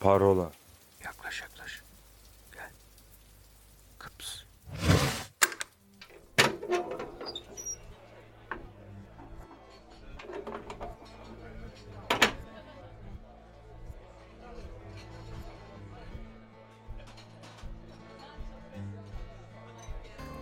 [0.00, 0.50] Parola.
[1.04, 1.82] Yaklaş yaklaş.
[2.54, 2.70] Gel.
[3.98, 4.42] Kıps.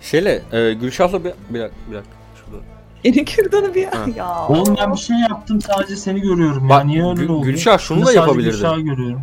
[0.00, 2.12] Şeyle, e, Gülşah'la bir, bir dakika, bir dakika.
[2.36, 2.62] Şurada.
[3.04, 4.06] Yeni kürdanı bir Ha.
[4.16, 4.48] ya.
[4.48, 6.86] Oğlum ben bir şey yaptım sadece seni görüyorum Bak, ya.
[6.86, 7.46] Niye öyle Gül- oldu?
[7.46, 8.50] Gülşah şunu da sadece yapabilirdin.
[8.50, 9.22] Gülşah'ı görüyorum.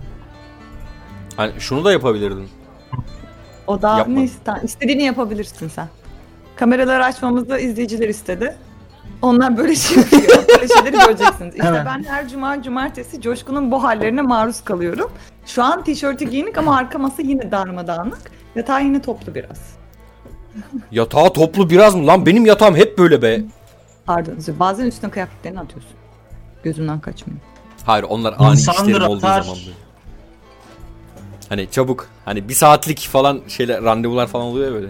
[1.37, 2.49] Hani şunu da yapabilirdin.
[3.67, 4.13] O da Yapma.
[4.13, 4.59] ne isten?
[4.63, 5.87] İstediğini yapabilirsin sen.
[6.55, 8.55] Kameraları açmamızı izleyiciler istedi.
[9.21, 10.23] Onlar böyle şey yapıyor.
[10.49, 11.55] böyle şeyleri göreceksiniz.
[11.55, 11.81] İşte Evet.
[11.85, 15.11] ben her cuma cumartesi Coşkun'un bu hallerine maruz kalıyorum.
[15.45, 18.31] Şu an tişörtü giyinik ama arka masa yine darmadağınık.
[18.55, 19.75] Yatağı yine toplu biraz.
[20.91, 22.07] Yatağı toplu biraz mı?
[22.07, 23.41] Lan benim yatağım hep böyle be.
[24.05, 24.33] Pardon.
[24.59, 25.91] Bazen üstüne kıyafetlerini atıyorsun.
[26.63, 27.39] Gözümden kaçmıyor.
[27.85, 29.41] Hayır onlar ani İnsandır işlerim olduğu atar.
[29.41, 29.84] zaman böyle.
[31.49, 34.87] Hani çabuk hani bir saatlik falan şeyler randevular falan oluyor ya böyle.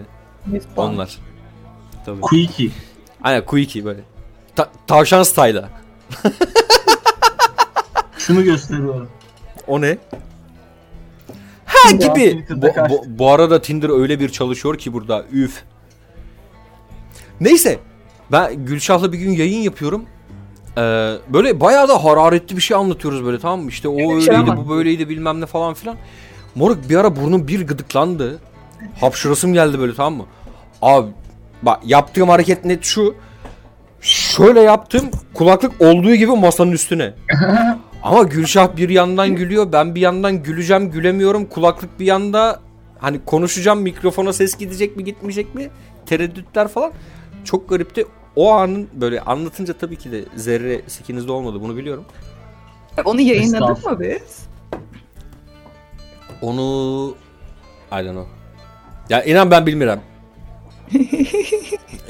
[0.76, 1.18] Onlar.
[2.06, 2.20] Tabii.
[2.20, 2.70] Quickie.
[3.22, 4.00] Aynen quickie böyle.
[4.56, 5.68] Ta- tavşan style'a.
[8.18, 9.08] Şunu gösteriyorum.
[9.66, 9.98] O ne?
[11.66, 12.46] Ha Şimdi gibi.
[12.50, 15.24] Bu, bu, bu arada Tinder öyle bir çalışıyor ki burada.
[15.32, 15.62] Üf.
[17.40, 17.78] Neyse.
[18.32, 20.04] Ben Gülşah'la bir gün yayın yapıyorum.
[20.78, 23.68] Ee, böyle bayağı da hararetli bir şey anlatıyoruz böyle tamam mı?
[23.68, 25.96] İşte o şey öyleydi bu böyleydi bilmem ne falan filan.
[26.56, 28.38] Moruk bir ara burnum bir gıdıklandı.
[29.00, 30.26] Hapşırasım geldi böyle tamam mı?
[30.82, 31.10] Abi
[31.62, 33.14] bak yaptığım hareket net şu.
[34.00, 37.14] Şöyle yaptım kulaklık olduğu gibi masanın üstüne.
[38.02, 41.46] Ama Gülşah bir yandan gülüyor ben bir yandan güleceğim gülemiyorum.
[41.46, 42.60] Kulaklık bir yanda
[42.98, 45.70] hani konuşacağım mikrofona ses gidecek mi gitmeyecek mi?
[46.06, 46.92] Tereddütler falan.
[47.44, 48.06] Çok garipti.
[48.36, 52.04] O anın böyle anlatınca tabii ki de zerre sikinizde olmadı bunu biliyorum.
[53.04, 54.46] Onu yayınladık mı biz?
[56.42, 57.14] Onu
[57.92, 58.26] I don't know.
[59.10, 60.00] Ya inan ben bilmiyorum.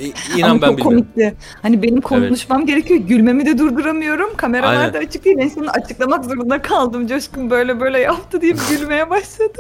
[0.00, 1.06] İ- İnan Ama ben çok bilmiyorum.
[1.14, 1.34] komikti.
[1.62, 3.00] Hani benim konuşmam gerekiyor.
[3.00, 4.36] Gülmemi de durduramıyorum.
[4.36, 4.94] Kameralar Aynen.
[4.94, 5.36] da açık değil.
[5.38, 7.06] En sonunda açıklamak zorunda kaldım.
[7.06, 9.58] Coşkun böyle böyle yaptı deyip gülmeye başladı.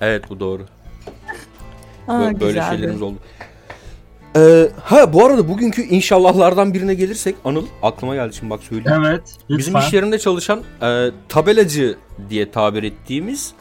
[0.00, 0.62] Evet bu doğru.
[2.08, 2.70] Aa, Bö- böyle güzeldi.
[2.76, 3.18] şeylerimiz oldu.
[4.36, 9.02] Ee, ha bu arada bugünkü inşallahlardan birine gelirsek Anıl aklıma geldi şimdi bak söyleyeyim.
[9.06, 9.22] Evet.
[9.50, 9.58] Lütfen.
[9.58, 11.96] Bizim iş yerinde çalışan e, tabelacı
[12.30, 13.54] diye tabir ettiğimiz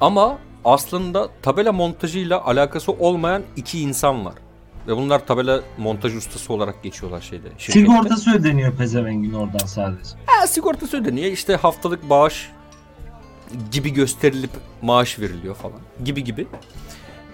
[0.00, 4.34] ama aslında tabela montajıyla alakası olmayan iki insan var.
[4.88, 7.48] Ve bunlar tabela montaj ustası olarak geçiyorlar şeyde.
[7.58, 7.80] şirkette.
[7.80, 10.10] Sigortası ödeniyor pezevengin oradan sadece.
[10.26, 11.32] Ha, sigortası ödeniyor.
[11.32, 12.50] İşte haftalık bağış
[13.72, 14.50] gibi gösterilip
[14.82, 15.78] maaş veriliyor falan.
[16.04, 16.46] Gibi gibi.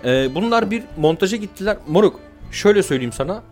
[0.04, 1.76] Ee, bunlar bir montaja gittiler.
[1.88, 2.20] Moruk
[2.52, 3.42] şöyle söyleyeyim sana.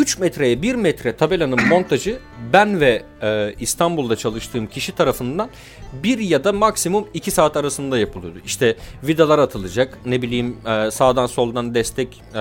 [0.00, 2.18] 3 metreye 1 metre tabelanın montajı
[2.52, 5.50] ben ve e, İstanbul'da çalıştığım kişi tarafından
[5.92, 8.38] 1 ya da maksimum 2 saat arasında yapılıyordu.
[8.44, 12.40] İşte vidalar atılacak, ne bileyim e, sağdan soldan destek e,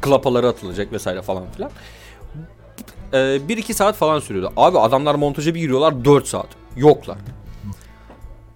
[0.00, 1.70] klapaları atılacak vesaire falan filan.
[3.12, 4.52] E, 1-2 saat falan sürüyordu.
[4.56, 6.48] Abi adamlar montaja bir giriyorlar 4 saat.
[6.76, 7.18] Yoklar.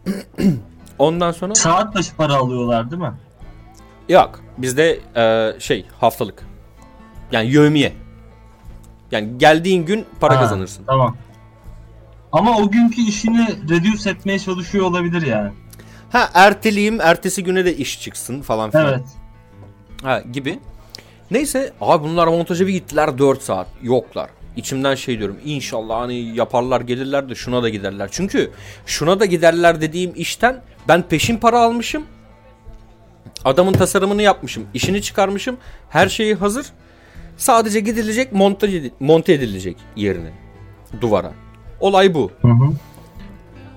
[0.98, 3.12] Ondan sonra Saat başı para alıyorlar değil mi?
[4.08, 6.49] yok bizde e, şey haftalık.
[7.32, 7.92] Yani yövmiye.
[9.10, 10.84] Yani geldiğin gün para Ha, kazanırsın.
[10.86, 11.16] Tamam.
[12.32, 15.50] Ama o günkü işini reduce etmeye çalışıyor olabilir yani.
[16.12, 18.86] Ha erteleyeyim ertesi güne de iş çıksın falan filan.
[18.88, 19.04] Evet.
[20.02, 20.58] Ha gibi.
[21.30, 24.30] Neyse abi bunlar montaja bir gittiler 4 saat yoklar.
[24.56, 28.08] İçimden şey diyorum inşallah hani yaparlar gelirler de şuna da giderler.
[28.12, 28.50] Çünkü
[28.86, 32.04] şuna da giderler dediğim işten ben peşin para almışım.
[33.44, 34.66] Adamın tasarımını yapmışım.
[34.74, 35.56] işini çıkarmışım.
[35.88, 36.66] Her şeyi hazır.
[37.40, 40.30] Sadece gidilecek monte, edi- monte edilecek yerine.
[41.00, 41.32] Duvara.
[41.80, 42.30] Olay bu.
[42.42, 42.72] Hı hı.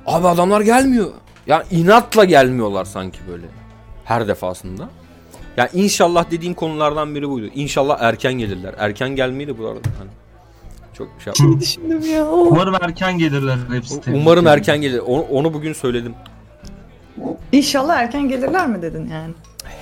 [0.05, 1.11] Abi adamlar gelmiyor.
[1.47, 3.45] Ya inatla gelmiyorlar sanki böyle.
[4.05, 4.89] Her defasında.
[5.57, 7.47] Ya inşallah dediğim konulardan biri buydu.
[7.55, 8.75] İnşallah erken gelirler.
[8.77, 10.09] Erken gelmeyi de bu arada hani
[10.93, 11.59] çok şey yapmadım.
[11.61, 12.25] Düşündüm ya.
[12.27, 12.47] Oh.
[12.51, 14.01] Umarım erken gelirler hepsi.
[14.01, 14.99] tebrik Umarım erken gelir.
[14.99, 16.13] Onu, onu bugün söyledim.
[17.51, 19.33] İnşallah erken gelirler mi dedin yani?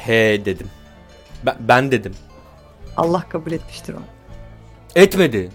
[0.05, 0.67] He dedim.
[1.45, 2.13] Ben, ben dedim.
[2.97, 4.03] Allah kabul etmiştir onu.
[4.95, 5.49] Etmedi.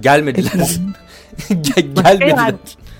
[0.00, 0.52] Gelmediler.
[1.48, 2.54] Gel- gelmediler.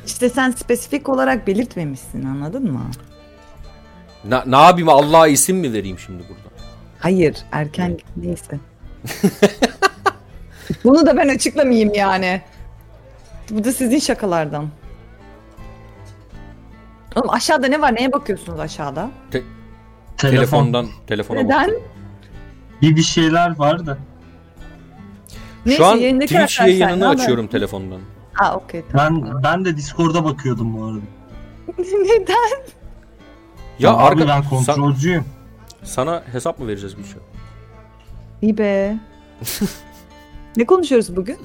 [0.06, 2.90] İşte sen spesifik olarak belirtmemişsin anladın mı?
[4.24, 6.42] Na, ne yapayım Allah'a isim mi vereyim şimdi burada?
[6.98, 8.58] Hayır erken neyse.
[10.84, 12.42] Bunu da ben açıklamayayım yani.
[13.50, 14.68] Bu da sizin şakalardan.
[17.16, 17.94] Oğlum aşağıda ne var?
[17.94, 19.10] Neye bakıyorsunuz aşağıda?
[19.30, 20.36] Telefon.
[20.36, 21.40] Telefondan telefona.
[21.42, 21.70] Neden?
[22.82, 23.98] Bir bir şeyler var da.
[25.76, 27.18] Şu an yayındaki Twitch arkadaşlar, yayınını ne haber?
[27.22, 28.00] açıyorum telefondan.
[28.32, 29.24] Ha okey tamam.
[29.24, 31.00] Ben ben de Discord'a bakıyordum bu arada.
[31.78, 32.62] Neden?
[33.78, 35.24] Ya abi arka ben san- kontrolcüyüm.
[35.82, 37.18] sana hesap mı vereceğiz Gülşah?
[38.42, 38.96] İyi be.
[40.56, 41.36] ne konuşuyoruz bugün?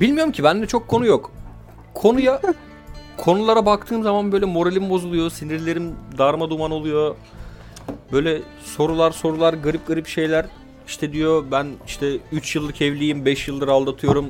[0.00, 1.32] Bilmiyorum ki bende çok konu yok.
[1.94, 2.40] Konuya
[3.16, 7.14] konulara baktığım zaman böyle moralim bozuluyor, sinirlerim darma duman oluyor.
[8.12, 10.46] Böyle sorular sorular garip garip şeyler.
[10.86, 14.26] İşte diyor ben işte 3 yıllık evliyim, 5 yıldır aldatıyorum.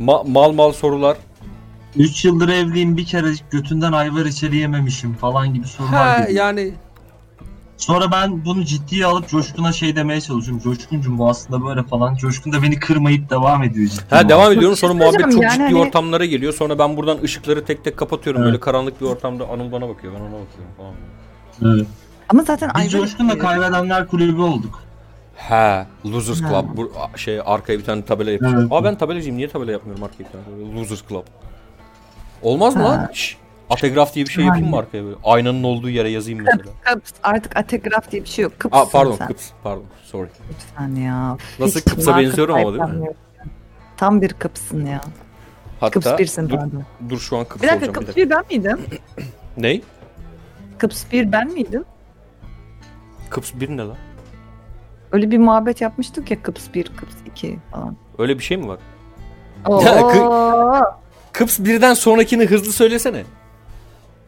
[0.00, 1.16] Ma- mal mal sorular.
[1.96, 6.44] 3 yıldır evliyim bir kere götünden ayvar içeri yememişim falan gibi sorular Ha geliyor.
[6.46, 6.72] yani
[7.76, 10.62] Sonra ben bunu ciddiye alıp Coşkun'a şey demeye çalışıyorum.
[10.64, 12.16] Coşkun'cum bu aslında böyle falan.
[12.16, 14.02] Coşkun da beni kırmayıp devam ediyor ciddi.
[14.10, 16.52] ha devam ediyorum sonra muhabbet çok söyleyeceğim, ciddi yani hani- ortamlara geliyor.
[16.54, 18.42] Sonra ben buradan ışıkları tek tek kapatıyorum.
[18.42, 18.52] Evet.
[18.52, 20.94] Böyle karanlık bir ortamda Anıl bana bakıyor, ben ona bakıyorum falan.
[21.74, 21.86] Evet.
[22.32, 24.82] Ama zaten Biz Ayvar Coşkun'la kaybedenler kulübü olduk.
[25.36, 26.48] He, Losers Ha.
[26.48, 26.76] Club.
[26.76, 28.54] Bu şey arkaya bir tane tabela yapıyor.
[28.60, 28.72] Evet.
[28.72, 29.36] Aa ben tabelacıyım.
[29.36, 30.80] Niye tabela yapmıyorum arkaya bir tane?
[30.80, 31.22] Losers Club.
[32.42, 32.88] Olmaz mı Ha.
[32.88, 33.08] lan?
[33.12, 33.36] Şş,
[33.70, 35.16] Ategraf diye bir şey yapayım mı arkaya böyle?
[35.24, 36.72] Aynanın olduğu yere yazayım mesela.
[36.84, 37.10] Kıps.
[37.22, 38.52] Artık ategraf diye bir şey yok.
[38.58, 39.26] Kıps Aa pardon, sen.
[39.26, 39.48] Kıps.
[39.62, 39.84] Pardon.
[40.04, 40.28] Sorry.
[40.50, 41.36] Lütfen ya.
[41.58, 43.08] Nasıl Hiç Kıps'a benziyorum ama değil mi?
[43.96, 45.00] Tam bir kıpsın ya.
[45.90, 46.82] Kıps Hatta birsin dur, pardon.
[47.10, 47.94] dur şu an Kıps Bir dakika olacağım.
[47.94, 48.20] Bir kıps dakika.
[48.26, 48.98] bir ben miydim?
[49.56, 49.82] Ney?
[50.78, 51.84] Kıps bir ben miydim?
[53.32, 53.96] Kıps 1 ne lan?
[55.12, 57.96] Öyle bir muhabbet yapmıştık ya kıps bir, kıps iki falan.
[58.18, 58.78] Öyle bir şey mi var?
[59.66, 60.82] Oo,
[61.32, 63.24] Kıps 1'den sonrakini hızlı söylesene.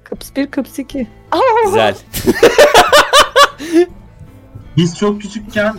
[0.04, 1.06] kıps bir, kıps iki.
[1.66, 1.96] Güzel.
[4.76, 5.74] Biz çok küçükken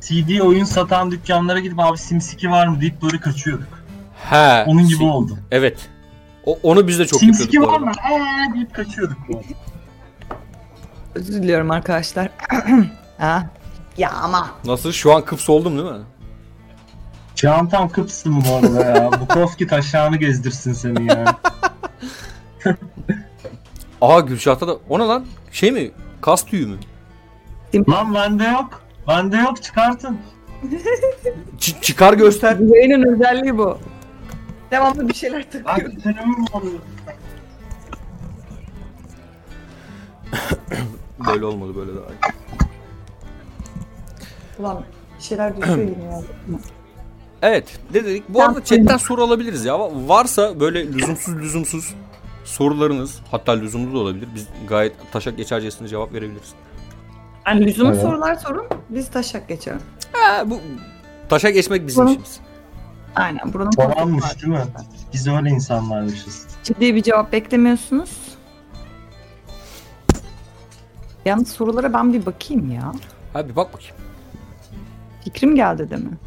[0.00, 3.68] CD oyun satan dükkanlara gidip abi SimS2 var mı deyip böyle kaçıyorduk.
[4.30, 4.64] He.
[4.66, 5.38] Onun gibi si- oldu.
[5.50, 5.88] Evet.
[6.46, 7.84] O, onu biz de çok SimS2 yapıyorduk bu var arada.
[7.86, 7.92] mı?
[8.10, 9.16] Eee deyip kaçıyorduk.
[9.28, 9.46] bu arada.
[11.14, 12.30] Özür diliyorum arkadaşlar.
[13.18, 13.46] ha.
[13.98, 14.50] Ya ama.
[14.64, 14.92] Nasıl?
[14.92, 16.04] Şu an Kıps oldum değil mi?
[17.36, 19.10] Şu an tam Kıps'ın bu arada ya.
[19.20, 21.36] Bukowski taşağını gezdirsin seni ya.
[24.00, 24.76] Aa Gülşah'ta da...
[24.88, 25.26] O ne lan?
[25.52, 25.90] Şey mi?
[26.20, 26.76] Kas tüyü mü?
[27.88, 28.82] Lan bende yok.
[29.08, 30.18] Bende yok çıkartın.
[31.58, 32.60] Ç- çıkar göster.
[32.60, 33.78] Bu yayının özelliği bu.
[34.70, 35.92] Devamlı bir şeyler takıyor.
[36.26, 36.80] Mi oluyor?
[41.26, 42.32] Böyle olmadı böyle daha iyi.
[44.58, 44.84] Ulan
[45.18, 46.22] bir şeyler düşüyor yine ya.
[47.42, 48.28] Evet ne dedik?
[48.28, 49.78] Bu arada chatten soru alabiliriz ya.
[50.08, 51.94] Varsa böyle lüzumsuz lüzumsuz
[52.44, 54.28] sorularınız hatta lüzumlu da olabilir.
[54.34, 56.52] Biz gayet taşak geçercesine cevap verebiliriz.
[57.46, 58.02] Yani lüzumlu Evet.
[58.02, 58.66] sorular sorun.
[58.88, 59.78] Biz taşak geçelim.
[60.12, 60.60] Ha, bu
[61.28, 62.40] taşa geçmek bizim Bana- işimiz.
[63.16, 63.70] Aynen buranın.
[63.70, 64.64] Falanmış değil mi?
[65.12, 66.46] Biz öyle insanlarmışız.
[66.64, 68.10] Ciddi bir cevap beklemiyorsunuz.
[71.24, 72.92] Yalnız sorulara ben bir bakayım ya.
[73.32, 73.96] Hadi bir bak bakayım.
[75.24, 76.18] Fikrim geldi değil mi?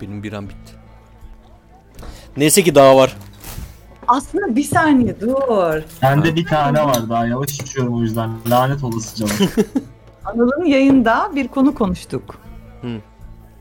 [0.00, 0.72] Benim bir an bitti.
[2.36, 3.16] Neyse ki daha var.
[4.08, 5.82] Aslında bir saniye dur.
[6.02, 8.30] Bende bir tane var daha yavaş içiyorum o yüzden.
[8.50, 9.50] Lanet olası canım.
[10.24, 12.34] Anıl'ın yayında bir konu konuştuk.
[12.82, 13.00] Hı.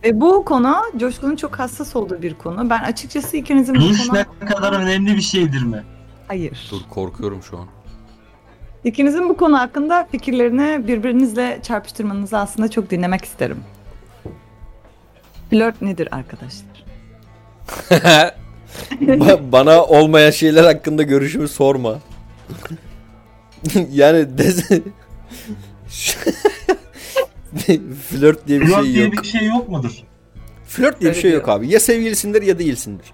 [0.05, 2.69] Ve bu konu Coşkun'un çok hassas olduğu bir konu.
[2.69, 4.19] Ben açıkçası ikinizin bu Duş konu...
[4.41, 5.83] ne kadar önemli bir şeydir mi?
[6.27, 6.67] Hayır.
[6.71, 7.65] Dur korkuyorum şu an.
[8.83, 13.63] İkinizin bu konu hakkında fikirlerini birbirinizle çarpıştırmanızı aslında çok dinlemek isterim.
[15.49, 16.85] Flört nedir arkadaşlar?
[19.01, 21.99] Ba- Bana olmayan şeyler hakkında görüşümü sorma.
[23.91, 24.81] yani dese...
[28.09, 29.13] Flört diye bir Flört şey diye yok.
[29.23, 29.91] bir şey yok mudur?
[30.67, 31.67] Flört diye bir Öyle şey yok abi.
[31.73, 33.05] Ya sevgilisindir ya değilsindir.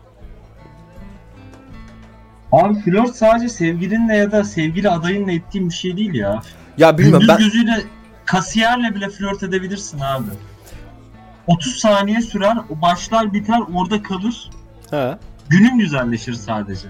[2.52, 6.42] Abi flört sadece sevgilinle ya da sevgili adayınla ettiğin bir şey değil ya.
[6.78, 7.78] Ya bilmiyorum Gündüz ben gözüyle
[8.26, 10.26] kasiyerle bile flört edebilirsin abi.
[11.48, 14.50] 30 saniye sürer, o başlar biter orada kalır.
[14.92, 15.20] ha.
[15.50, 16.88] Günün güzelleşir sadece.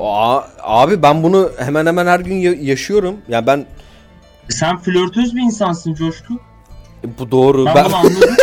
[0.00, 3.16] Aa, abi ben bunu hemen hemen her gün ya- yaşıyorum.
[3.28, 3.66] Ya ben E
[4.48, 6.34] Sen flörtöz bir insansın Coşku.
[7.18, 7.66] bu doğru.
[7.66, 8.36] Ben, Ben, bunu anladım.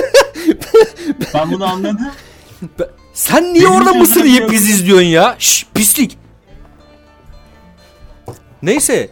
[1.34, 2.12] ben bunu anladım.
[3.14, 5.36] sen niye Benim orada mısır yiyip biz izliyorsun ya?
[5.40, 6.18] Şş, pislik.
[8.64, 9.10] Neyse.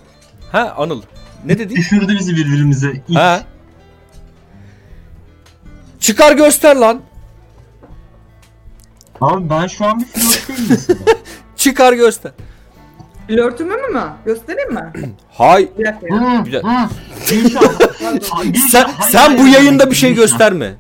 [0.52, 1.02] Ha Anıl.
[1.46, 1.76] Ne dedin?
[1.76, 3.04] Düşürdü bizi birbirimize.
[3.08, 3.18] İlk.
[3.18, 3.44] Ha.
[6.00, 7.02] Çıkar göster lan.
[9.22, 11.00] Abi ben şu an bir flörtteyim mesela.
[11.56, 12.32] Çıkar göster.
[13.30, 14.04] Flörtümü mü?
[14.26, 14.94] Göstereyim mi?
[15.38, 15.70] Hay.
[15.78, 16.40] Bir dakika ya.
[16.40, 16.62] Hı, Güzel.
[16.64, 16.90] hı.
[17.30, 17.62] Gülşah.
[18.30, 20.74] Ha, Gülşah, Sen hayır, sen bu hayır, yayında bir şey gösterme.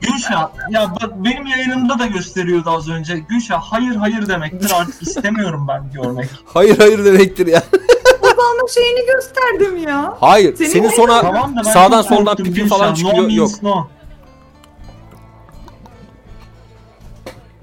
[0.00, 3.18] Gülşah ya bak benim yayınımda da gösteriyordu az önce.
[3.18, 6.28] Gülşah hayır hayır demektir artık istemiyorum ben görmek.
[6.54, 7.62] Hayır hayır demektir ya.
[8.22, 10.14] Alma şeyini gösterdim ya.
[10.20, 10.56] Hayır.
[10.56, 12.76] Senin Senin sonra Tamam da ben sağdan çok soldan korktum pipi Gülşah.
[12.78, 13.26] falan No çıkıyor.
[13.26, 13.62] means Yok.
[13.62, 13.86] No.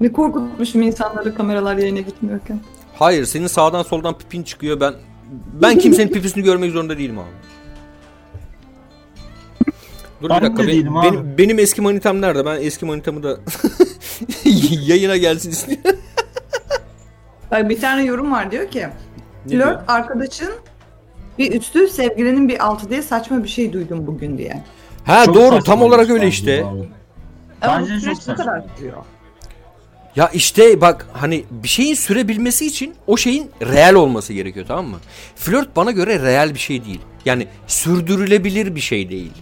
[0.00, 2.60] Ne korkutmuşum insanları kameralar yayına gitmiyorken.
[2.98, 4.80] Hayır senin sağdan soldan pipin çıkıyor.
[4.80, 4.94] Ben
[5.62, 7.26] ben kimsenin pipisini görmek zorunda değilim abi.
[10.22, 10.66] Dur Ben bir dakika.
[10.66, 11.06] Benim, abi.
[11.06, 12.46] benim, benim eski manitam nerede?
[12.46, 13.36] Ben eski manitamı da
[14.86, 16.00] yayına gelsin istiyorum.
[17.50, 18.86] Bak bir tane yorum var diyor ki
[19.48, 19.64] diyor?
[19.64, 20.52] flört arkadaşın
[21.38, 24.62] bir üstü sevgilinin bir altı diye saçma bir şey duydum bugün diye.
[25.04, 26.64] Ha Çok doğru tam olarak bir öyle şey işte.
[27.62, 28.34] Ama Bence bu çok saçma.
[28.36, 28.96] kadar sürüyor.
[30.16, 34.96] Ya işte bak hani bir şeyin sürebilmesi için o şeyin real olması gerekiyor tamam mı?
[35.36, 37.00] Flört bana göre real bir şey değil.
[37.24, 39.32] Yani sürdürülebilir bir şey değil.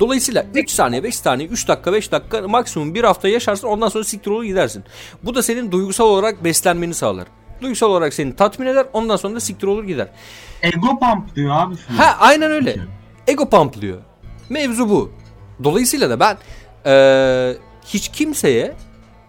[0.00, 4.04] Dolayısıyla 3 saniye, 5 saniye, 3 dakika, 5 dakika maksimum bir hafta yaşarsın ondan sonra
[4.04, 4.84] siktir olur gidersin.
[5.22, 7.26] Bu da senin duygusal olarak beslenmeni sağlar.
[7.60, 10.08] Duygusal olarak seni tatmin eder ondan sonra da siktir olur gider.
[10.62, 11.74] Ego pump diyor abi.
[11.76, 11.98] flört.
[12.00, 12.76] Ha aynen öyle.
[13.26, 13.98] Ego pumplıyor.
[14.48, 15.12] Mevzu bu.
[15.64, 16.36] Dolayısıyla da ben
[16.86, 18.74] eee, hiç kimseye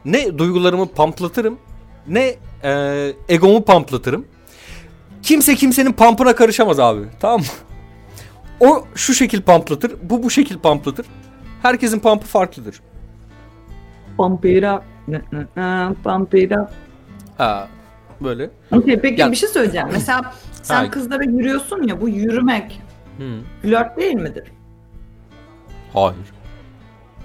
[0.05, 1.57] ne duygularımı pamplatırım
[2.07, 4.25] ne eee, egomu pamplatırım.
[5.23, 7.01] Kimse kimsenin pampına karışamaz abi.
[7.19, 7.45] Tamam mı?
[8.59, 11.05] O şu şekil pamplatır, bu bu şekil pamplatır.
[11.61, 12.81] Herkesin pampı farklıdır.
[14.17, 14.83] Pump it up.
[16.03, 16.51] Pump it.
[17.37, 17.67] Ha,
[18.21, 18.49] böyle.
[18.71, 19.87] Okey, peki Ya- bir şey söyleyeceğim.
[19.91, 20.33] Mesela
[20.63, 20.91] sen Ha.
[20.91, 22.81] kızlara yürüyorsun ya bu yürümek
[23.17, 23.39] Hı.
[23.61, 24.43] flört değil midir?
[25.93, 26.15] Hayır.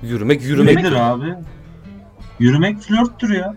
[0.03, 0.77] Yürümek, yürümek.
[0.77, 1.35] Nedir abi?
[2.39, 3.55] Yürümek flörttür ya.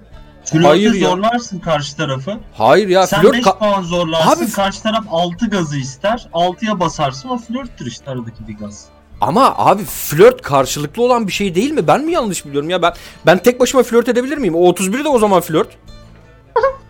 [0.63, 1.09] Hayır Flörtte ya.
[1.09, 2.37] zorlarsın karşı tarafı.
[2.53, 4.43] Hayır ya Sen flört 5 ka- puan zorlarsın.
[4.45, 6.27] Abi- Karşı taraf 6 gazı ister.
[6.33, 8.85] 6'ya basarsın o flörttür işte aradaki bir gaz.
[9.21, 11.87] Ama abi flört karşılıklı olan bir şey değil mi?
[11.87, 12.81] Ben mi yanlış biliyorum ya?
[12.81, 12.93] Ben
[13.25, 14.55] ben tek başıma flört edebilir miyim?
[14.55, 15.67] O 31 de o zaman flört.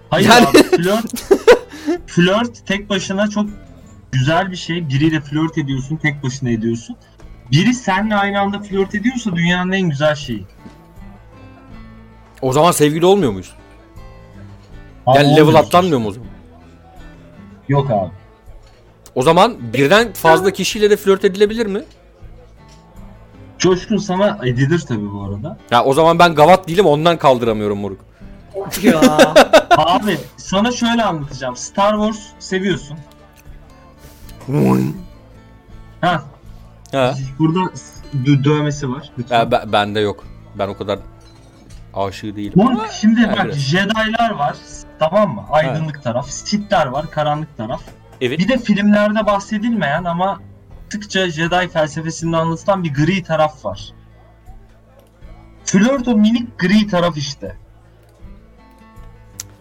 [0.09, 1.23] Hayır Yani- abi flört
[2.07, 3.45] flört tek başına çok
[4.11, 4.89] güzel bir şey.
[4.89, 6.95] Biriyle flört ediyorsun, tek başına ediyorsun.
[7.51, 10.45] Biri seninle aynı anda flört ediyorsa dünyanın en güzel şeyi.
[12.41, 13.53] O zaman sevgili olmuyor muyuz?
[15.05, 15.59] Ama Yani level olmuyor.
[15.63, 16.29] atlanmıyor mu o zaman?
[17.69, 18.11] Yok abi.
[19.15, 21.83] O zaman birden fazla kişiyle de flört edilebilir mi?
[23.57, 25.57] Coşkun sana edilir tabii bu arada.
[25.71, 27.99] Ya o zaman ben gavat değilim ondan kaldıramıyorum moruk.
[28.83, 29.01] Ya.
[29.77, 31.55] Abi sana şöyle anlatacağım.
[31.55, 32.97] Star Wars seviyorsun.
[36.01, 36.23] Ha,
[36.91, 37.15] Ha.
[37.39, 37.59] burada
[38.25, 39.11] dö- dövmesi var.
[39.17, 39.39] Lütfen.
[39.39, 40.23] Ya ben, bende yok.
[40.55, 40.99] Ben o kadar
[41.93, 42.53] aşığı değilim.
[42.55, 43.55] Bu şimdi Ha, bak evet.
[43.55, 44.55] Jedi'lar var.
[44.99, 45.43] Tamam mı?
[45.51, 46.29] Aydınlık taraf.
[46.29, 47.11] Sith'ler var.
[47.11, 47.81] Karanlık taraf.
[48.21, 48.39] Evet.
[48.39, 50.39] Bir de filmlerde bahsedilmeyen ama
[50.89, 53.89] tıkça Jedi felsefesinde anlatılan bir gri taraf var.
[55.65, 57.55] Flört o minik gri taraf işte.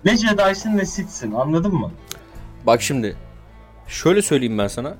[0.04, 1.90] Ne Jedi'sin ne Sith'sin anladın mı?
[2.66, 3.16] Bak şimdi.
[3.86, 4.94] Şöyle söyleyeyim ben sana.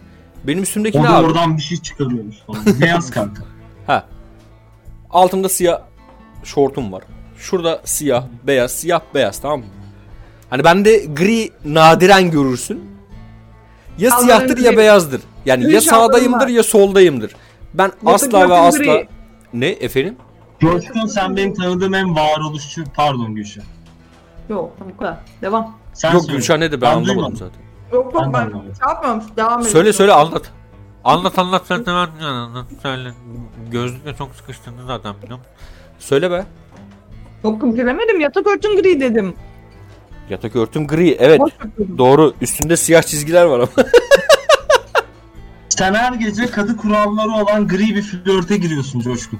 [0.44, 1.26] Benim üstümdeki O ne abi?
[1.26, 2.80] oradan bir şey çıkarıyormuş falan.
[2.80, 3.42] Beyaz kanka.
[3.86, 4.06] Ha.
[5.10, 5.80] Altımda siyah
[6.44, 7.02] şortum var.
[7.40, 9.66] Şurada siyah, beyaz, siyah, beyaz tamam mı?
[10.50, 12.90] Hani bende gri nadiren görürsün.
[13.98, 14.76] Ya Şalvarın siyahtır ya gri.
[14.78, 15.20] beyazdır.
[15.46, 16.48] Yani Gri ya sağdayımdır var.
[16.48, 17.32] ya soldayımdır.
[17.74, 18.78] Ben asla ve asla...
[18.78, 19.08] gri.
[19.52, 20.16] Ne efendim?
[20.60, 22.84] Coşkun sen benim tanıdığım en varoluşçu...
[22.94, 23.64] Pardon Gülşen.
[24.48, 25.16] Yok bu kadar.
[25.42, 25.76] Devam.
[25.92, 26.36] Sen Yok söyle.
[26.36, 27.36] Gülşen nedir ben, Ben anlamadım duymadım.
[27.36, 27.60] zaten.
[27.92, 28.74] Yok Ben yok de ben anlamadım.
[28.74, 29.22] şey yapmıyorum.
[29.36, 29.68] Devam edin.
[29.68, 30.52] Söyle söyle anlat.
[31.04, 33.12] Anlat anlat sen de ben anlat söyle.
[33.70, 35.44] Gözlükle çok sıkıştığını zaten biliyorum.
[35.98, 36.44] Söyle be.
[37.44, 38.20] Yok bilemedim.
[38.20, 39.34] Yatak örtün gri dedim.
[40.30, 41.16] Yatak örtüm gri.
[41.20, 41.40] Evet.
[41.40, 41.52] Boş.
[41.98, 42.34] Doğru.
[42.40, 43.68] Üstünde siyah çizgiler var ama.
[45.68, 49.38] Sen her gece kadı kuralları olan gri bir flörte giriyorsun Coşkun.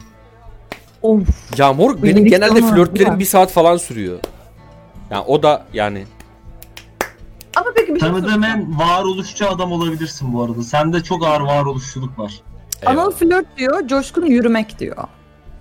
[1.02, 1.59] Of.
[1.59, 4.19] ya moruk benim Birlikte genelde ama, flörtlerim bir saat falan sürüyor.
[5.11, 6.04] Yani o da yani
[7.57, 8.45] Ama peki bir şey Tanıdığım soracağım.
[8.45, 10.62] en varoluşçu adam olabilirsin bu arada.
[10.62, 12.33] Sende çok ağır varoluşçuluk var.
[12.87, 13.12] Ama Eyvallah.
[13.16, 14.97] flört diyor, coşkun yürümek diyor.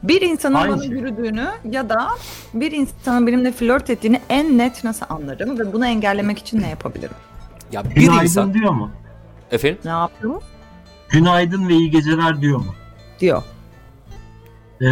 [0.04, 0.92] Bir insanın Aynı bana şey.
[0.92, 2.10] yürüdüğünü ya da
[2.54, 7.16] bir insanın benimle flört ettiğini en net nasıl anlarım ve bunu engellemek için ne yapabilirim?
[7.72, 8.92] ya bir Günaydın insan diyor mu?
[9.52, 10.42] efendim Ne yapıyorum?
[11.10, 12.76] Günaydın ve iyi geceler diyor mu?
[13.20, 13.44] Diyor.
[14.82, 14.86] Ee,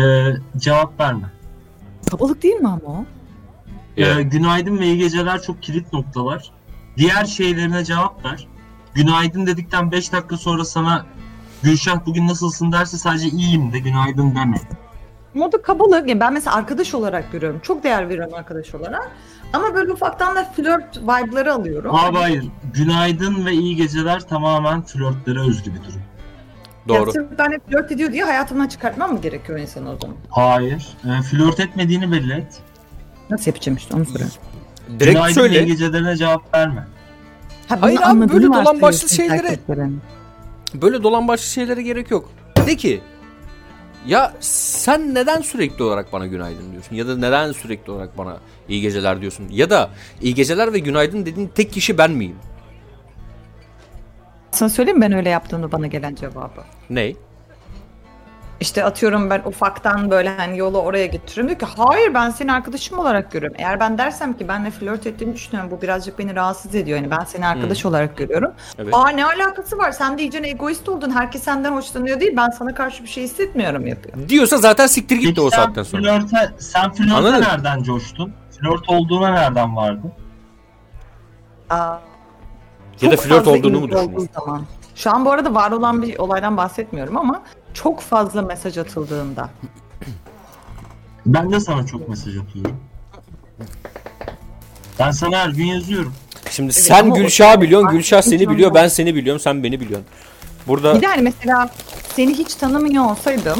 [0.57, 1.27] cevap verme.
[2.11, 3.05] Kabalık değil mi ama o?
[3.97, 6.51] Ee, günaydın ve iyi geceler çok kilit noktalar.
[6.97, 8.47] Diğer şeylerine cevap ver.
[8.93, 11.05] Günaydın dedikten 5 dakika sonra sana
[11.63, 14.61] Gülşah bugün nasılsın derse sadece iyiyim de günaydın deme.
[15.37, 16.09] Ama o da kabalık.
[16.09, 17.59] Yani ben mesela arkadaş olarak görüyorum.
[17.63, 19.11] Çok değer veriyorum arkadaş olarak.
[19.53, 21.95] Ama böyle ufaktan da flört vibe'ları alıyorum.
[21.95, 22.45] Abi hayır.
[22.73, 26.01] Günaydın ve iyi geceler tamamen flörtlere özgü bir durum.
[26.87, 27.05] doğru.
[27.07, 30.17] Ya sırf tane flört ediyor diye hayatımdan çıkartmam mı gerekiyor insanı o zaman?
[30.29, 30.87] Hayır.
[31.05, 32.59] Ee, flört etmediğini belli et.
[33.29, 34.35] Nasıl yapacağım işte onu soruyorum.
[34.99, 35.63] Direkt günaydın ve iyi söyle.
[35.63, 36.87] gecelerine cevap verme.
[37.69, 39.59] Ha, Hayır abi, böyle dolan başlı şeylere-.
[40.73, 42.29] Böyle dolan başlı şeylere gerek yok.
[42.67, 43.01] De ki
[44.05, 46.95] Ya sen neden sürekli olarak bana günaydın diyorsun?
[46.95, 48.37] Ya da neden sürekli olarak bana
[48.69, 49.47] iyi geceler diyorsun?
[49.51, 49.89] Ya da
[50.21, 52.35] iyi geceler ve günaydın dediğin tek kişi ben miyim?
[54.51, 56.63] Sana söyleyeyim ben öyle yaptığımda bana gelen cevabı.
[56.89, 57.13] Ne?
[58.59, 61.47] İşte atıyorum ben ufaktan böyle hani yolu oraya getiriyorum.
[61.49, 63.57] Diyor ki hayır ben seni arkadaşım olarak görüyorum.
[63.59, 65.71] Eğer ben dersem ki benle flört ettiğini düşünüyorum.
[65.71, 66.97] Bu birazcık beni rahatsız ediyor.
[66.97, 68.51] Yani ben seni arkadaş olarak görüyorum.
[68.79, 68.93] Evet.
[68.95, 69.91] Aa ne alakası var?
[69.91, 71.11] Sen de iyice egoist oldun.
[71.11, 72.33] Herkes senden hoşlanıyor değil.
[72.37, 74.29] Ben sana karşı bir şey hissetmiyorum yapıyor.
[74.29, 76.01] Diyorsa zaten siktir git de Peki o saatten sonra.
[76.19, 77.41] Flörte, sen flörte Anladın?
[77.41, 78.33] nereden coştun?
[78.61, 80.11] Flört olduğuna nereden vardın?
[81.69, 81.97] Aa,
[83.01, 84.29] Ya da flört olduğunu mu düşünüyorsun?
[84.39, 84.61] Zaman.
[84.95, 87.43] Şu an bu arada var olan bir olaydan bahsetmiyorum ama
[87.83, 89.49] çok fazla mesaj atıldığında.
[91.25, 92.77] Ben de sana çok mesaj atıyorum.
[94.99, 96.13] Ben sana her gün yazıyorum.
[96.49, 99.79] Şimdi Evet, sen ama o- Gülşah'ı biliyorsun, Gülşah seni biliyor, ben seni biliyorum, sen beni
[99.79, 100.07] biliyorsun.
[100.67, 101.69] Burada Bir de hani mesela
[102.15, 103.59] seni hiç tanımıyor olsaydım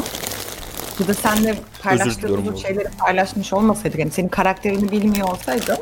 [1.00, 2.56] ya da seninle diliyorum paylaştığımız oğlum.
[2.56, 5.76] şeyleri paylaşmış olmasaydık yani senin karakterini bilmiyor olsaydım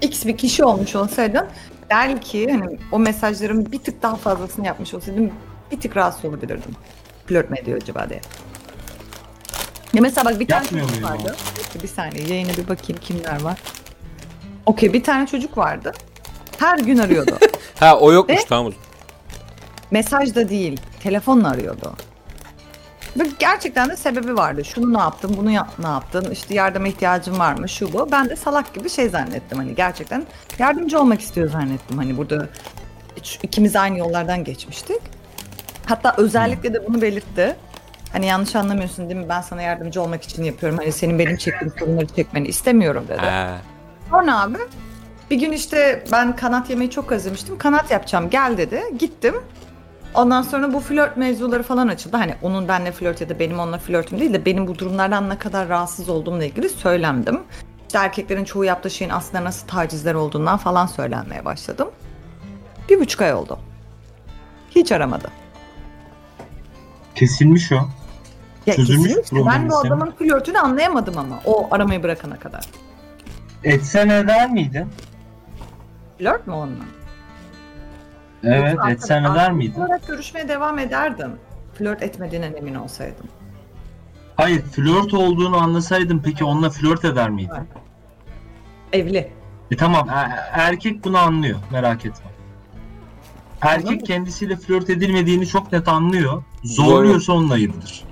[0.00, 1.46] X bir kişi olmuş olsaydım
[1.90, 5.30] belki hani o mesajların bir tık daha fazlasını yapmış olsaydım
[5.72, 6.72] bir tık rahatsız olabilirdim.
[7.26, 8.20] Flört mü ediyor acaba diye.
[9.94, 11.36] Ya mesela bak bir tane Yapmıyor çocuk muyum vardı.
[11.82, 13.58] Bir saniye yayına bir bakayım kimler var.
[14.66, 15.92] Okey bir tane çocuk vardı.
[16.58, 17.38] Her gün arıyordu.
[17.80, 18.72] ha o yokmuş Ve- tamam.
[19.90, 21.92] Mesaj da değil, telefonla arıyordu.
[23.18, 24.64] Ve gerçekten de sebebi vardı.
[24.64, 28.08] Şunu ne yaptın, bunu ya- ne yaptın, işte yardıma ihtiyacın var mı, şu bu.
[28.12, 30.26] Ben de salak gibi şey zannettim hani gerçekten
[30.58, 31.98] yardımcı olmak istiyor zannettim.
[31.98, 32.48] Hani burada
[33.16, 35.00] üç- ikimiz aynı yollardan geçmiştik.
[35.86, 37.56] Hatta özellikle de bunu belirtti.
[38.12, 39.28] Hani yanlış anlamıyorsun değil mi?
[39.28, 40.78] Ben sana yardımcı olmak için yapıyorum.
[40.78, 43.20] Hani senin benim çektiğim sorunları çekmeni istemiyorum dedi.
[43.20, 43.56] Ha.
[44.10, 44.58] Sonra abi
[45.30, 47.58] bir gün işte ben kanat yemeyi çok özlemiştim.
[47.58, 48.82] Kanat yapacağım gel dedi.
[48.98, 49.34] Gittim.
[50.14, 52.16] Ondan sonra bu flört mevzuları falan açıldı.
[52.16, 55.38] Hani onun benimle flört ya da benim onunla flörtüm değil de benim bu durumlardan ne
[55.38, 57.42] kadar rahatsız olduğumla ilgili söylendim.
[57.86, 61.90] İşte erkeklerin çoğu yaptığı şeyin aslında nasıl tacizler olduğundan falan söylenmeye başladım.
[62.88, 63.58] Bir buçuk ay oldu.
[64.70, 65.28] Hiç aramadı.
[67.16, 67.88] Kesilmiş o.
[68.66, 72.64] Ya Çözülmüş kesinlikle ben bu adamın flörtünü anlayamadım ama o aramayı bırakana kadar.
[73.64, 74.86] Etse ne der miydin?
[76.18, 76.84] Flört mü onunla?
[78.44, 79.80] Evet, Yoksa etse ne arkadaş der miydin?
[79.80, 81.32] olarak görüşmeye devam ederdim.
[81.78, 83.26] Flört etmediğinden emin olsaydım.
[84.36, 87.68] Hayır, flört olduğunu anlasaydın peki onunla flört eder miydin?
[88.92, 89.32] Evli.
[89.70, 92.30] E tamam, e- erkek bunu anlıyor, merak etme.
[93.60, 96.42] Erkek kendisiyle flört edilmediğini çok net anlıyor.
[96.64, 98.04] Zorluyorsa onun ayıbıdır.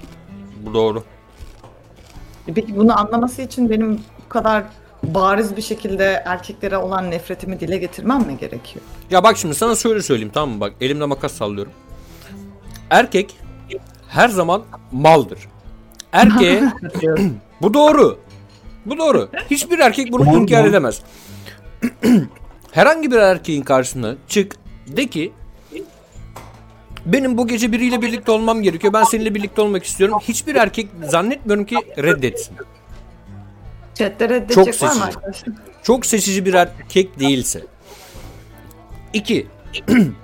[0.67, 1.05] Bu doğru.
[2.55, 4.65] Peki bunu anlaması için benim bu kadar
[5.03, 8.85] bariz bir şekilde erkeklere olan nefretimi dile getirmem mi gerekiyor?
[9.11, 10.61] Ya bak şimdi sana şöyle söyleyeyim tamam mı?
[10.61, 11.73] Bak elimde makas sallıyorum.
[12.91, 13.37] Erkek
[14.09, 15.39] her zaman maldır.
[16.13, 16.63] Erkeğe
[17.63, 18.19] bu doğru.
[18.87, 19.29] Bu doğru.
[19.51, 21.01] Hiçbir erkek bunu inkar edemez.
[22.73, 25.33] Herhangi bir erkeğin karşısına çık de ki
[27.07, 28.93] benim bu gece biriyle birlikte olmam gerekiyor.
[28.93, 30.19] Ben seninle birlikte olmak istiyorum.
[30.23, 32.57] Hiçbir erkek zannetmiyorum ki reddetsin.
[33.95, 35.05] Chat'te reddedecek Çok var mı seçici.
[35.19, 35.55] arkadaşlar?
[35.83, 37.63] Çok seçici bir erkek değilse.
[39.13, 39.47] İki.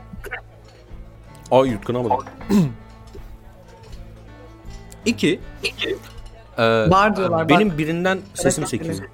[1.51, 2.16] Ay yutkunamadım.
[5.07, 5.40] İki.
[6.59, 7.79] Ee, Var diyorlar, Benim bak.
[7.79, 8.94] birinden sesim Hareketleri.
[8.94, 9.11] sekiyor.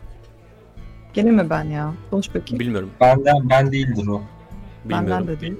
[1.14, 1.92] Gene mi ben ya?
[2.10, 2.60] Konuş bakayım.
[2.60, 2.90] Bilmiyorum.
[3.00, 4.22] Benden, ben değildir o.
[4.88, 5.10] Bilmiyorum.
[5.10, 5.54] Benden de değil.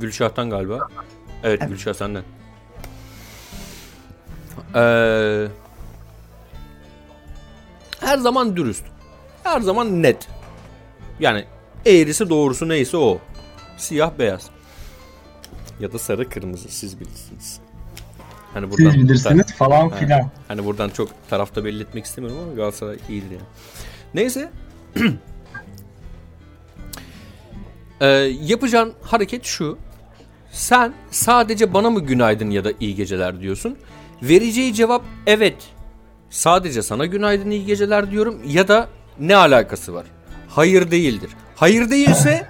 [0.00, 0.88] Gülşah'tan galiba.
[1.44, 1.68] Evet, Evet.
[1.70, 2.22] Gülşah senden.
[4.74, 5.46] Ee,
[8.00, 8.84] her zaman dürüst.
[9.44, 10.28] Her zaman net.
[11.20, 11.44] Yani
[11.86, 13.18] eğrisi doğrusu neyse o.
[13.76, 14.50] Siyah beyaz.
[15.80, 17.60] Ya da sarı kırmızı siz bilirsiniz.
[18.54, 19.96] Hani buradan Siz bilirsiniz falan Ha.
[19.96, 20.30] filan.
[20.48, 23.42] Hani buradan çok tarafta belli etmek istemiyorum ama Galatasaray iyidir yani.
[24.14, 24.50] Neyse.
[28.02, 28.06] ee,
[28.42, 29.78] yapacağın hareket şu.
[30.52, 33.76] Sen sadece bana mı günaydın ya da iyi geceler diyorsun.
[34.22, 35.56] Vereceği cevap evet.
[36.30, 38.88] Sadece sana günaydın iyi geceler diyorum ya da
[39.20, 40.06] ne alakası var?
[40.48, 41.30] Hayır değildir.
[41.56, 42.48] Hayır değilse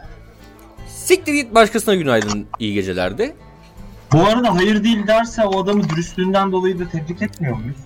[0.88, 3.34] siktir git başkasına günaydın iyi geceler de.
[4.12, 7.76] Bu arada hayır değil derse o adamı dürüstlüğünden dolayı da tebrik etmiyor muyuz?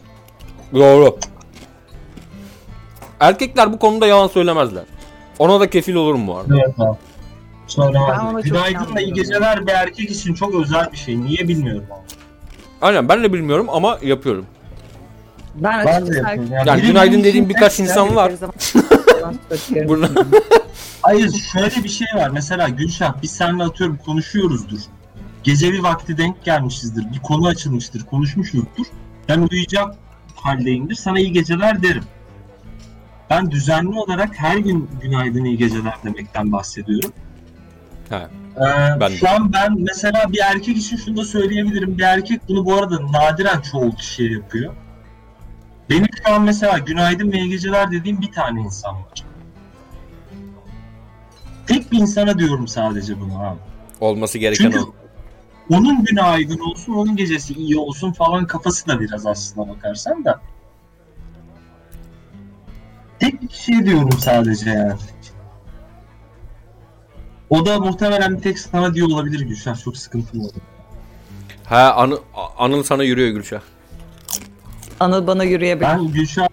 [0.74, 1.18] Doğru.
[3.20, 4.84] Erkekler bu konuda yalan söylemezler.
[5.38, 6.54] Ona da kefil olurum bu arada.
[6.56, 6.96] Evet abi.
[7.68, 7.92] Çok
[8.44, 11.20] Günaydın da iyi geceler bir erkek için çok özel bir şey.
[11.20, 12.06] Niye bilmiyorum abi.
[12.80, 14.46] Aynen ben de bilmiyorum ama yapıyorum.
[15.54, 16.52] Ben Ben de yapıyorum.
[16.66, 18.32] Yani biri günaydın dediğim birkaç tek- insan var.
[19.88, 20.14] Burada.
[20.14, 20.24] Burada
[21.02, 22.30] Hayır şöyle bir şey var.
[22.30, 24.80] Mesela Gülşah biz seninle atıyorum konuşuyoruzdur.
[25.42, 27.12] Gece bir vakti denk gelmişizdir.
[27.12, 28.06] Bir konu açılmıştır.
[28.06, 28.86] Konuşmuşuzdur.
[29.28, 29.94] Ben uyuyacak
[30.34, 30.94] haldeyimdir.
[30.94, 32.04] Sana iyi geceler derim.
[33.30, 37.12] Ben düzenli olarak her gün günaydın iyi geceler demekten bahsediyorum.
[38.10, 38.30] Ha.
[38.56, 39.16] Ee, Ben de.
[39.16, 41.98] şu an ben mesela bir erkek için şunu da söyleyebilirim.
[41.98, 44.74] Bir erkek bunu bu arada nadiren çoğu kişi yapıyor.
[45.90, 49.24] Benim şu an mesela günaydın ve iyi geceler dediğim bir tane insan var.
[51.66, 53.58] Tek bir insana diyorum sadece bunu abi.
[54.00, 54.94] Olması gereken Çünkü o.
[55.70, 60.40] onun günü aydın olsun, onun gecesi iyi olsun falan kafası da biraz aslına bakarsan da.
[63.20, 64.92] Tek bir kişiye diyorum sadece yani.
[67.50, 69.84] O da muhtemelen bir tek sana diyor olabilir Gülşah.
[69.84, 70.56] Çok sıkıntılı oldu.
[71.64, 72.18] Ha anı,
[72.58, 73.60] Anıl sana yürüyor Gülşah.
[75.00, 75.88] Anıl bana yürüyebilir.
[75.88, 76.48] Ben Gülşah...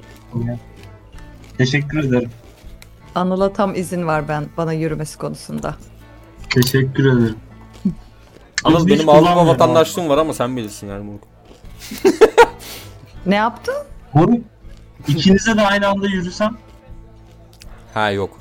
[1.58, 2.32] Teşekkür ederim.
[3.16, 5.76] Anıl'a tam izin var ben bana yürümesi konusunda.
[6.50, 7.38] Teşekkür ederim.
[8.64, 11.20] Anıl Hiç benim Avrupa kullanmıyorum vatandaşlığım var ama sen bilirsin yani bunu.
[13.26, 13.76] Ne yaptın?
[14.14, 14.42] Moruk,
[15.08, 16.58] ikinize de aynı anda yürüsem
[17.94, 18.40] Ha yok.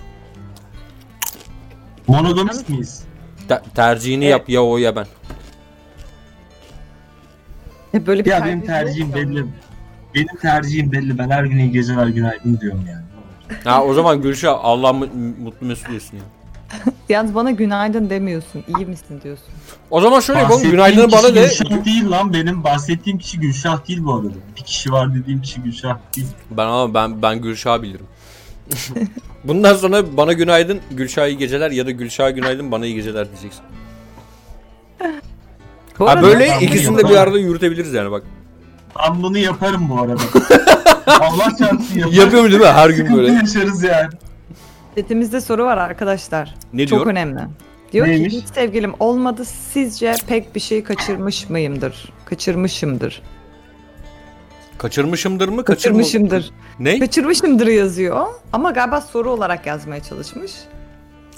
[2.07, 3.03] Monogamist miyiz?
[3.49, 4.33] Te- tercihini Evet.
[4.33, 5.07] yap ya o ya ben.
[7.95, 9.45] E, Böyle bir Ya benim tercihim belli.
[10.15, 11.19] Benim tercihim belli.
[11.19, 13.03] Ben her gün iyi geceler günaydın diyorum yani.
[13.65, 15.07] Ha o zaman Gülşah Allah mu-
[15.43, 16.23] mutlu mesut etsin ya.
[17.09, 18.65] Yalnız bana günaydın demiyorsun.
[18.79, 19.47] İyi misin diyorsun.
[19.91, 21.41] O zaman şöyle yapalım Bahsettiğim günaydını kişi bana de.
[21.41, 22.65] Gülşah değil lan benim.
[22.65, 24.29] Bahsettiğim kişi Gülşah değil bu arada.
[24.57, 26.29] Bir kişi var dediğim kişi Gülşah değil.
[26.51, 28.07] Ben ama ben ben Gülşah'ı bilirim.
[29.45, 33.63] Bundan sonra bana günaydın, Gülşah iyi geceler ya da Gülşah günaydın bana iyi geceler diyeceksin.
[35.99, 37.23] Bu Ha arada böyle ben ikisini de bir yaparım.
[37.23, 38.23] arada yürütebiliriz yani bak.
[38.99, 40.23] Ben bunu yaparım bu arada.
[41.07, 42.19] Allah çarpsın yaparım.
[42.21, 43.33] Yapıyorum değil mi her gün Sıkıntı böyle.
[43.33, 44.11] yaşarız yani.
[44.97, 46.55] chatimizde soru var arkadaşlar.
[46.73, 47.11] Ne Çok diyor?
[47.11, 47.41] önemli.
[47.93, 48.33] Diyor Neymiş?
[48.35, 52.13] ki hiç sevgilim olmadı sizce pek bir şey kaçırmış mıyımdır?
[52.25, 53.23] Kaçırmışımdır.
[54.83, 55.65] Kaçırmışımdır mı?
[55.65, 55.99] Kaçırma...
[55.99, 56.51] Kaçırmışımdır.
[56.79, 56.99] Ne?
[56.99, 58.27] Kaçırmışımdır yazıyor.
[58.53, 60.53] Ama galiba soru olarak yazmaya çalışmış.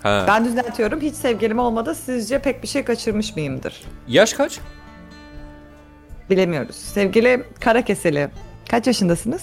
[0.02, 0.24] Ha.
[0.28, 1.00] Ben düzeltiyorum.
[1.00, 3.82] Hiç sevgilim olmadı sizce pek bir şey kaçırmış mıyımdır?
[4.08, 4.60] Yaş kaç?
[6.30, 6.76] Bilemiyoruz.
[6.76, 8.28] Sevgili Karakeseli.
[8.70, 9.42] Kaç yaşındasınız?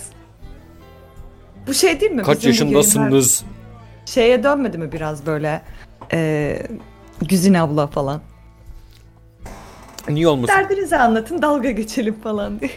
[1.68, 2.24] Bu şey değil mi?
[2.24, 3.44] Kaç Bizim bu yayınlar yaşındasınız?
[4.06, 5.62] Şeye dönmedi mi biraz böyle?
[6.14, 6.64] Ee,
[7.22, 8.22] Güzin abla falan.
[10.14, 10.54] Niye olmasın?
[10.56, 12.72] Derdinizi anlatın dalga geçelim falan diye.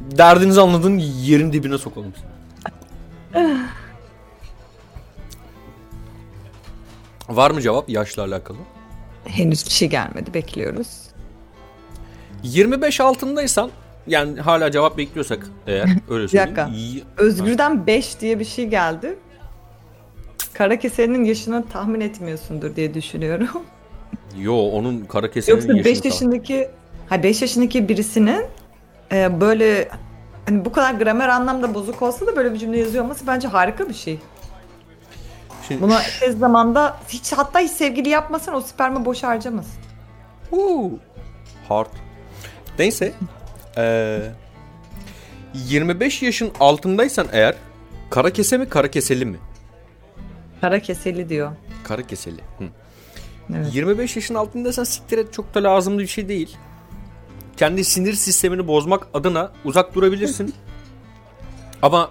[0.00, 2.12] Derdinizi anladın yerin dibine sokalım.
[7.28, 8.58] Var mı cevap yaşla alakalı?
[9.24, 10.88] Henüz bir şey gelmedi bekliyoruz.
[12.42, 13.70] 25 altındaysan
[14.06, 16.56] yani hala cevap bekliyorsak eğer öyle söyleyeyim.
[16.56, 16.76] dakika.
[16.76, 19.18] y- Özgür'den 5 diye bir şey geldi.
[20.54, 23.48] Karakeseli'nin yaşını tahmin etmiyorsundur diye düşünüyorum.
[24.40, 26.12] Yo onun kara kesenin Yoksa 5 yaşını tamam.
[26.12, 26.70] yaşındaki
[27.08, 28.44] ha 5 yaşındaki birisinin
[29.12, 29.88] e, böyle
[30.48, 33.88] hani bu kadar gramer anlamda bozuk olsa da böyle bir cümle yazıyor olması bence harika
[33.88, 34.18] bir şey.
[35.68, 39.72] Şimdi, Buna tez zamanda hiç hatta hiç sevgili yapmasan o spermi boş harcamasın.
[40.50, 40.98] Huu.
[41.68, 41.90] Hard.
[42.78, 43.12] Neyse.
[43.76, 44.20] Ee,
[45.54, 47.54] 25 yaşın altındaysan eğer
[48.10, 49.36] kara kese mi kara keseli mi?
[50.60, 51.52] Karakeseli diyor.
[51.84, 52.40] Kara keseli.
[52.58, 52.64] Hı.
[53.54, 53.74] Evet.
[53.74, 56.56] 25 yaşın altındaysan siktir et çok da lazımlı bir şey değil.
[57.56, 60.54] Kendi sinir sistemini bozmak adına uzak durabilirsin.
[61.82, 62.10] Ama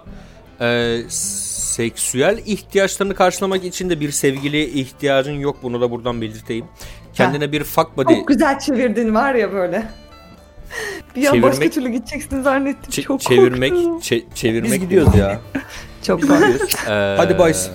[0.60, 5.56] e, seksüel ihtiyaçlarını karşılamak için de bir sevgiliye ihtiyacın yok.
[5.62, 6.66] Bunu da buradan belirteyim.
[7.14, 9.86] Kendine bir fuck buddy Çok güzel çevirdin var ya böyle.
[11.16, 12.90] Bir an Çevirmek- başka türlü gideceksin zannettim.
[12.90, 13.98] çe- Çok çevirmek korktum.
[13.98, 15.40] çe- çevirmek Biz gidiyoruz ya.
[16.02, 16.68] Çok korktum.
[16.88, 17.68] Ee, Hadi boys.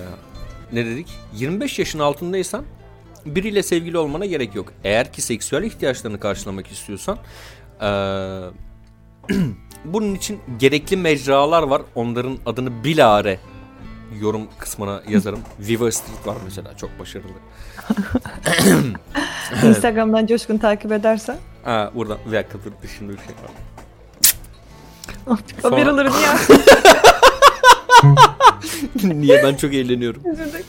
[0.72, 1.06] Ne dedik?
[1.34, 2.64] 25 yaşın altındaysan
[3.26, 4.72] biriyle sevgili olmana gerek yok.
[4.84, 7.18] Eğer ki seksüel ihtiyaçlarını karşılamak istiyorsan
[7.82, 8.40] ee,
[9.84, 11.82] bunun için gerekli mecralar var.
[11.94, 13.38] Onların adını bilare
[14.20, 15.40] yorum kısmına yazarım.
[15.60, 17.28] Viva Street var mesela çok başarılı.
[19.68, 21.36] Instagram'dan Coşkun takip edersen.
[21.64, 23.50] Ha, buradan bir dakika dur dışında bir şey var.
[25.62, 26.28] Sonra- Kameraları niye
[29.04, 30.22] Niye ben çok eğleniyorum.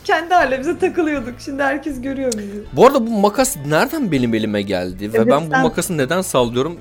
[0.04, 1.36] Kendi halimize takılıyorduk.
[1.40, 2.64] Şimdi herkes görüyor bizi.
[2.74, 6.22] Bu arada bu makas nereden benim elime geldi ve Evet, ben bu sen- makası neden
[6.22, 6.78] sallıyorum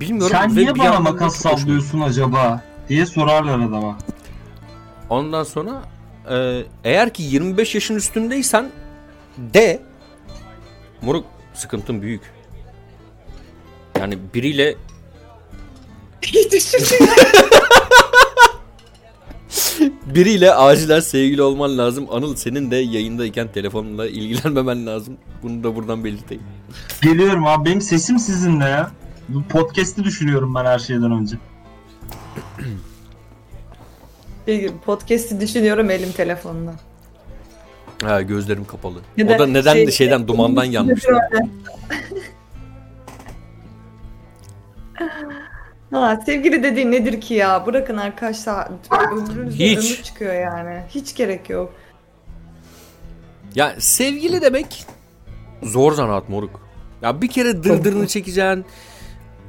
[0.00, 0.36] bilmiyorum.
[0.40, 2.62] Sen ve niye bir bana yandan da makas çok hoşuma sallıyorsun acaba?
[2.88, 3.98] Diye sorarlar adama.
[5.10, 5.82] Ondan sonra
[6.30, 8.66] e, eğer ki 25 yaşın üstündeysen
[9.38, 9.80] de
[11.02, 12.22] moruk sıkıntın büyük.
[14.00, 14.74] Yani biriyle
[16.32, 17.08] İyi düşündün.
[20.16, 22.06] biriyle acilen sevgili olman lazım.
[22.10, 25.16] Anıl senin de yayındayken telefonla ilgilenmemen lazım.
[25.42, 26.42] Bunu da buradan belirteyim.
[27.02, 28.90] Geliyorum abi benim sesim sizinle ya.
[29.28, 31.36] Bu podcast'i düşünüyorum ben her şeyden önce.
[34.46, 36.74] Bir Podcast'i düşünüyorum elim telefonda.
[38.02, 38.98] Ha gözlerim kapalı.
[39.16, 41.12] Ya o da neden şey- de şeyden dumandan yanmıştı.
[45.90, 47.66] Ha, sevgili dediğin nedir ki ya?
[47.66, 48.68] Bırakın arkadaşlar.
[49.12, 49.78] Ömrünüzde Hiç.
[49.78, 50.82] ömür çıkıyor yani.
[50.88, 51.74] Hiç gerek yok.
[53.54, 54.86] Ya sevgili demek
[55.62, 56.60] zor zanaat moruk.
[57.02, 58.64] Ya bir kere dırdırını çekeceksin.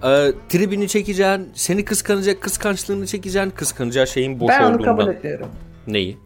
[0.04, 1.52] E, tribini çekeceksin.
[1.54, 3.50] Seni kıskanacak kıskançlığını çekeceksin.
[3.50, 5.48] Kıskanacağı şeyin boş ben onu kabul ediyorum.
[5.88, 6.18] Neyi?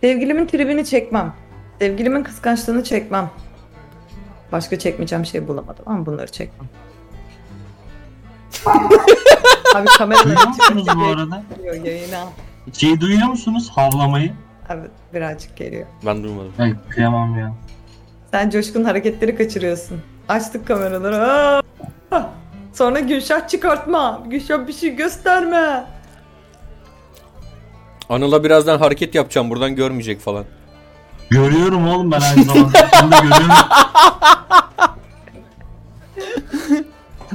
[0.00, 1.34] Sevgilimin tribini çekmem.
[1.78, 3.30] Sevgilimin kıskançlığını çekmem.
[4.52, 6.68] Başka çekmeyeceğim şey bulamadım ama bunları çekmem.
[9.74, 11.42] Abi kameralar Duyuyor musunuz bu arada?
[11.84, 12.24] yayına.
[12.72, 13.70] Şeyi duyuyor musunuz?
[13.74, 14.32] Havlamayı.
[14.70, 15.86] Evet birazcık geliyor.
[16.06, 16.52] Ben duymadım.
[16.58, 17.52] Ay kıyamam ya.
[18.30, 20.02] Sen coşkun hareketleri kaçırıyorsun.
[20.28, 21.22] Açtık kameraları.
[22.10, 22.22] Aa!
[22.74, 24.22] Sonra Gülşah çıkartma.
[24.26, 25.84] Gülşah bir şey gösterme.
[28.08, 29.50] Anıl'a birazdan hareket yapacağım.
[29.50, 30.44] Buradan görmeyecek falan.
[31.30, 32.70] Görüyorum oğlum ben aynı zamanda.
[33.02, 33.46] Ben de görüyorum.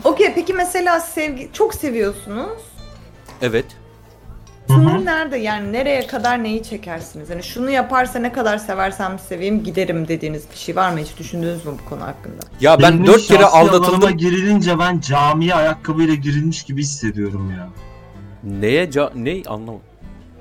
[0.03, 2.61] Okey peki mesela sevgi çok seviyorsunuz.
[3.41, 3.65] Evet.
[4.67, 7.29] Sınır nerede yani nereye kadar neyi çekersiniz?
[7.29, 10.99] Yani şunu yaparsa ne kadar seversem seveyim giderim dediğiniz bir şey var mı?
[10.99, 12.41] Hiç düşündünüz mü bu konu hakkında?
[12.61, 14.17] Ya ben Benim dört kere şahsi alanıma aldatıldım.
[14.17, 17.69] girilince ben camiye ayakkabıyla girilmiş gibi hissediyorum ya.
[18.43, 19.81] Neye ca ne anlamadım.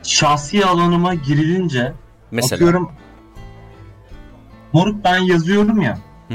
[0.03, 1.93] Şahsi alanıma girilince
[2.31, 2.55] Mesela.
[2.57, 2.93] atıyorum
[4.73, 5.99] Moruk ben yazıyorum ya.
[6.29, 6.35] Hı.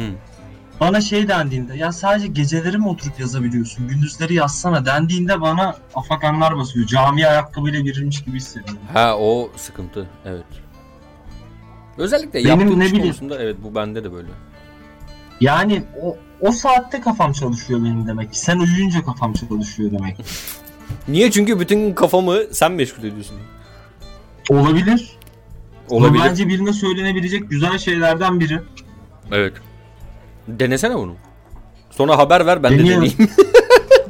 [0.80, 3.88] Bana şey dendiğinde ya sadece geceleri mi oturup yazabiliyorsun?
[3.88, 6.88] Gündüzleri yazsana dendiğinde bana afakanlar basıyor.
[6.88, 8.82] Camiye ayakkabıyla girilmiş gibi hissediyorum.
[8.94, 10.08] Ha o sıkıntı.
[10.26, 10.46] Evet.
[11.98, 14.28] Özellikle Benim yaptığım ne iş bileyim- konusunda evet bu bende de böyle.
[15.42, 18.40] Yani o, o saatte kafam çalışıyor benim demek ki.
[18.40, 20.18] Sen uyuyunca kafam çalışıyor demek.
[21.08, 21.32] Niye?
[21.32, 23.38] Çünkü bütün kafamı sen meşgul ediyorsun.
[24.50, 25.12] Olabilir.
[25.90, 26.20] Olabilir.
[26.20, 28.60] Bu bence birine söylenebilecek güzel şeylerden biri.
[29.32, 29.54] Evet.
[30.48, 31.14] Denesene bunu.
[31.92, 33.04] Sonra haber ver ben de Deniyorum.
[33.04, 33.32] deneyeyim.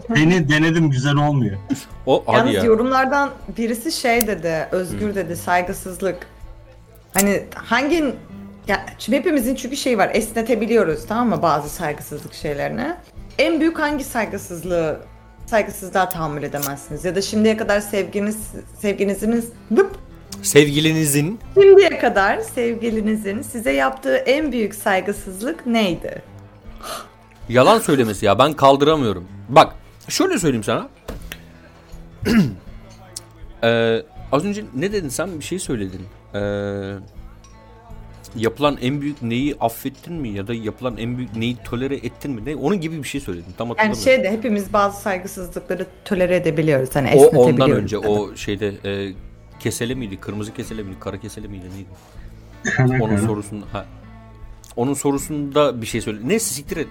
[0.15, 1.57] Beni denedim güzel olmuyor.
[2.05, 2.63] o hadi Yalnız ya.
[2.63, 6.27] yorumlardan birisi şey dedi, Özgür dedi, saygısızlık.
[7.13, 8.13] Hani hangi
[8.67, 12.93] ya şimdi hepimizin çünkü şey var, esnetebiliyoruz tamam mı bazı saygısızlık şeylerini.
[13.37, 14.99] En büyük hangi saygısızlığı
[15.45, 18.37] saygısızlığa tahammül edemezsiniz ya da şimdiye kadar sevginiz
[18.79, 19.97] sevginiziniz Bıp!
[20.45, 26.21] Sevgilinizin şimdiye kadar sevgilinizin size yaptığı en büyük saygısızlık neydi?
[27.49, 29.27] yalan söylemesi ya ben kaldıramıyorum.
[29.49, 29.73] Bak
[30.09, 30.89] şöyle söyleyeyim sana.
[33.63, 36.01] Ee, az önce ne dedin sen bir şey söyledin.
[36.35, 36.39] Ee,
[38.35, 42.41] yapılan en büyük neyi affettin mi ya da yapılan en büyük neyi tolere ettin mi?
[42.45, 43.53] Ne onun gibi bir şey söyledin.
[43.57, 44.03] Tam Yani hatırlamıyorum.
[44.03, 46.89] şeyde hepimiz bazı saygısızlıkları tolere edebiliyoruz.
[46.93, 47.53] Hani o esnetebiliyoruz.
[47.53, 49.13] ondan önce o şeyde e,
[49.65, 50.17] kesele miydi?
[50.17, 50.97] Kırmızı kesele miydi?
[50.99, 51.65] Kara kesele miydi?
[51.75, 51.89] Neydi?
[53.03, 53.85] Onun sorusunda ha.
[54.75, 56.19] Onun sorusunda bir şey söyle.
[56.23, 56.87] Neyse siktir et.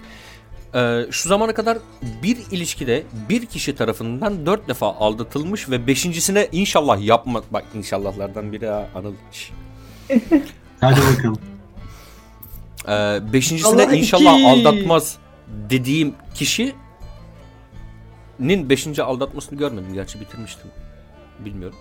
[0.75, 1.77] Ee, şu zamana kadar
[2.23, 7.41] bir ilişkide bir kişi tarafından dört defa aldatılmış ve beşincisine inşallah yapma.
[7.51, 9.13] Bak inşallahlardan biri ha Anıl.
[10.81, 11.39] Hadi bakalım.
[12.87, 14.47] Ee, beşincisine Allah inşallah iki.
[14.47, 15.17] aldatmaz
[15.69, 16.75] dediğim kişinin
[18.69, 19.93] beşinci aldatmasını görmedim.
[19.93, 20.71] Gerçi bitirmiştim.
[21.39, 21.77] Bilmiyorum.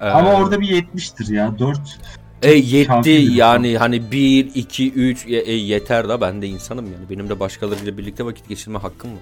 [0.00, 1.58] Ee, Ama orada bir yetmiştir ya.
[1.58, 1.98] Dört.
[2.42, 7.10] E yetti yani hani 1, 2, 3 e, yeter da ben de insanım yani.
[7.10, 9.18] Benim de başkalarıyla birlikte vakit geçirme hakkım var.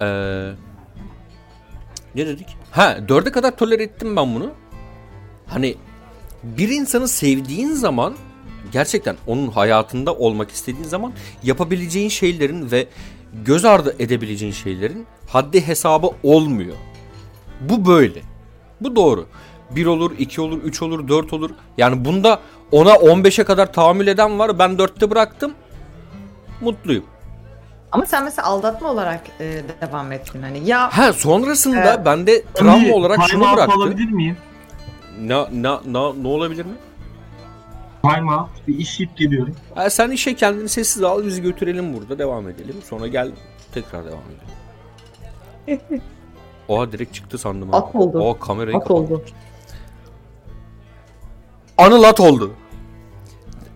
[0.00, 0.54] Ee,
[2.14, 2.46] ne dedik?
[2.70, 4.50] Ha dörde kadar tolere ettim ben bunu.
[5.46, 5.74] Hani
[6.42, 8.14] bir insanı sevdiğin zaman
[8.72, 12.86] gerçekten onun hayatında olmak istediğin zaman yapabileceğin şeylerin ve
[13.44, 16.76] göz ardı edebileceğin şeylerin haddi hesabı olmuyor.
[17.60, 18.22] Bu böyle.
[18.80, 19.26] Bu doğru.
[19.70, 21.50] 1 olur, 2 olur, 3 olur, 4 olur.
[21.78, 22.40] Yani bunda
[22.72, 24.58] ona 15'e kadar tahammül eden var.
[24.58, 25.52] Ben 4'te bıraktım.
[26.60, 27.04] Mutluyum.
[27.92, 32.06] Ama sen mesela aldatma olarak e, devam ettin hani ya Ha sonrasında Evet.
[32.06, 33.74] bende travma Bir olarak time şunu out bıraktı.
[33.76, 34.36] alabilir miyim?
[35.20, 36.74] Ne, ne, ne, ne olabilir mi?
[38.02, 38.48] Time out.
[38.68, 39.54] Bir iş yiyip geliyorum.
[39.74, 42.76] Ha, sen işe kendini sessiz al bizi götürelim burada devam edelim.
[42.84, 43.30] Sonra gel
[43.74, 44.20] tekrar devam
[45.66, 46.02] edelim.
[46.68, 47.74] Oha direkt çıktı sandım.
[47.74, 48.18] At oldu.
[48.20, 49.22] Oha kamerayı at oldu.
[51.78, 52.52] Anıl at oldu.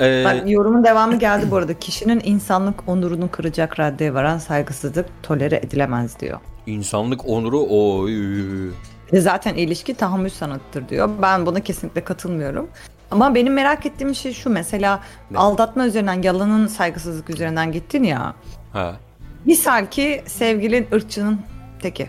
[0.00, 1.74] Ee, Bak yorumun devamı geldi bu arada.
[1.78, 6.40] Kişinin insanlık onurunu kıracak raddeye varan saygısızlık tolere edilemez diyor.
[6.66, 8.68] insanlık onuru oy.
[9.12, 11.10] E Zaten ilişki tahammül sanatıdır diyor.
[11.22, 12.68] Ben buna kesinlikle katılmıyorum.
[13.10, 15.00] Ama benim merak ettiğim şey şu mesela
[15.30, 15.38] Ne?
[15.38, 18.34] aldatma üzerinden yalanın saygısızlık üzerinden gittin ya.
[18.72, 18.96] Ha.
[19.44, 21.40] Misal ki sevgilin ırkçının
[21.82, 22.08] teki.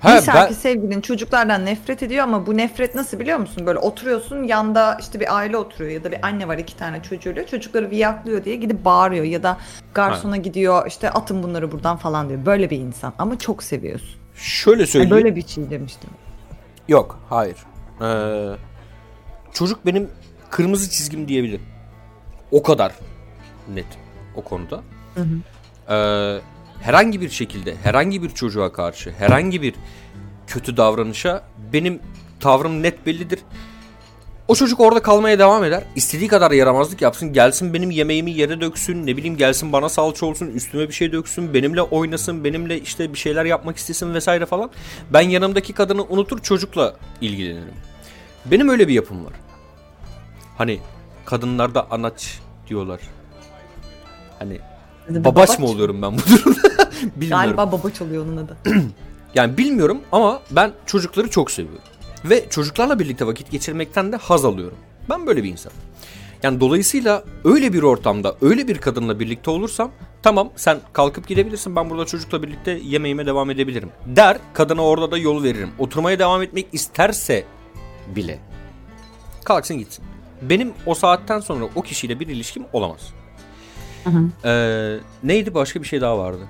[0.00, 3.66] Ha, Misal ben- ki sevgilin çocuklardan nefret ediyor ama bu nefret nasıl biliyor musun?
[3.66, 7.46] Böyle oturuyorsun yanda işte bir aile oturuyor ya da bir anne var iki tane çocuğuyla
[7.46, 9.58] çocukları viyaklıyor diye gidip bağırıyor ya da
[9.94, 12.46] garsona gidiyor işte atın bunları buradan falan diyor.
[12.46, 14.20] Böyle bir insan ama çok seviyorsun.
[14.34, 15.10] Şöyle Yani söyleyeyim.
[15.16, 16.10] böyle bir şey demiştim.
[16.88, 17.56] Yok, hayır.
[18.02, 18.56] Ee,
[19.52, 20.08] çocuk benim
[20.50, 21.62] kırmızı çizgim diyebilirim.
[22.50, 22.92] O kadar
[23.74, 23.86] net
[24.36, 24.80] o konuda.
[25.14, 25.94] Hı hı.
[25.94, 26.40] Ee,
[26.82, 29.74] herhangi bir şekilde, herhangi bir çocuğa karşı, herhangi bir
[30.46, 32.00] kötü davranışa benim
[32.40, 33.40] tavrım net bellidir.
[34.48, 35.82] O çocuk orada kalmaya devam eder.
[35.96, 37.32] İstediği kadar yaramazlık yapsın.
[37.32, 39.06] Gelsin benim yemeğimi yere döksün.
[39.06, 40.46] Ne bileyim gelsin bana salça olsun.
[40.46, 41.54] Üstüme bir şey döksün.
[41.54, 42.44] Benimle oynasın.
[42.44, 44.70] Benimle işte bir şeyler yapmak istesin vesaire falan.
[45.12, 47.74] Ben yanımdaki kadını unutur çocukla ilgilenirim.
[48.46, 49.32] Benim öyle bir yapım var.
[50.58, 50.78] Hani
[51.24, 52.38] kadınlarda anaç
[52.68, 53.00] diyorlar.
[54.38, 54.60] Hani
[55.08, 56.69] babaç mı oluyorum ben bu durumda?
[57.16, 57.46] Bilmiyorum.
[57.46, 58.56] Galiba babaç oluyor onun adı.
[59.34, 61.82] Yani bilmiyorum ama ben çocukları çok seviyorum.
[62.24, 64.78] Ve çocuklarla birlikte vakit geçirmekten de haz alıyorum.
[65.10, 65.76] Ben böyle bir insanım.
[66.42, 69.90] Yani dolayısıyla öyle bir ortamda, öyle bir kadınla birlikte olursam
[70.22, 73.90] tamam sen kalkıp gidebilirsin ben burada çocukla birlikte yemeğime devam edebilirim.
[74.06, 75.70] Der kadına orada da yol veririm.
[75.78, 77.44] Oturmaya devam etmek isterse
[78.16, 78.38] bile
[79.44, 80.04] kalksın gitsin.
[80.42, 83.00] Benim o saatten sonra o kişiyle bir ilişkim olamaz.
[84.04, 84.48] Hı hı.
[84.48, 86.48] Ee, neydi başka bir şey daha vardı.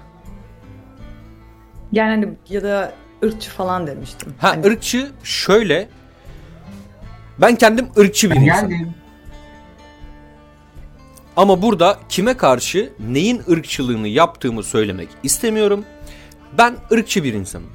[1.92, 2.92] Yani hani ya da
[3.24, 4.34] ırkçı falan demiştim.
[4.38, 5.88] Ha Hani ırkçı şöyle.
[7.40, 8.68] Ben kendim ırkçı bir Ben insanım.
[8.70, 8.94] geldim.
[11.36, 15.84] Ama burada kime karşı neyin ırkçılığını yaptığımı söylemek istemiyorum.
[16.58, 17.70] Ben ırkçı bir insanım.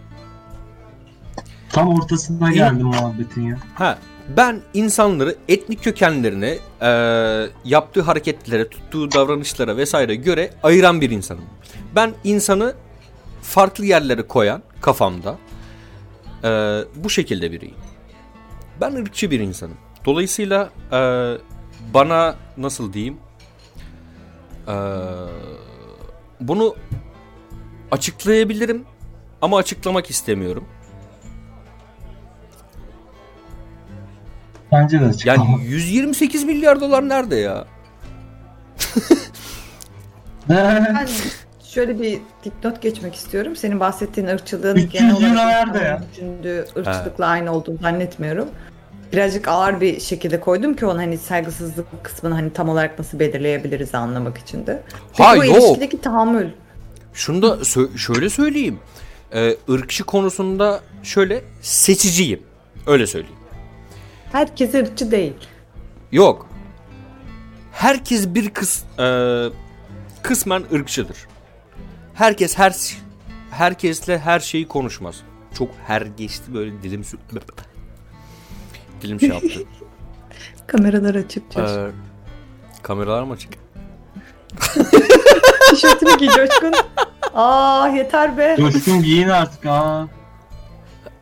[1.70, 3.58] Tam ortasına geldim muhabbetin ya.
[3.76, 3.98] Ha
[4.38, 11.44] ben insanları etnik kökenlerine, eee, yaptığı hareketlere, tuttuğu davranışlara vesaire göre ayıran bir insanım.
[11.96, 12.74] Ben insanı
[13.46, 15.38] farklı yerlere koyan kafamda
[16.44, 17.76] eee, bu şekilde biriyim.
[18.82, 19.78] Ben ırkçı bir insanım.
[20.06, 21.38] Dolayısıyla eee,
[21.94, 23.18] bana nasıl diyeyim?
[24.68, 24.74] Eee,
[26.40, 26.76] bunu
[27.92, 28.86] açıklayabilirim
[29.42, 30.66] ama açıklamak istemiyorum.
[34.72, 35.26] Bence de açık.
[35.26, 37.66] Yani 128 milyar dolar nerede ya?
[41.76, 43.56] Şöyle bir dipnot geçmek istiyorum.
[43.56, 46.04] Senin bahsettiğin ırkçılığın 300 genel olarak ya?
[46.12, 48.50] düşündüğü ırkçılıkla aynı olduğunu zannetmiyorum.
[49.14, 53.96] Birazcık ağır bir şekilde koydum ki onu hani saygısızlık kısmını hani tam olarak nasıl belirleyebiliriz
[53.96, 54.84] anlamak için de.
[55.18, 55.58] Peki Ha, bu yok.
[55.58, 56.50] ilişkideki tahammül.
[57.14, 58.80] Şunu da sö- şöyle söyleyeyim.
[59.34, 62.42] Ee, ırkçı konusunda şöyle seçiciyim.
[62.88, 63.38] Öyle söyleyeyim.
[64.32, 65.34] Herkes ırkçı değil.
[66.12, 66.48] Yok.
[67.72, 69.08] Herkes bir kıs e,
[70.22, 71.18] kısmen ırkçıdır.
[72.16, 72.76] Herkes her
[73.52, 75.16] herkesle her şeyi konuşmaz.
[75.58, 77.18] Çok her geçti böyle dilim sü-
[79.02, 79.50] dilim şey yaptı.
[80.68, 81.88] Kameralar açık Coşkun.
[81.90, 81.92] Ee,
[82.84, 83.54] kameralar mı açık?
[85.70, 86.74] Tişörtünü giy Coşkun.
[87.34, 88.56] Aa yeter be.
[88.60, 90.08] Coşkun giyin artık aa.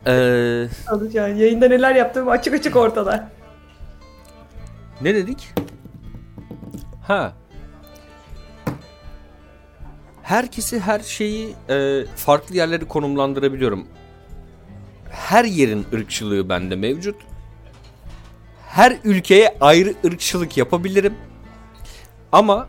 [0.06, 1.38] Ee, Alacağım.
[1.38, 3.30] Yayında neler yaptığım açık açık ortada.
[5.00, 5.54] Ne dedik?
[7.06, 7.32] Ha.
[10.24, 13.86] Herkesi her şeyi e, farklı yerlere konumlandırabiliyorum.
[15.10, 17.16] Her yerin ırkçılığı bende mevcut.
[18.68, 21.14] Her ülkeye ayrı ırkçılık yapabilirim.
[22.32, 22.68] Ama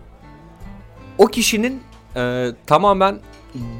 [1.17, 1.81] o kişinin
[2.15, 3.19] e, tamamen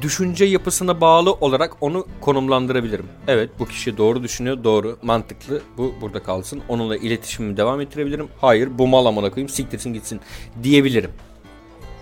[0.02, 3.06] düşünce yapısına bağlı olarak onu konumlandırabilirim.
[3.28, 5.62] Evet bu kişi doğru düşünüyor, doğru, mantıklı.
[5.76, 6.62] Bu burada kalsın.
[6.68, 8.28] Onunla iletişimimi devam ettirebilirim.
[8.40, 10.20] Hayır bu mal amına koyayım siktirsin gitsin
[10.62, 11.10] diyebilirim.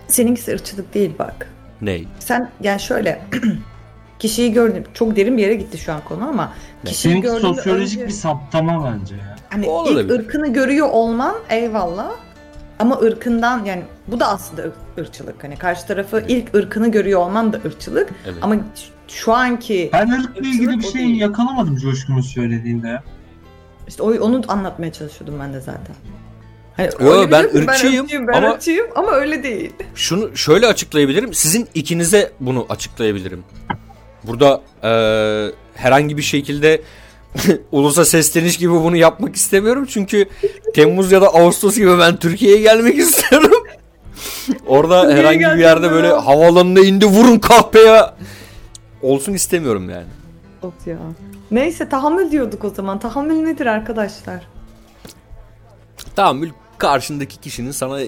[0.09, 1.55] Seninkisi ırkçılık değil bak.
[1.81, 2.09] Ney?
[2.19, 3.23] Sen yani şöyle
[4.19, 4.85] kişiyi gördüm.
[4.95, 6.53] Çok derin bir yere gitti şu an konu ama
[6.85, 9.37] kişiyi Seninki gördüğünde sosyolojik önce- bir saptama bence ya.
[9.51, 10.11] Hani O ilk olabilir.
[10.21, 12.11] ırkını görüyor olman eyvallah.
[12.79, 15.45] Ama ırkından yani bu da aslında ır- ırkçılık.
[15.45, 18.11] Hani karşı tarafı ilk ırkını görüyor olman da ırkçılık.
[18.27, 18.37] Evet.
[18.43, 18.57] Ama
[19.09, 21.21] şu anki Ben ırkla ilgili bir şey değil.
[21.21, 23.01] yakalamadım Coşkun'un söylediğinde
[23.89, 25.97] işte onu anlatmaya çalışıyordum ben de zaten.
[26.79, 27.73] Yo, öyle ben ırkçıyım ben
[28.03, 29.73] ırkçıyım, ben ama- ırkçıyım ama öyle değil.
[29.95, 31.35] Şunu şöyle açıklayabilirim.
[31.35, 33.45] Sizin ikinize bunu açıklayabilirim.
[34.25, 34.91] Burada e,
[35.75, 36.83] herhangi bir şekilde
[37.73, 39.87] ulusa sesleniş gibi bunu yapmak istemiyorum.
[39.89, 40.27] Çünkü
[40.75, 43.65] Temmuz ya da Ağustos gibi ben Türkiye'ye gelmek istiyorum.
[44.67, 45.93] Orada Türkiye'ye herhangi bir yerde mi?
[45.95, 48.03] böyle havaalanına indi vurun kahpeye
[49.03, 50.07] olsun istemiyorum yani.
[50.63, 50.99] Of ya.
[51.51, 52.99] Neyse tahammül diyorduk o zaman.
[52.99, 54.47] Tahammül nedir arkadaşlar?
[56.17, 58.01] Tahammül karşındaki kişinin sana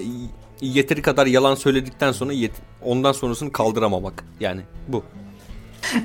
[0.61, 4.23] yeteri kadar yalan söyledikten sonra yet- ondan sonrasını kaldıramamak.
[4.39, 5.03] Yani bu.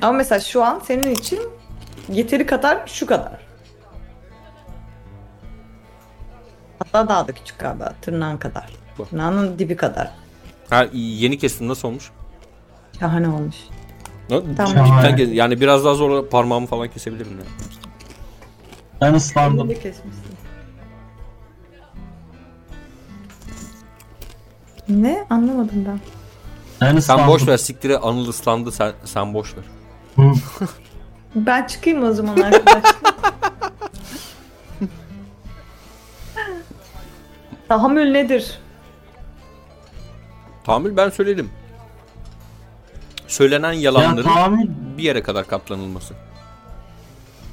[0.01, 1.39] Ama mesela şu an senin için
[2.09, 3.39] Yeteri kadar şu kadar.
[6.79, 7.93] Hatta daha da küçük galiba.
[8.01, 8.69] Tırnağın kadar.
[8.99, 9.09] Bak.
[9.09, 10.11] Tırnağının dibi kadar.
[10.69, 12.11] Ha yeni kestim nasıl olmuş?
[12.99, 13.55] Şahane olmuş.
[14.29, 14.85] Ha, Tamam.
[14.85, 17.45] cidden kes- yani biraz daha zor parmağımı falan kesebilirim ya.
[19.01, 19.71] Ben ıslandım.
[19.71, 20.32] Elini kesmişsin.
[24.89, 25.25] Ne?
[25.29, 25.99] Anlamadım ben.
[26.81, 29.63] Ben Sen boş ver siktire Anıl ıslandı sen, sen boş ver.
[31.35, 32.95] Ben çıkayım o zaman arkadaşlar.
[37.69, 38.59] Tahammül nedir?
[40.63, 41.49] Tahammül ben söyledim.
[43.27, 44.67] Söylenen Ya yalanların tahammül
[44.97, 46.13] bir yere kadar katlanılması.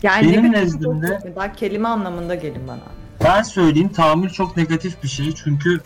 [0.02, 2.80] Yani Benim ne kadar nezdimde- çok- Daha kelime anlamında gelin bana.
[3.24, 5.80] Ben söyleyeyim tahammül çok negatif bir şey çünkü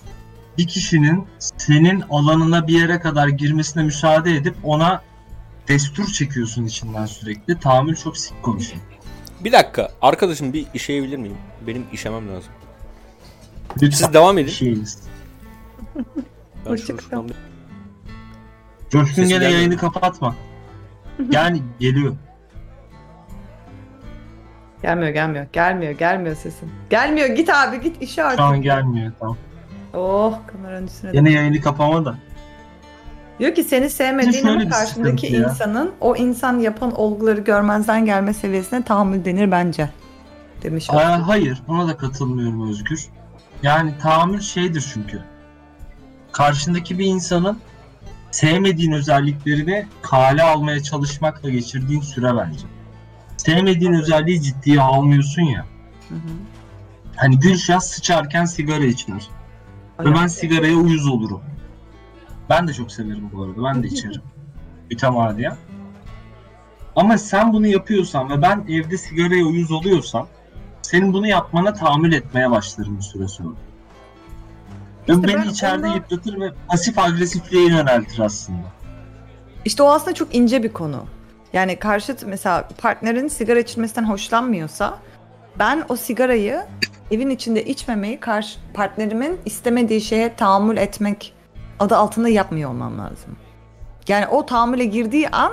[0.59, 5.03] bir kişinin senin alanına bir yere kadar girmesine müsaade edip ona
[5.69, 7.61] destur çekiyorsun içinden sürekli.
[7.61, 8.81] Tahammül çok sik konuşuyor.
[9.45, 11.37] Bir dakika arkadaşım bir işeyebilir miyim?
[11.67, 12.53] Benim işemem lazım.
[13.83, 14.51] Lütfen Siz devam edin.
[14.51, 15.03] şeyiniz.
[16.71, 17.35] Ben şunu şuradan bir-
[18.91, 20.35] Coşkun gene yayını kapatma.
[21.31, 22.17] Yani geliyor.
[24.83, 25.47] Gelmiyor gelmiyor.
[25.53, 26.71] Gelmiyor gelmiyor sesin.
[26.91, 28.39] Gelmiyor git abi git işe artık.
[28.39, 29.37] Şu an gelmiyor tamam.
[29.95, 31.11] Oh kameranın üstüne.
[31.15, 32.15] Yine yayını kapama da.
[33.39, 39.25] Diyor ki seni sevmediğin ama karşındaki insanın o insan yapan olguları görmezden gelme seviyesine tahammül
[39.25, 39.91] denir bence.
[40.63, 40.91] Demiş.
[40.91, 43.07] Aa, hayır ona da katılmıyorum Özgür.
[43.63, 45.23] Yani tahammül şeydir çünkü.
[46.33, 47.59] Karşındaki bir insanın
[48.31, 52.67] sevmediğin özelliklerini kale almaya çalışmakla geçirdiğin süre bence.
[53.37, 55.65] Sevmediğin özelliği ciddiye almıyorsun ya.
[56.09, 56.19] Hı hı.
[57.17, 59.29] Hani Gülşah sıçarken sigara içer.
[60.01, 61.43] Ve ben sigaraya uyuz olurum.
[62.51, 63.65] Ben de çok severim bu arada.
[63.65, 64.23] Ben de içerim.
[64.91, 65.57] Mütemadiyen.
[66.97, 70.29] Ama sen bunu yapıyorsan ve ben evde sigaraya uyuz oluyorsam
[70.83, 73.49] senin bunu yapmana tahammül etmeye başlarım bir süre sonra.
[75.09, 78.67] Ve İşte beni ben içeride ondan- yıpratır ve pasif agresifliğe yöneltir aslında.
[79.65, 81.05] İşte o aslında çok ince bir konu.
[81.53, 84.99] Yani karşıt mesela partnerin sigara içmesinden hoşlanmıyorsa
[85.59, 86.63] ben o sigarayı
[87.11, 91.35] evin içinde içmemeyi karşı partnerimin istemediği şeye tahammül etmek
[91.79, 93.37] adı altında yapmıyor olmam lazım.
[94.09, 95.53] Yani o tahammüle girdiği an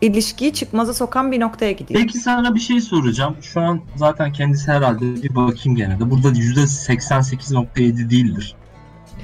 [0.00, 2.00] ilişkiyi çıkmaza sokan bir noktaya gidiyor.
[2.00, 3.36] Peki sana bir şey soracağım.
[3.42, 6.10] Şu an zaten kendisi herhalde bir bakayım gene de.
[6.10, 8.56] Burada %88.7 değildir.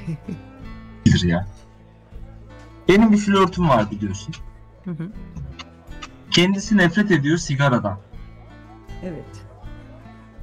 [1.06, 1.46] Değildir ya.
[2.88, 4.34] Benim bir flörtüm var biliyorsun.
[4.84, 5.12] Hı hı.
[6.32, 7.98] Kendisi nefret ediyor sigaradan.
[9.02, 9.44] Evet.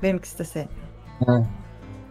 [0.04, 1.46] Benimkisi de sevmiyor.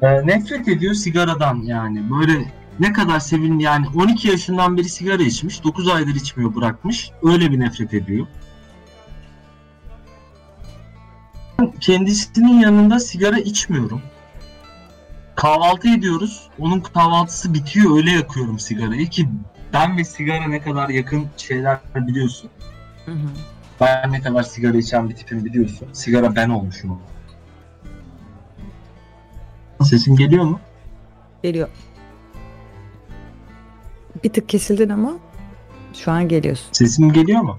[0.03, 2.11] Ee, nefret ediyor sigaradan yani.
[2.11, 5.65] Böyle ne kadar sevin yani 12 yaşından beri sigara içmiş.
[5.65, 7.11] 9 aydır içmiyor bırakmış.
[7.23, 8.27] Öyle bir nefret ediyor.
[11.81, 14.03] Kendisinin yanında sigara içmiyorum.
[15.35, 16.49] Kahvaltı ediyoruz.
[16.59, 17.97] Onun kahvaltısı bitiyor.
[17.97, 19.29] Öyle yakıyorum sigarayı ki
[19.73, 22.51] ben ve sigara ne kadar yakın şeyler biliyorsun.
[23.07, 23.29] Hı hı.
[23.81, 25.89] Ben ne kadar sigara içen bir tipim biliyorsun.
[25.93, 26.99] Sigara ben olmuşum.
[29.83, 30.61] Sesim geliyor mu?
[31.43, 31.69] Geliyor.
[34.25, 35.13] Bir tık kesildin ama
[35.95, 36.69] şu an geliyorsun.
[36.73, 37.59] Sesim geliyor mu?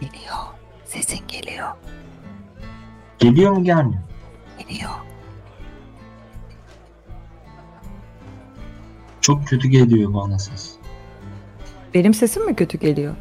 [0.00, 0.36] Geliyor.
[0.84, 1.68] Sesin geliyor.
[3.18, 4.02] Geliyor mu gelmiyor?
[4.58, 4.90] Geliyor.
[9.20, 10.74] Çok kötü geliyor bana ses.
[11.94, 13.14] Benim sesim mi kötü geliyor?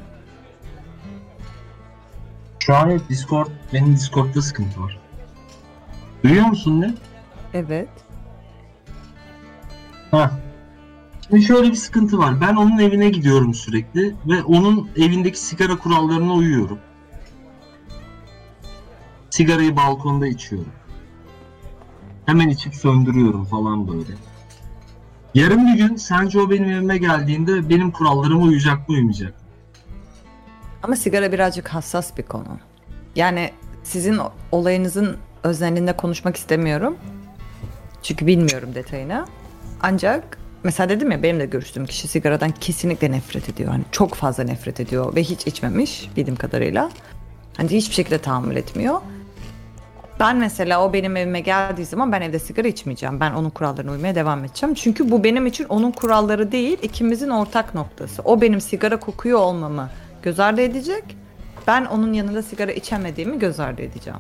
[2.67, 4.99] Şu an yok Discord, benim Discord'da sıkıntı var.
[6.23, 6.93] Duyuyor musun ne?
[7.53, 7.89] Evet.
[10.11, 10.31] Ha.
[11.27, 12.41] Şimdi şöyle bir sıkıntı var.
[12.41, 16.79] Ben onun evine gidiyorum sürekli ve onun evindeki sigara kurallarına uyuyorum.
[19.29, 20.71] Sigarayı balkonda içiyorum.
[22.25, 24.13] Hemen içip söndürüyorum falan böyle.
[25.33, 29.46] Yarın bir gün sence o benim evime geldiğinde benim kurallarıma uyacak mı uymayacak mı?
[30.83, 32.59] Ama sigara birazcık hassas bir konu.
[33.15, 33.51] Yani
[33.83, 34.19] sizin
[34.51, 36.97] olayınızın özelliğinde konuşmak istemiyorum.
[38.03, 39.25] Çünkü bilmiyorum detayını.
[39.81, 43.69] Ancak mesela dedim ya benim de görüştüğüm kişi sigaradan kesinlikle nefret ediyor.
[43.69, 46.89] Hani çok fazla nefret ediyor ve hiç içmemiş bildiğim kadarıyla.
[47.57, 49.01] Hani hiçbir şekilde tahammül etmiyor.
[50.19, 53.19] Ben mesela o benim evime geldiği zaman ben evde sigara içmeyeceğim.
[53.19, 54.75] Ben onun kurallarına uymaya devam edeceğim.
[54.75, 58.21] Çünkü bu benim için onun kuralları değil, ikimizin ortak noktası.
[58.25, 59.89] O benim sigara kokuyor olmamı
[60.23, 61.03] göz ardı edecek.
[61.67, 64.19] Ben onun yanında sigara içemediğimi göz ardı edeceğim.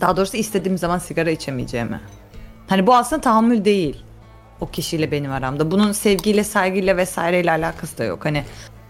[0.00, 2.00] Daha doğrusu istediğim zaman sigara içemeyeceğimi.
[2.68, 4.04] Hani bu aslında tahammül değil.
[4.60, 5.70] O kişiyle benim aramda.
[5.70, 8.24] Bunun sevgiyle, saygıyla vesaireyle alakası da yok.
[8.24, 8.44] Hani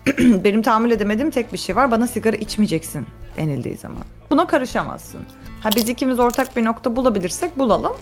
[0.18, 1.90] benim tahammül edemediğim tek bir şey var.
[1.90, 3.06] Bana sigara içmeyeceksin
[3.36, 4.02] denildiği zaman.
[4.30, 5.20] Buna karışamazsın.
[5.60, 7.92] Ha biz ikimiz ortak bir nokta bulabilirsek bulalım.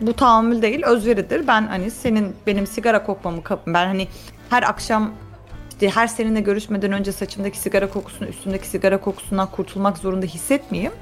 [0.00, 1.46] Bu tahammül değil, özveridir.
[1.46, 4.08] Ben hani senin benim sigara kokmamı kap ben hani
[4.50, 5.10] her akşam
[5.80, 10.92] işte her seninle görüşmeden önce saçımdaki sigara kokusunu, üstümdeki sigara kokusundan kurtulmak zorunda hissetmeyeyim.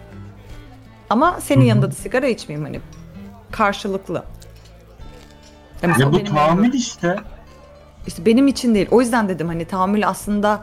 [1.10, 2.80] Ama senin yanında da sigara içmeyeyim hani
[3.50, 4.24] karşılıklı.
[5.82, 7.16] Ya Ya bu tahammül yanımda- işte.
[8.06, 8.88] işte benim için değil.
[8.90, 10.62] O yüzden dedim hani tahammül aslında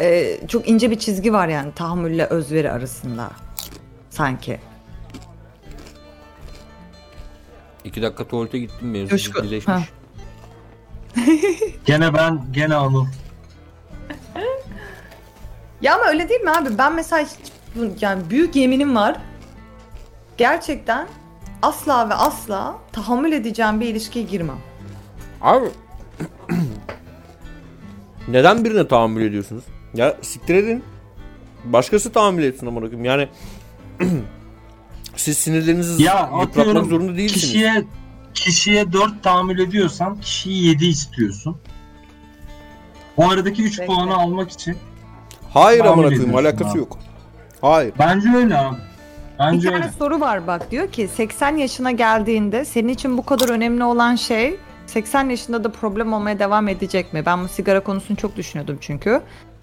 [0.00, 3.30] e, çok ince bir çizgi var yani tahammülle özveri arasında.
[4.10, 4.60] Sanki.
[7.84, 9.84] İki dakika tuvalete gittim mevzu ciddileşmiş.
[11.84, 13.06] Gene ben gene Anıl.
[15.80, 16.78] Ya ama öyle değil mi abi?
[16.78, 19.16] Ben mesela hiç, yani büyük yeminim var.
[20.36, 21.08] Gerçekten
[21.62, 24.58] asla ve asla tahammül edeceğim bir ilişkiye girmem.
[25.40, 25.66] Abi
[28.28, 29.64] neden birine tahammül ediyorsunuz?
[29.94, 30.84] Ya siktir edin.
[31.64, 33.04] Başkası tahammül etsin amına koyayım.
[33.04, 33.28] Yani
[35.16, 37.42] siz sinirlerinizi Ya yıpratmak zorunda değilsiniz.
[37.42, 37.84] kişiye
[38.34, 41.56] kişiye 4 tahammül ediyorsan kişiyi 7 istiyorsun.
[43.16, 43.86] O aradaki 3 Bekle.
[43.86, 44.76] puanı almak için.
[45.54, 46.78] Hayır tahammül amına koyayım ediyorsun alakası abi.
[46.78, 46.98] yok.
[47.60, 47.92] Hayır.
[47.98, 48.76] Bence öyle abi.
[48.76, 49.92] Bir Bence tane öyle.
[49.98, 54.56] soru var bak diyor ki 80 yaşına geldiğinde senin için bu kadar önemli olan şey
[54.86, 57.26] 80 yaşında da problem olmaya devam edecek mi?
[57.26, 59.20] Ben bu sigara konusunu çok düşünüyordum çünkü.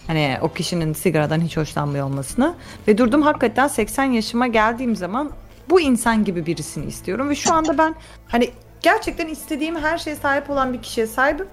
[0.07, 2.53] Hani o kişinin sigaradan hiç hoşlanmıyor olmasını.
[2.87, 5.31] Ve durdum hakikaten 80 yaşıma geldiğim zaman
[5.69, 7.29] bu insan gibi birisini istiyorum.
[7.29, 7.95] Ve şu anda ben
[8.27, 8.49] hani
[8.81, 11.47] gerçekten istediğim her şeye sahip olan bir kişiye sahibim.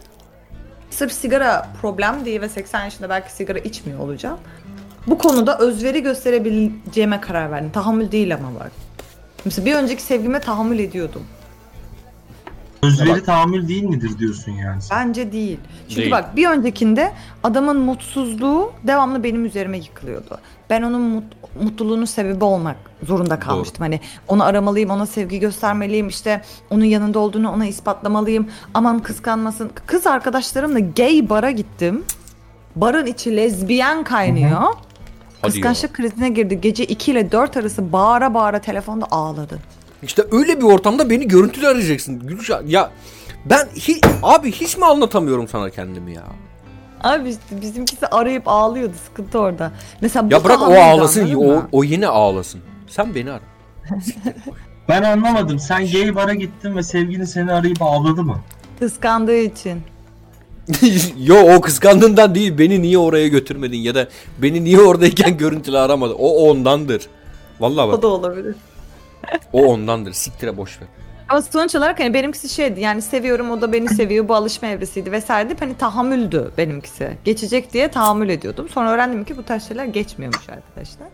[0.90, 4.38] Sırf sigara problem diye ve 80 yaşında belki sigara içmiyor olacağım.
[5.06, 7.70] Bu konuda özveri gösterebileceğime karar verdim.
[7.72, 8.72] Tahammül değil ama bak.
[9.44, 11.22] Mesela bir önceki sevgime tahammül ediyordum.
[12.82, 14.82] Özveri Ya bak- tahammül değil midir diyorsun yani?
[14.82, 14.98] sen?
[15.08, 15.58] Bence değil.
[15.88, 16.10] Çünkü Değil.
[16.10, 17.12] bak bir öncekinde
[17.42, 20.38] adamın mutsuzluğu devamlı benim üzerime yıkılıyordu.
[20.70, 23.82] Ben onun mut- mutluluğunun sebebi olmak zorunda kalmıştım.
[23.82, 28.48] Hani onu aramalıyım, ona sevgi göstermeliyim, işte onun yanında olduğunu ona ispatlamalıyım.
[28.74, 29.70] Aman kıskanmasın.
[29.86, 32.04] Kız arkadaşlarımla gay bara gittim.
[32.76, 34.60] Barın içi lezbiyen kaynıyor.
[35.42, 36.60] Hadi Kıskançlık krizine girdi.
[36.60, 39.58] Gece 2 ile 4 arası bağıra bağıra telefonda ağladı.
[40.02, 42.26] İşte öyle bir ortamda beni görüntülü arayacaksın.
[42.26, 42.90] Gülşah ya
[43.44, 46.24] ben hi- abi hiç mi anlatamıyorum sana kendimi ya?
[47.02, 48.92] Abi işte bizimkisi arayıp ağlıyordu.
[49.06, 49.72] Sıkıntı orada.
[50.00, 52.60] Mesela bu Ya bırak o ağlasın o, o yine ağlasın.
[52.88, 53.40] Sen beni ara.
[54.88, 55.58] Ben anlamadım.
[55.58, 58.40] Sen gay bara gittin ve sevgilin seni arayıp ağladı mı?
[58.78, 59.82] Kıskandığı için.
[61.18, 66.14] Yo o kıskandığından değil beni niye oraya götürmedin ya da beni niye oradayken görüntülü aramadı.
[66.14, 67.06] O ondandır.
[67.60, 68.54] Vallahi O bak da olabilir.
[69.52, 70.12] O ondandır.
[70.12, 70.88] Siktire boş ver.
[71.28, 75.12] Ama sonuç olarak hani benimkisi şeydi yani seviyorum o da beni seviyor bu alışma evresiydi
[75.12, 77.16] vesaire deyip hani tahammüldü benimkisi.
[77.24, 78.68] Geçecek diye tahammül ediyordum.
[78.68, 81.08] Sonra öğrendim ki bu tarz şeyler geçmiyormuş arkadaşlar.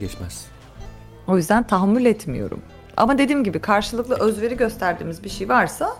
[0.00, 0.46] Geçmez.
[1.26, 2.62] O yüzden tahammül etmiyorum.
[2.96, 5.96] Ama dediğim gibi karşılıklı özveri gösterdiğimiz bir şey varsa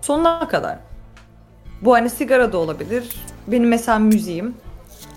[0.00, 0.78] sonuna kadar.
[1.82, 3.16] Bu hani sigara da olabilir.
[3.46, 4.54] Benim mesela müziğim.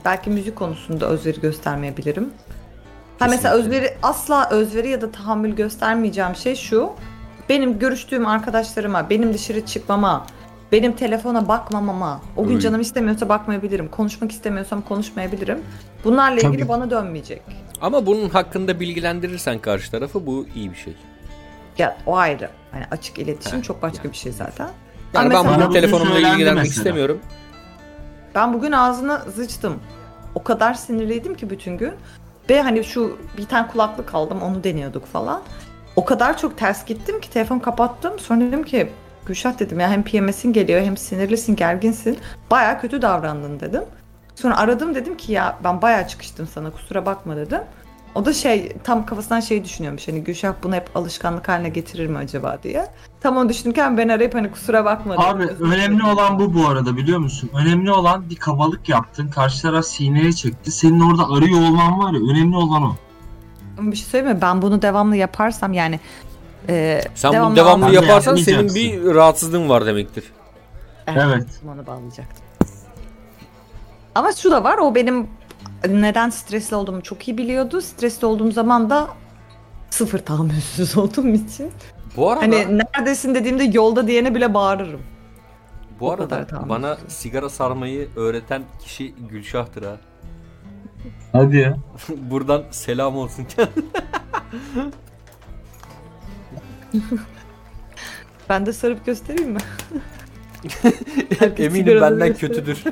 [0.05, 2.29] Belki müzik konusunda özveri göstermeyebilirim.
[3.19, 6.91] Ha mesela özveri asla özveri ya da tahammül göstermeyeceğim şey şu.
[7.49, 10.25] Benim görüştüğüm arkadaşlarıma, benim dışarı çıkmama,
[10.71, 12.61] benim telefona bakmamama, o gün Öyle.
[12.61, 15.61] canım istemiyorsa bakmayabilirim, konuşmak istemiyorsam konuşmayabilirim.
[16.03, 16.69] Bunlarla ilgili Tabii.
[16.69, 17.41] bana dönmeyecek.
[17.81, 20.93] Ama bunun hakkında bilgilendirirsen karşı tarafı bu iyi bir şey.
[21.77, 22.49] Ya o ayrı.
[22.71, 24.69] Hani açık iletişim çok başka bir şey zaten.
[25.13, 26.77] Yani ben mesela bugün telefonumla söylendi ilgilenmek mesela.
[26.77, 27.19] istemiyorum.
[28.35, 29.79] ben bugün ağzına zıçtım.
[30.35, 31.91] O kadar sinirliydim ki bütün gün.
[32.49, 35.41] Ve hani şu bir tane kulaklık aldım onu deniyorduk falan.
[35.95, 38.19] O kadar çok ters gittim ki telefon kapattım.
[38.19, 38.89] Sonra dedim ki
[39.25, 42.17] Gülşah dedim ya hem PMS'in geliyor hem sinirlisin gerginsin.
[42.51, 43.83] Baya kötü davrandın dedim.
[44.35, 47.61] Sonra aradım dedim ki ya ben baya çıkıştım sana kusura bakma dedim.
[48.17, 52.17] O da şey tam kafasından şey düşünüyormuş hani Gülşah bunu hep alışkanlık haline getirir mi
[52.17, 52.87] acaba diye.
[53.21, 55.25] Tam onu düşünürken ben arayıp hani kusura bakma dedim.
[55.25, 57.49] Abi Özür önemli olan bu bu arada biliyor musun?
[57.53, 59.27] Önemli olan bir kabalık yaptın.
[59.27, 60.71] Karşı taraf sineye çekti.
[60.71, 62.95] Senin orada arıyor olman var ya önemli olan o.
[63.77, 64.41] Bir şey söyleyeyim mi?
[64.41, 65.99] Ben bunu devamlı yaparsam yani
[66.69, 70.23] e, Sen bunu devamlı yaparsan senin bir rahatsızlığın var demektir.
[71.07, 71.47] Evet.
[71.73, 72.47] Onu bağlayacaktım.
[74.15, 75.27] Ama şu da var o benim
[75.87, 77.81] neden stresli olduğumu çok iyi biliyordu.
[77.81, 79.07] Stresli olduğum zaman da
[79.89, 81.71] sıfır tahammülsüz olduğum için.
[82.17, 85.01] Bu arada Hani neredesin dediğimde yolda diyene bile bağırırım.
[85.99, 89.97] bu o arada bana sigara sarmayı öğreten kişi Gülşah'tır ha.
[91.31, 91.77] Hadi ya.
[92.17, 93.85] Buradan selam olsun kendine.
[98.49, 99.59] Ben de sarıp göstereyim mi?
[101.57, 102.83] Eminim benden kötüdür.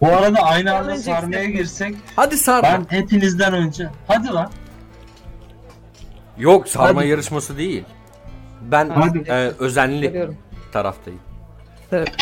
[0.00, 1.12] Bu arada aynı anda Öğreneceksin.
[1.12, 2.68] sarmaya girsek Hadi sarma.
[2.68, 3.88] ben hepinizden önce.
[4.08, 4.50] Hadi lan.
[6.38, 7.08] Yok sarma Hadi.
[7.08, 7.84] yarışması değil.
[8.62, 9.18] Ben Hadi.
[9.18, 10.36] e, özenli Görüyorum.
[10.72, 11.20] taraftayım.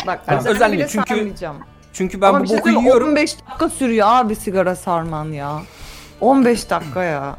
[0.07, 1.57] Bak Ben özenli özenli bile çünkü sarmayacağım.
[1.93, 3.09] Çünkü ben Ama bu bir şey boku söyleyeyim, yiyorum.
[3.09, 5.59] 15 dakika sürüyor abi sigara sarman ya.
[6.21, 7.35] 15 dakika ya.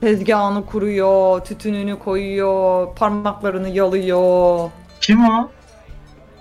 [0.00, 4.70] Tezgahını kuruyor, tütününü koyuyor, parmaklarını yalıyor.
[5.00, 5.48] Kim o?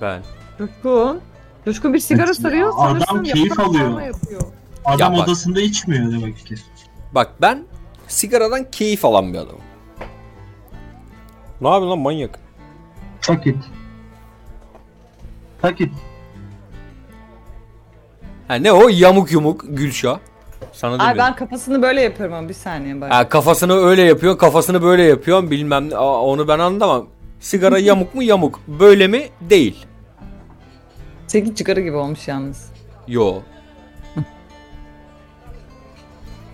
[0.02, 0.22] Ben.
[0.58, 1.22] Coşkun.
[1.66, 3.84] Coşkun bir sigara Evet, sarıyor adam sanırsın keyif alıyor.
[3.86, 4.42] sarma yapıyor.
[4.86, 5.28] Adam Ya bak.
[5.28, 6.56] odasında içmiyor demek ki.
[7.16, 7.64] Bak ben
[8.08, 9.62] sigaradan keyif alan bir adamım.
[11.62, 12.40] Ne yapıyorsun lan manyak?
[13.22, 13.58] Tak it.
[15.62, 15.94] Tak it.
[18.48, 20.20] Ha ne o yamuk yumuk Gülşah.
[20.74, 21.18] Sana Ay demiyorum.
[21.18, 23.12] ben kafasını böyle yapıyorum ama bir saniye bak.
[23.14, 25.96] Ha, kafasını öyle yapıyor, kafasını böyle yapıyor bilmem ne.
[25.96, 27.08] Aa, onu ben anlamam.
[27.40, 29.86] Sigara yamuk mu yamuk, böyle mi değil.
[31.32, 32.70] Sekiz sigara gibi olmuş yalnız.
[33.08, 33.36] Yo.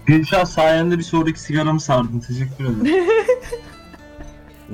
[0.05, 2.19] Gülşah sayende bir sonraki sigaramı sardın.
[2.19, 3.05] Teşekkür ederim.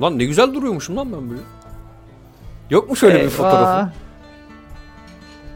[0.00, 1.40] Lan ne güzel duruyormuşum lan ben böyle.
[2.70, 3.30] Yok mu şöyle bir Eyvah.
[3.30, 3.92] fotoğrafı?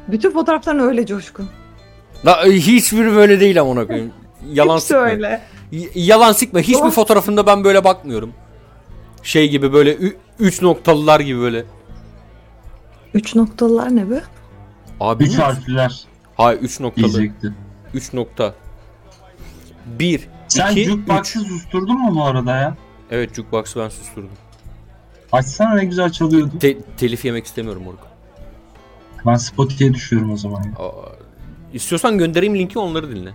[0.09, 1.49] Bütün fotoğrafların öyle Coşkun.
[2.27, 4.13] La, e, hiçbiri böyle değil amına koyayım.
[4.53, 5.03] Yalan Hepsi sıkma.
[5.03, 5.41] öyle.
[5.73, 6.61] Y- yalan sıkma.
[6.61, 8.33] Hiçbir Yalan- fotoğrafında ben böyle bakmıyorum.
[9.23, 11.65] Şey gibi böyle ü- üç noktalılar gibi böyle.
[13.15, 14.23] Üç noktalılar ne be?
[15.01, 16.05] Abi Üç harfliler
[16.37, 17.05] Hayır 3 noktalı.
[17.05, 17.53] diyecekti.
[17.95, 18.55] 3 nokta.
[19.87, 21.49] 1 Sen 2 jukebox'ı 3.
[21.49, 22.77] susturdun mu bu arada ya?
[23.11, 24.31] Evet jukebox'ı ben susturdum.
[25.33, 26.59] Açsana ne güzel çalıyordu.
[26.59, 28.01] Te- telif yemek istemiyorum moruk.
[29.27, 30.63] Ben Spotify'ye düşüyorum o zaman.
[30.63, 30.71] ya.
[30.87, 31.13] Aa,
[31.73, 33.31] İstiyorsan göndereyim linki onları dinle.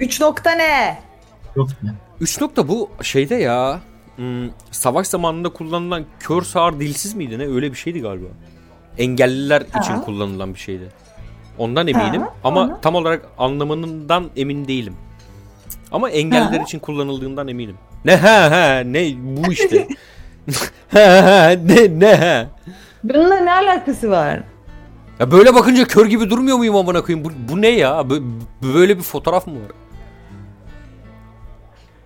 [0.00, 1.00] Üç nokta ne?
[1.56, 1.90] Yok mu?
[2.20, 3.80] 3 nokta bu şeyde ya.
[4.16, 7.46] hmm, savaş zamanında kullanılan kör sağır dilsiz miydi ne?
[7.46, 8.26] Öyle bir şeydi galiba.
[8.98, 10.00] Engelliler için Ha.
[10.04, 10.88] kullanılan bir şeydi.
[11.58, 12.80] Ondan eminim Ha, ama sonra?
[12.80, 14.94] tam olarak anlamından emin değilim.
[15.92, 16.62] Ama engelliler Ha.
[16.64, 17.76] için kullanıldığından eminim.
[18.04, 19.88] Ne ha ha ne bu işte.
[20.88, 22.46] ha ha ne ne ha.
[23.04, 24.42] Bununla ne alakası var?
[25.20, 27.24] Ya böyle bakınca kör gibi durmuyor muyum amına koyayım?
[27.24, 27.90] Bu, bu ne ya?
[28.00, 28.22] Bö-
[28.74, 29.72] Böyle bir fotoğraf mı var?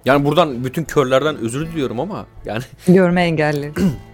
[0.05, 3.72] Yani buradan bütün körlerden özür diliyorum ama yani Görme engelli.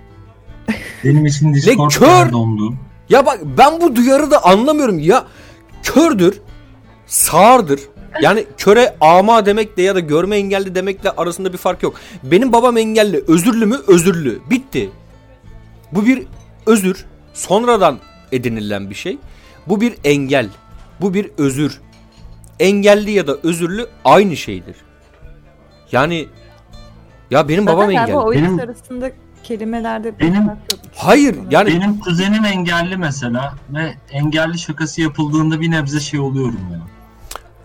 [1.04, 2.32] Benim için Discord kör!
[2.32, 2.74] dondu.
[3.08, 5.24] ya bak ben bu duyarı da anlamıyorum ya
[5.82, 6.40] kördür
[7.06, 7.80] sağırdır
[8.22, 11.94] yani köre ama demekle ya da görme engelli demekle arasında bir fark yok.
[12.22, 14.90] Benim babam engelli özürlü mü özürlü bitti.
[15.92, 16.26] Bu bir
[16.66, 17.04] özür
[17.34, 17.98] sonradan
[18.32, 19.18] edinilen bir şey.
[19.66, 20.48] Bu bir engel.
[21.00, 21.80] Bu bir özür.
[22.60, 24.76] Engelli ya da özürlü aynı şeydir.
[25.92, 26.26] Yani
[27.30, 28.42] ya benim babam Zaten galiba engelli.
[28.42, 29.10] Benim- arasında
[29.47, 30.57] kelimelerde Benim- yok.
[30.97, 36.78] Hayır yani Benim kuzenim engelli mesela ve engelli şakası yapıldığında bir nebze şey oluyorum ya.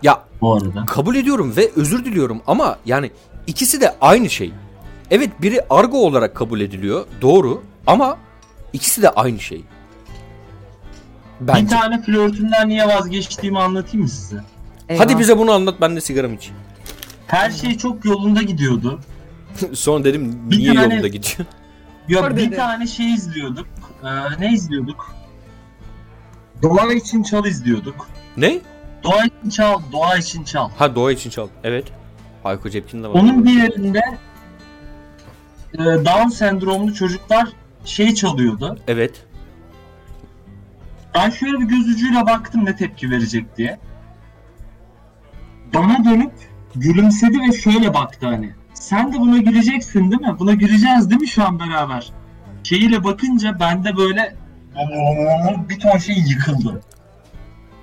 [0.02, 0.84] ya Bu arada.
[0.86, 3.10] kabul ediyorum ve özür diliyorum ama yani
[3.46, 4.52] ikisi de aynı şey.
[5.10, 8.16] Evet biri argo olarak kabul ediliyor doğru ama
[8.72, 9.64] ikisi de aynı şey.
[11.40, 11.76] Bir Bence.
[11.76, 14.36] tane flörtümden niye vazgeçtiğimi anlatayım mı size?
[14.98, 15.20] Hadi Eyvah.
[15.20, 16.56] bize bunu anlat ben de sigaram içeyim.
[17.26, 19.00] Her şey çok yolunda gidiyordu.
[19.72, 21.46] Sonra dedim Bir niye tane- yolunda gidiyor?
[22.08, 22.56] Ya Sor bir dedi.
[22.56, 23.66] tane şey izliyorduk.
[24.04, 25.14] Ee, ne izliyorduk?
[26.62, 28.08] Doğa için çal izliyorduk.
[28.36, 28.60] ne?
[29.02, 30.70] Doğa için çal, doğa için çal.
[30.78, 31.48] Ha doğa için çal.
[31.64, 31.84] Evet.
[32.42, 33.14] Hayko Cepkin'de var.
[33.14, 34.00] Onun bir yerinde
[35.74, 37.48] e, Down sendromlu çocuklar
[37.84, 38.78] şey çalıyordu.
[38.88, 39.24] Evet.
[41.14, 43.78] Ben şöyle bir göz ucuyla baktım ne tepki verecek diye.
[45.74, 46.32] Bana dönüp
[46.74, 48.52] gülümsedi ve şöyle baktı hani.
[48.82, 50.36] Sen de buna güleceksin değil mi?
[50.38, 52.12] Buna güleceğiz değil mi şu an beraber?
[52.62, 54.36] Şeyiyle bakınca bende böyle
[55.68, 56.80] bir ton şey yıkıldı.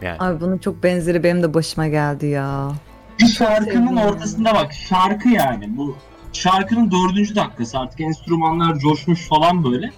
[0.02, 0.18] Yani.
[0.20, 2.72] Abi bunun çok benzeri benim de başıma geldi ya.
[3.20, 5.98] Bir şarkının ortasında bak şarkı yani bu
[6.34, 9.92] şarkının dördüncü dakikası artık enstrümanlar coşmuş falan böyle.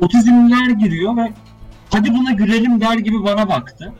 [0.00, 1.32] Otizmler giriyor ve
[1.90, 3.92] hadi buna gülelim der gibi bana baktı.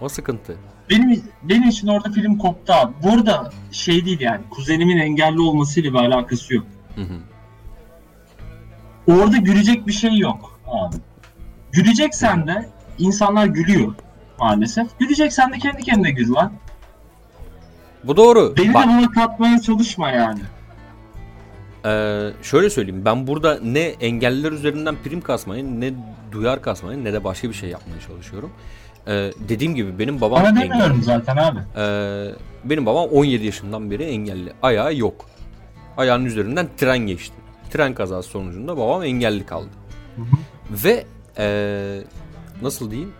[0.00, 0.56] O sıkıntı.
[0.90, 2.92] Benim benim için orada film koptu abi.
[3.02, 6.66] Burada şey değil yani kuzenimin engelli olmasıyla bir alakası yok.
[6.94, 7.18] Hı hı.
[9.12, 10.96] Orada gülecek bir şey yok abi.
[11.72, 12.68] Güleceksen de
[12.98, 13.94] insanlar gülüyor
[14.40, 14.98] maalesef.
[14.98, 16.52] Güleceksen de kendi kendine gül lan.
[18.04, 18.54] Bu doğru.
[18.56, 20.40] Beni Bak, de buna katmaya çalışma yani.
[21.86, 25.92] Ee, şöyle söyleyeyim ben burada ne engelliler üzerinden prim kasmayı ne
[26.32, 28.50] duyar kasmayı ne de başka bir şey yapmaya çalışıyorum.
[29.08, 31.02] Ee, dediğim gibi benim babam Bana engelli.
[31.02, 31.58] zaten abi.
[31.76, 32.34] Ee,
[32.64, 34.52] benim babam 17 yaşından beri engelli.
[34.62, 35.26] Ayağı yok.
[35.96, 37.34] Ayağının üzerinden tren geçti.
[37.70, 39.68] Tren kazası sonucunda babam engelli kaldı.
[40.16, 40.26] Hı hı.
[40.84, 41.04] Ve
[41.38, 42.00] ee,
[42.62, 43.12] nasıl diyeyim?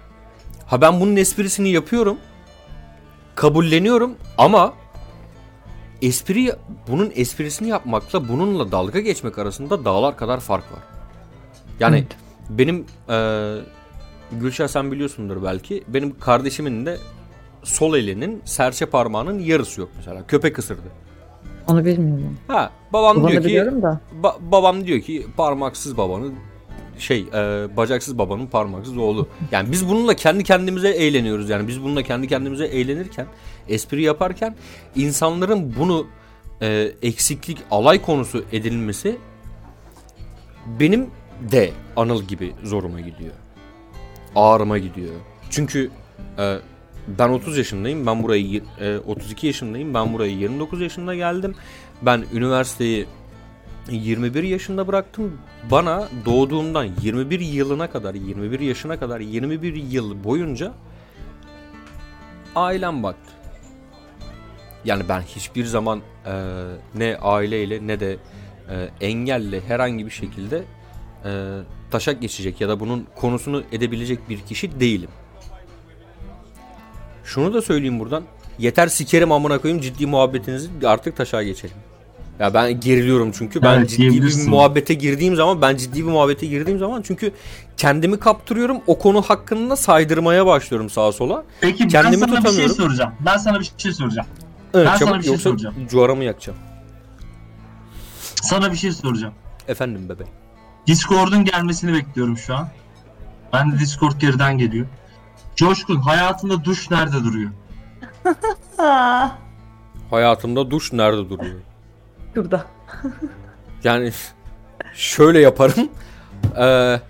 [0.66, 2.18] Ha ben bunun esprisini yapıyorum.
[3.34, 4.72] Kabulleniyorum ama
[6.02, 6.52] espri
[6.88, 10.80] bunun esprisini yapmakla bununla dalga geçmek arasında dağlar kadar fark var.
[11.80, 12.06] Yani Evet.
[12.50, 13.54] benim eee
[14.32, 15.84] Gülşah sen biliyorsundur belki.
[15.88, 16.98] Benim kardeşimin de
[17.62, 20.26] sol elinin serçe parmağının yarısı yok mesela.
[20.26, 20.88] Köpek ısırdı.
[21.66, 22.38] Onu bilmiyorum.
[22.48, 24.00] Ha babam Babanı diyor ki da.
[24.22, 26.34] ba- babam diyor ki parmaksız babanın
[26.98, 29.28] şey e, bacaksız babanın parmaksız oğlu.
[29.52, 31.50] Yani biz bununla kendi kendimize eğleniyoruz.
[31.50, 33.26] Yani biz bununla kendi kendimize eğlenirken,
[33.68, 34.56] espri yaparken
[34.96, 36.06] insanların bunu
[36.62, 39.16] e, eksiklik, alay konusu edilmesi
[40.80, 41.06] benim
[41.52, 43.32] de Anıl gibi zoruma gidiyor.
[44.36, 45.14] Ağrıma gidiyor.
[45.50, 45.90] Çünkü
[46.38, 46.56] e,
[47.08, 48.06] ben 30 yaşındayım.
[48.06, 49.94] Ben burayı e, 32 yaşındayım.
[49.94, 51.54] Ben burayı 29 yaşında geldim.
[52.02, 53.06] Ben üniversiteyi
[53.90, 55.38] 21 yaşında bıraktım.
[55.70, 60.72] Bana doğduğumdan 21 yılına kadar, 21 yaşına kadar 21 yıl boyunca
[62.56, 63.32] ailem baktı.
[64.84, 66.32] Yani ben hiçbir zaman e,
[66.94, 68.16] ne aileyle ne de
[68.70, 70.64] e, engelle herhangi bir şekilde
[71.24, 71.30] e,
[71.90, 75.08] taşak geçecek ya da bunun konusunu edebilecek bir kişi değilim.
[77.24, 78.22] Şunu da söyleyeyim buradan.
[78.58, 81.76] Yeter sikerim amına koyayım ciddi muhabbetinizi artık taşağa geçelim.
[82.40, 86.46] Ya ben geriliyorum çünkü ben Evet, ciddi bir muhabbete girdiğim zaman ben ciddi bir muhabbete
[86.46, 87.32] girdiğim zaman çünkü
[87.76, 91.44] kendimi kaptırıyorum o konu hakkında saydırmaya başlıyorum sağa sola.
[91.60, 92.76] Peki Kendimi ben sana bir şey tutamıyorum.
[92.76, 93.12] soracağım.
[93.20, 94.28] Ben sana bir şey soracağım.
[94.74, 95.74] Evet, Ben sana çabuk bir şey yoksa soracağım.
[95.90, 96.58] cuvaramı yakacağım.
[98.42, 99.34] Sana bir şey soracağım.
[99.68, 100.24] Efendim bebe.
[100.88, 102.68] Discord'un gelmesini bekliyorum şu an.
[103.52, 104.86] Ben de Discord geriden geliyor.
[105.56, 107.50] Coşkun hayatında duş nerede duruyor?
[110.10, 111.60] Hayatımda duş nerede duruyor?
[112.34, 112.66] şurada.
[113.84, 114.12] Yani
[114.94, 115.88] şöyle yaparım.
[116.58, 117.00] Ee,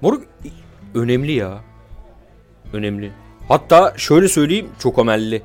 [0.00, 0.24] moruk
[0.94, 1.60] önemli ya.
[2.72, 3.12] Önemli.
[3.48, 5.42] Hatta şöyle söyleyeyim çok ömelli.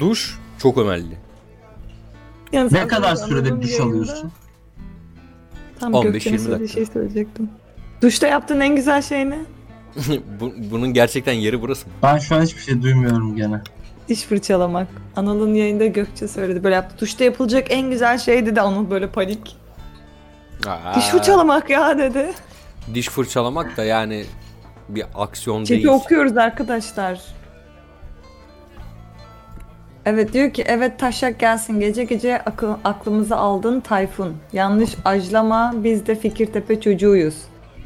[0.00, 1.18] Duş çok ömelli.
[2.52, 4.32] Yani Ne kadar sürede duş alıyorsun?
[5.80, 6.74] Tam 15-20 Gökçen'e söylediği dakika.
[6.74, 7.50] şey söyleyecektim.
[8.02, 9.38] Duşta yaptığın en güzel şey ne?
[10.40, 11.92] Bu- bunun gerçekten yeri burası mı?
[12.02, 13.60] Ben şu an hiçbir şey duymuyorum gene.
[14.08, 14.88] Diş fırçalamak.
[15.16, 16.96] Anıl'ın yayında Gökçe söyledi böyle yaptı.
[17.00, 19.56] Duşta yapılacak en güzel şey dedi Anıl böyle panik.
[20.66, 22.26] Aa, Diş fırçalamak ya dedi.
[22.94, 24.24] Diş fırçalamak da yani
[24.88, 25.86] bir aksiyon Çeki değil.
[25.94, 27.20] okuyoruz arkadaşlar.
[30.06, 34.32] Evet diyor ki evet taşak gelsin gece gece akı- aklımızı aldın Tayfun.
[34.52, 37.34] Yanlış ajlama biz de Fikirtepe çocuğuyuz.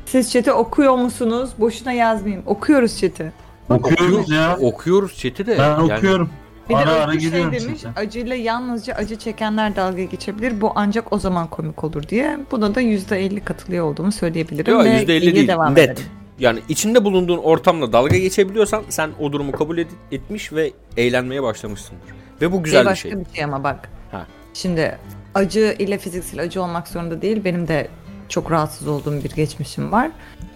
[0.06, 1.50] Siz chat'i okuyor musunuz?
[1.58, 2.42] Boşuna yazmayayım.
[2.46, 3.32] Okuyoruz chat'i.
[3.68, 4.56] Okuyoruz ya.
[4.60, 5.58] Okuyoruz chat'i de.
[5.58, 6.30] Ben yani- okuyorum.
[6.68, 7.88] Bir ara de ara şey demiş, size.
[7.96, 10.60] acıyla yalnızca acı çekenler dalga geçebilir.
[10.60, 12.38] Bu ancak o zaman komik olur diye.
[12.50, 14.72] Buna da %50 katılıyor olduğumu söyleyebilirim.
[14.74, 15.48] Yok ve %50 iyiye değil.
[15.48, 15.78] devam Net.
[15.90, 16.08] edelim.
[16.40, 22.08] Yani içinde bulunduğun ortamla dalga geçebiliyorsan sen o durumu kabul ed- etmiş ve eğlenmeye başlamışsındır.
[22.40, 23.20] Ve bu güzel bir başka şey.
[23.20, 23.90] bir şey ama bak.
[24.10, 24.26] Ha.
[24.54, 24.98] Şimdi
[25.34, 27.44] acı ile fiziksel acı olmak zorunda değil.
[27.44, 27.88] Benim de
[28.28, 30.10] çok rahatsız olduğum bir geçmişim var.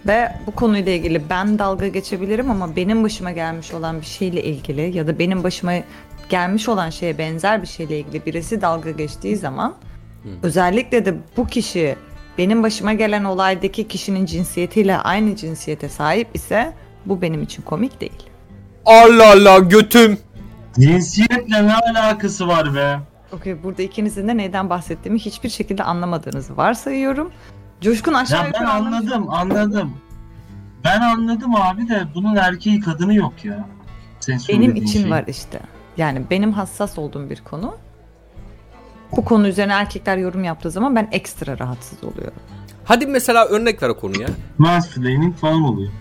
[0.07, 4.97] Ve bu konuyla ilgili ben dalga geçebilirim ama benim başıma gelmiş olan bir şeyle ilgili
[4.97, 5.73] ya da benim başıma
[6.29, 9.75] gelmiş olan şeye benzer bir şeyle ilgili birisi dalga geçtiği zaman
[10.43, 11.95] özellikle de bu kişi
[12.37, 16.73] benim başıma gelen olaydaki kişinin cinsiyetiyle aynı cinsiyete sahip ise
[17.05, 18.23] bu benim için komik değil.
[18.85, 20.17] Allah Allah götüm.
[20.79, 22.99] Cinsiyetle ne alakası var be?
[23.31, 27.31] Okey burada ikinizin de neyden bahsettiğimi hiçbir şekilde anlamadığınızı varsayıyorum.
[27.81, 29.93] Coşkun aşağı Ya ben yukarı anlamış anladım, anladım.
[30.83, 33.65] Ben anladım abi de bunun erkeği kadını yok ya.
[34.19, 35.11] Senin Benim söylediğin için şey.
[35.11, 35.59] var işte.
[35.97, 37.75] Yani benim hassas olduğum bir konu.
[39.11, 42.39] Bu konu üzerine erkekler yorum yaptığı zaman ben ekstra rahatsız oluyorum.
[42.85, 44.27] Hadi mesela örnek ver o konuya.
[44.57, 45.91] Mansplaining falan oluyor.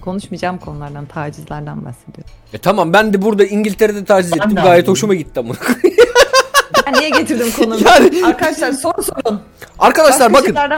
[0.00, 2.30] Konuşmayacağım konulardan, tacizlerden bahsediyorum.
[2.52, 4.54] E tamam ben de burada İngiltere'de taciz Ben ettim.
[4.54, 4.90] Gayet anladım.
[4.92, 5.54] hoşuma gitti ama.
[6.86, 7.80] Ben niye getirdim konuyu?
[7.84, 9.40] Yani- Arkadaşlar soru sorun.
[9.78, 10.74] Arkadaşlar Başka bakın.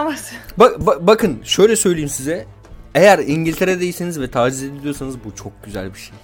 [0.58, 2.46] Bak, ba- bakın şöyle söyleyeyim size.
[2.94, 6.14] Eğer İngiltere'deyseniz ve taciz ediliyorsanız bu çok güzel bir şey.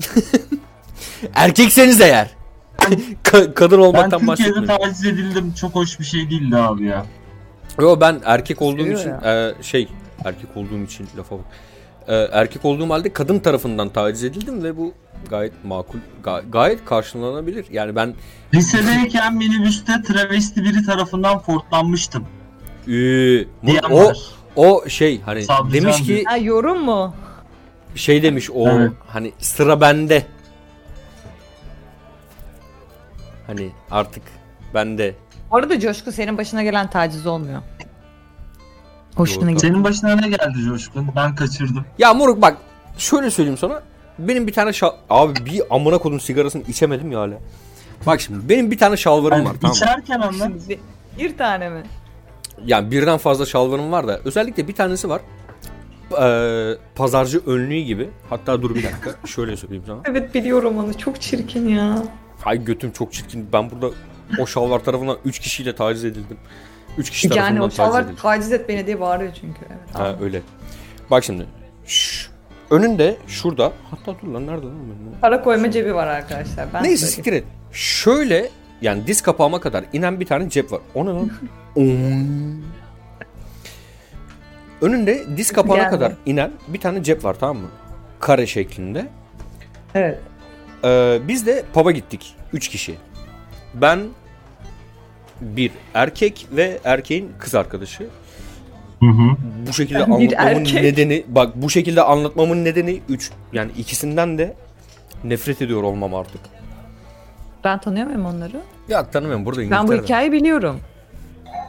[1.34, 2.30] Erkekseniz eğer.
[3.24, 4.66] Ka- kadın Ben olmaktan Türkiye'de bahsetmiyorum.
[4.84, 7.06] taciz edildim çok hoş bir şey değildi abi ya.
[7.80, 9.88] Yo ben erkek olduğum Seviyor için e, şey
[10.24, 11.44] erkek olduğum için lafa bak.
[12.08, 14.92] E, erkek olduğum halde kadın tarafından taciz edildim ve bu
[15.30, 17.66] gayet makul ga- gayet karşılanabilir.
[17.70, 18.14] Yani ben
[18.54, 22.22] Lisedeyken minibüste travesti biri tarafından fortlanmıştım.
[22.86, 24.16] e, Diyen o var.
[24.56, 26.24] o şey hani demiş ki.
[26.26, 27.14] Ha, yorum mu?
[27.94, 28.92] şey demiş o Evet.
[29.08, 30.26] hani sıra bende.
[33.52, 34.22] Hani artık
[34.74, 35.14] bende.
[35.50, 37.62] Bu arada Coşku senin başına gelen taciz olmuyor.
[39.14, 39.60] Hoşuna gitti.
[39.60, 41.08] Senin başına ne geldi Coşkun?
[41.16, 41.84] Ben kaçırdım.
[41.98, 42.56] Ya moruk bak
[42.98, 43.82] şöyle söyleyeyim sana.
[44.18, 44.90] Benim bir tane şal...
[45.10, 47.34] Abi bir amına kodum sigarasını içemedim ya hala.
[48.06, 50.50] Bak şimdi benim bir tane şalvarım Yani var tamam içerken anlat.
[50.68, 50.78] Bir,
[51.18, 51.82] bir tane mi?
[52.64, 55.20] Yani birden fazla şalvarım var da özellikle bir tanesi var.
[56.22, 58.10] Ee, pazarcı önlüğü gibi.
[58.30, 60.00] Hatta dur bir dakika şöyle söyleyeyim sana.
[60.04, 60.98] Evet biliyorum onu.
[60.98, 62.02] Çok çirkin ya.
[62.44, 63.48] Ay götüm çok çirkin.
[63.52, 63.90] Ben burada
[64.38, 66.36] o şalvar tarafından 3 kişiyle taciz edildim.
[66.98, 68.16] 3 kişi Yani tarafından o taciz şalvar edildim.
[68.16, 69.60] taciz et beni diye bağırıyor çünkü.
[69.70, 69.94] Evet.
[69.94, 70.42] Ha öyle.
[71.10, 71.46] Bak şimdi.
[71.86, 72.30] Şş,
[72.70, 73.72] önünde şurada.
[73.90, 75.08] Hatta dur lan nerede lan benim?
[75.18, 75.20] o?
[75.20, 76.66] Para koyma cebi var arkadaşlar.
[76.74, 77.14] Ben Neyse söyleyeyim.
[77.16, 77.44] siktir et.
[77.72, 78.48] Şöyle
[78.82, 80.80] yani diz kapağıma kadar inen bir tane cep var.
[80.94, 81.30] O ne lan?
[84.82, 85.90] Önünde diz kapağına Geldi.
[85.90, 87.68] kadar inen bir tane cep var tamam mı?
[88.20, 89.06] Kare şeklinde.
[89.94, 90.18] Evet.
[90.84, 92.34] Ee, biz de pub'a gittik.
[92.52, 92.94] Üç kişi.
[93.74, 94.00] Ben
[95.40, 98.06] bir erkek ve erkeğin kız arkadaşı.
[99.00, 99.36] Hı hı.
[99.68, 100.12] Bu şekilde Ben bir
[100.42, 100.82] anlatmamın erkek.
[100.82, 104.54] nedeni bak bu şekilde anlatmamın nedeni üç yani ikisinden de
[105.24, 106.40] nefret ediyor olmam artık.
[107.64, 108.60] Ben tanıyor muyum onları?
[108.88, 110.80] Ya tanımıyorum burada Ben bu hikayeyi biliyorum.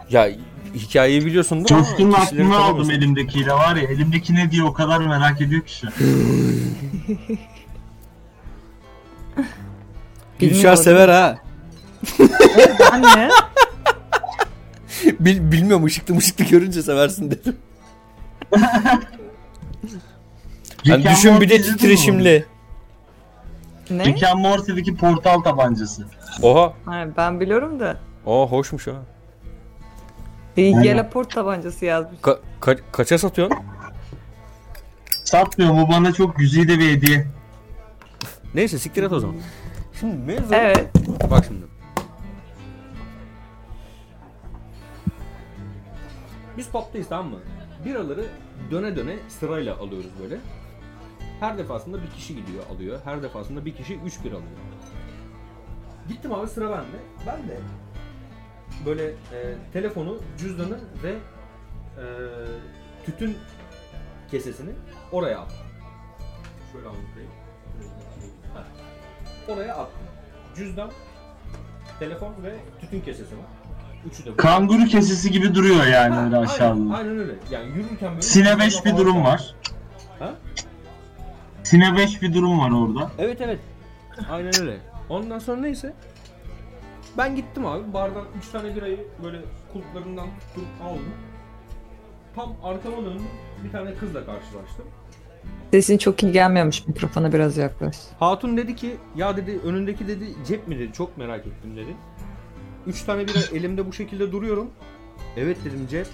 [0.09, 0.29] Ya
[0.75, 3.83] hikayeyi biliyorsundur ama Coşkun'un kişileri aklını aldım elimdekiyle var ya.
[3.83, 5.87] Elimdeki ne diye o kadar merak ediyor ki şu.
[10.39, 11.37] Gülşah sever ha.
[12.91, 13.29] Anne.
[15.19, 17.57] Bil, bilmiyorum ışıklı mışıklı görünce seversin dedim.
[20.83, 22.45] Yani düşün bir de titreşimli.
[23.89, 24.05] ne?
[24.05, 26.07] Rick and Morty'deki portal tabancası.
[26.41, 26.73] Oha.
[26.85, 27.97] Ha, ben biliyorum da.
[28.27, 28.91] Aa hoşmuş ha.
[30.57, 32.19] Bilgi port tabancası yazmış.
[32.21, 33.57] Ka- ka- kaça satıyorsun?
[35.23, 37.27] Satmıyor bu bana çok güzide bir hediye.
[38.55, 39.35] Neyse siktir et o zaman.
[39.99, 40.53] Şimdi mevzu...
[40.53, 40.89] Evet.
[41.31, 41.65] Bak şimdi.
[46.57, 47.39] Biz pub'dayız tamam mı?
[47.85, 48.25] Biraları
[48.71, 50.37] döne döne sırayla alıyoruz böyle.
[51.39, 52.99] Her defasında bir kişi gidiyor alıyor.
[53.03, 54.43] Her defasında bir kişi 3 bir alıyor.
[56.09, 56.97] Gittim abi sıra bende.
[57.27, 57.59] Ben de
[58.85, 62.05] böyle e, telefonu, cüzdanı ve e,
[63.05, 63.37] tütün
[64.31, 64.71] kesesini
[65.11, 65.57] oraya attım.
[66.71, 67.29] Şöyle anlatayım.
[69.47, 70.07] Oraya attım.
[70.55, 70.91] Cüzdan,
[71.99, 73.45] telefon ve tütün kesesi var.
[74.11, 74.37] Üçü de bu.
[74.37, 76.95] Kanguru kesesi gibi duruyor yani öyle aynen, aşağıda.
[76.95, 77.35] aynen öyle.
[77.51, 78.21] Yani yürürken böyle...
[78.21, 79.55] Sine 5 bir durum var.
[80.19, 80.33] Ha?
[81.63, 83.11] Sine 5 bir durum var orada.
[83.17, 83.59] Evet evet.
[84.31, 84.77] Aynen öyle.
[85.09, 85.93] Ondan sonra neyse.
[87.17, 87.93] Ben gittim abi.
[87.93, 89.41] Bardan 3 tane birayı böyle
[89.73, 91.13] kulplarından tuttum aldım.
[92.35, 93.27] Tam arkama döndüm.
[93.63, 94.85] Bir tane kızla karşılaştım.
[95.71, 97.95] Sesin çok iyi gelmiyormuş mikrofona biraz yaklaş.
[98.19, 101.95] Hatun dedi ki ya dedi önündeki dedi cep mi dedi çok merak ettim dedi.
[102.87, 104.69] Üç tane bira elimde bu şekilde duruyorum.
[105.37, 106.07] Evet dedim cep.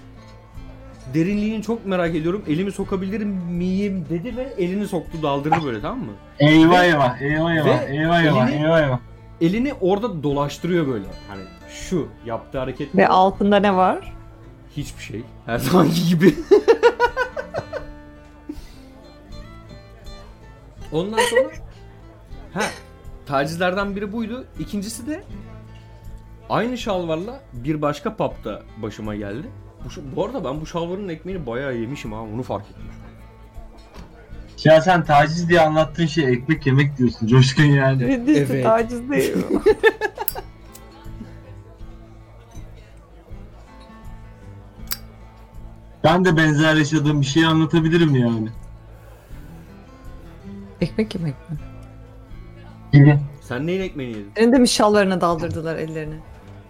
[1.14, 2.44] Derinliğini çok merak ediyorum.
[2.48, 6.12] Elimi sokabilir miyim dedi ve elini soktu daldırdı böyle tamam mı?
[6.40, 9.00] Eyvah Ve- eyvah eyvah eyvah ve eyvah eyvah elini- eyvah eyvah.
[9.42, 11.06] Elini orada dolaştırıyor böyle.
[11.30, 14.14] Hani şu yaptığı hareket Ve altında ne var?
[14.78, 15.22] hiçbir şey.
[15.46, 16.34] Her zamanki gibi.
[20.92, 21.50] Ondan sonra
[22.54, 22.64] ha
[23.26, 24.46] tacizlerden biri buydu.
[24.60, 25.24] İkincisi de
[26.50, 29.48] aynı şalvarla bir başka pub'da başıma geldi.
[29.86, 32.84] Bu, bu arada ben bu şalvarın ekmeğini bayağı yemişim ha onu fark ettim.
[34.64, 38.22] Ya sen taciz diye anlattığın şey ekmek yemek diyorsun Coşkun yani.
[38.36, 38.64] Evet.
[38.64, 39.34] taciz değil.
[46.04, 48.50] Ben de benzer yaşadığım bir şeyi anlatabilirim yani.
[50.82, 51.58] Ekmek yemek mi?
[52.94, 53.20] Gibi.
[53.42, 54.32] Sen neyin ekmeğini yedin?
[54.36, 56.16] Senin de mi şallarına daldırdılar ellerini?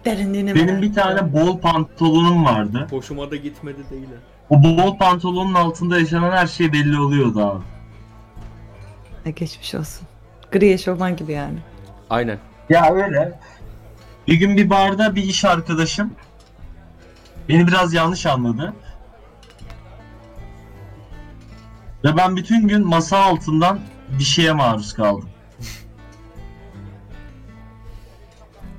[0.04, 2.86] Derinliğine Benim bir tane bol pantolonum vardı.
[2.90, 4.08] Hoşuma da gitmedi değil.
[4.50, 7.64] O bol pantolonun altında yaşanan her şey belli oluyordu abi.
[9.26, 10.08] Ay, geçmiş olsun.
[10.52, 11.58] Gri eşofman gibi yani.
[12.10, 12.38] Aynen.
[12.68, 13.40] Ya öyle.
[14.28, 16.14] Bir gün bir barda bir iş arkadaşım
[17.48, 18.74] beni biraz yanlış anladı.
[22.04, 23.80] Ve ben bütün gün masa altından
[24.18, 25.28] bir şeye maruz kaldım.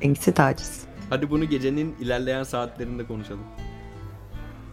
[0.03, 0.81] Hangisi taciz?
[1.09, 3.43] Hadi bunu gecenin ilerleyen saatlerinde konuşalım.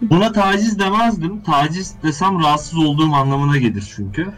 [0.01, 1.43] Buna taciz demezdim.
[1.43, 4.33] Taciz desem rahatsız olduğum anlamına gelir çünkü.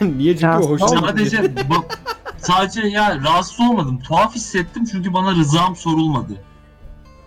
[0.00, 1.08] Niye ciddi Rahatsız olma.
[1.08, 2.00] Sadece bak
[2.38, 3.98] sadece ya rahatsız olmadım.
[4.00, 6.42] Tuhaf hissettim çünkü bana rızam sorulmadı.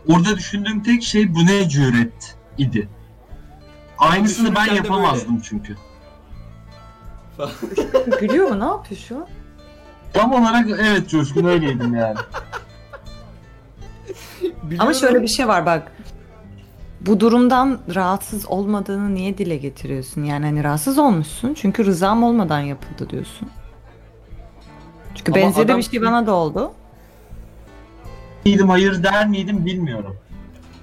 [0.07, 2.89] Orada düşündüğüm tek şey bu ne cüret idi.
[3.97, 5.75] Aynısını ben düşünürken de yapamazdım çünkü.
[8.19, 8.59] Gülüyor mu?
[8.59, 9.27] Ne yapıyor şu an?
[10.13, 12.17] Tam olarak evet Coşkun öyleydim yani.
[14.79, 15.91] Ama şöyle bir şey var bak.
[17.01, 20.23] bu durumdan rahatsız olmadığını niye dile getiriyorsun?
[20.23, 23.49] Yani hani rahatsız olmuşsun çünkü rızam olmadan yapıldı diyorsun.
[25.15, 26.71] Çünkü Ama benzeri adam- bir şey bana da oldu.
[28.45, 30.17] Miydim hayır der miydim bilmiyorum.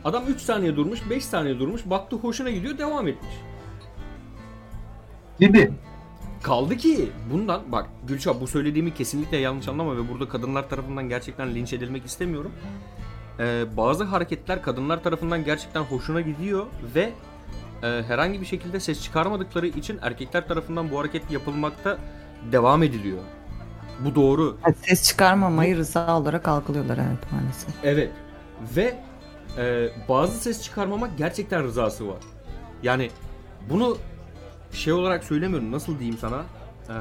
[0.04, 3.32] Adam 3 saniye durmuş, 5 saniye durmuş, baktı hoşuna gidiyor, devam etmiş.
[5.40, 5.72] Gibi.
[6.46, 11.54] Kaldı ki bundan bak Gülşah bu söylediğimi kesinlikle yanlış anlama ve burada kadınlar tarafından gerçekten
[11.54, 12.52] linç edilmek istemiyorum.
[13.38, 17.12] Ee, bazı hareketler kadınlar tarafından gerçekten hoşuna gidiyor ve
[17.82, 21.98] e, herhangi bir şekilde ses çıkarmadıkları için erkekler tarafından bu hareket yapılmakta
[22.52, 23.18] devam ediliyor.
[24.04, 24.58] Bu doğru.
[24.82, 27.74] Ses çıkarmamayı rıza olarak algılıyorlar evet maalesef.
[27.84, 28.10] Evet.
[28.76, 28.98] Ve
[29.58, 32.20] e, bazı ses çıkarmamak gerçekten rızası var.
[32.82, 33.10] Yani
[33.70, 33.96] bunu
[34.76, 35.72] şey olarak söylemiyorum.
[35.72, 36.42] Nasıl diyeyim sana?
[36.88, 36.94] Eee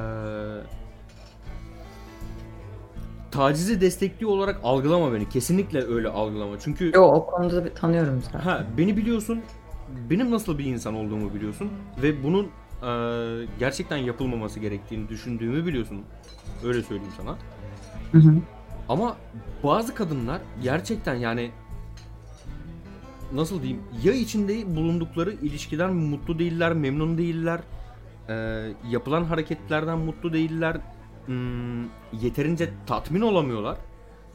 [3.31, 5.29] tacizi destekliyor olarak algılama beni.
[5.29, 6.59] Kesinlikle öyle algılama.
[6.59, 8.39] Çünkü Yo o konuda bir tanıyorum zaten.
[8.39, 9.41] ha beni biliyorsun.
[10.09, 11.69] Benim nasıl bir insan olduğumu biliyorsun
[12.03, 12.43] ve bunun
[12.83, 16.01] eee, gerçekten yapılmaması gerektiğini düşündüğümü biliyorsun.
[16.65, 17.37] Öyle söyleyeyim sana.
[18.11, 18.33] Hı hı.
[18.89, 19.15] Ama
[19.63, 21.51] bazı kadınlar gerçekten yani
[23.35, 27.59] nasıl diyeyim ya içinde bulundukları ilişkiden mutlu değiller, memnun değiller,
[28.29, 28.33] e,
[28.89, 30.77] yapılan hareketlerden mutlu değiller,
[31.25, 31.83] hmm,
[32.21, 33.77] yeterince tatmin olamıyorlar.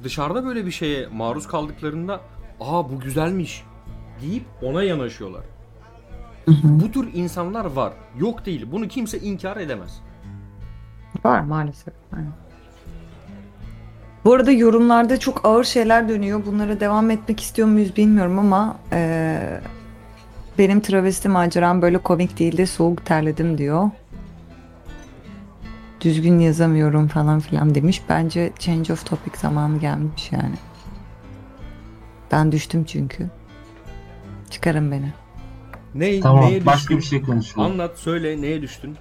[0.05, 2.21] Dışarıda böyle bir şeye maruz kaldıklarında
[2.61, 3.65] aa bu güzelmiş
[4.21, 5.45] deyip ona yanaşıyorlar.
[6.63, 7.93] Bu tür insanlar var.
[8.19, 8.67] Yok değil.
[8.73, 10.03] Bunu kimse inkar edemez.
[11.25, 11.95] Var maalesef.
[12.13, 12.33] Aynen.
[14.25, 16.43] Bu arada yorumlarda çok ağır şeyler dönüyor.
[16.47, 19.61] Bunlara devam etmek istiyor muyuz bilmiyorum ama eee,
[20.59, 23.91] benim travesti maceram böyle komik değil de soğuk terledim diyor.
[26.01, 28.03] Düzgün yazamıyorum falan filan demiş.
[28.09, 30.55] Bence change of topic zamanı gelmiş yani.
[32.33, 33.27] Ben düştüm çünkü.
[34.51, 35.13] Çıkarın beni.
[35.95, 36.99] Ne, Tamam neye başka düştün?
[36.99, 37.67] bir şey konuşalım.
[37.73, 38.97] Anlat, söyle neye düştün?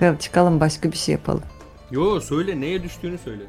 [0.00, 1.42] Ya Çıkalım başka bir şey yapalım.
[1.90, 3.42] Yo söyle neye düştüğünü söyle.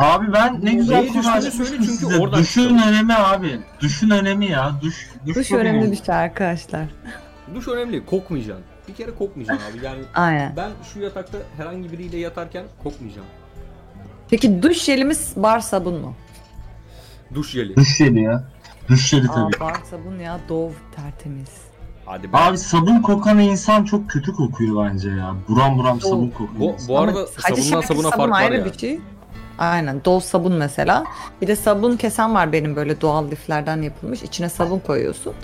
[0.00, 2.18] Abi ben ne güzel Neye konu açmıştım söyle çünkü size.
[2.20, 2.88] oradan Düşün çıkalım.
[2.92, 3.60] önemi abi.
[3.80, 4.72] Düşün önemi ya.
[4.82, 6.84] Düş, düş, Duş çok önemli bir şey arkadaşlar.
[7.54, 8.06] Duş önemli.
[8.06, 8.64] Kokmayacaksın.
[8.88, 9.84] Bir kere kokmayacaksın abi.
[9.84, 10.56] Yani Aynen.
[10.56, 13.26] ben şu yatakta herhangi biriyle yatarken kokmayacağım.
[14.30, 16.14] Peki duş jelimiz bar sabun mu?
[17.34, 17.76] Duş jeli.
[17.76, 18.44] Duş jeli ya.
[18.88, 19.60] Duş jeli Aa, tabii.
[19.60, 21.50] bar sabun ya Dove tertemiz.
[22.06, 22.36] Hadi be.
[22.36, 25.34] Abi sabun kokan insan çok kötü kokuyor bence ya.
[25.48, 26.60] Buram buram sabun kokuyor.
[26.60, 27.30] bu, bu arada hadi
[27.62, 28.64] sabundan şimdi sabuna sabun fark var ayrı ya.
[28.64, 29.00] bir şey.
[29.60, 31.04] Aynen Dove sabun mesela.
[31.42, 34.22] Bir de sabun kesen var benim böyle doğal liflerden yapılmış.
[34.22, 35.34] İçine sabun koyuyorsun.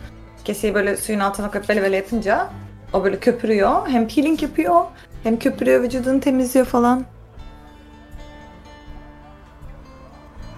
[0.44, 2.50] Keseyi böyle suyun altına koyup böyle böyle yapınca
[2.92, 3.88] o böyle köpürüyor.
[3.88, 4.84] Hem peeling yapıyor
[5.22, 7.04] hem köpürüyor vücudunu temizliyor falan.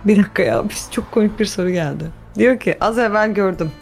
[0.05, 2.05] Bir dakika ya biz çok komik bir soru geldi.
[2.35, 3.73] Diyor ki az evvel gördüm.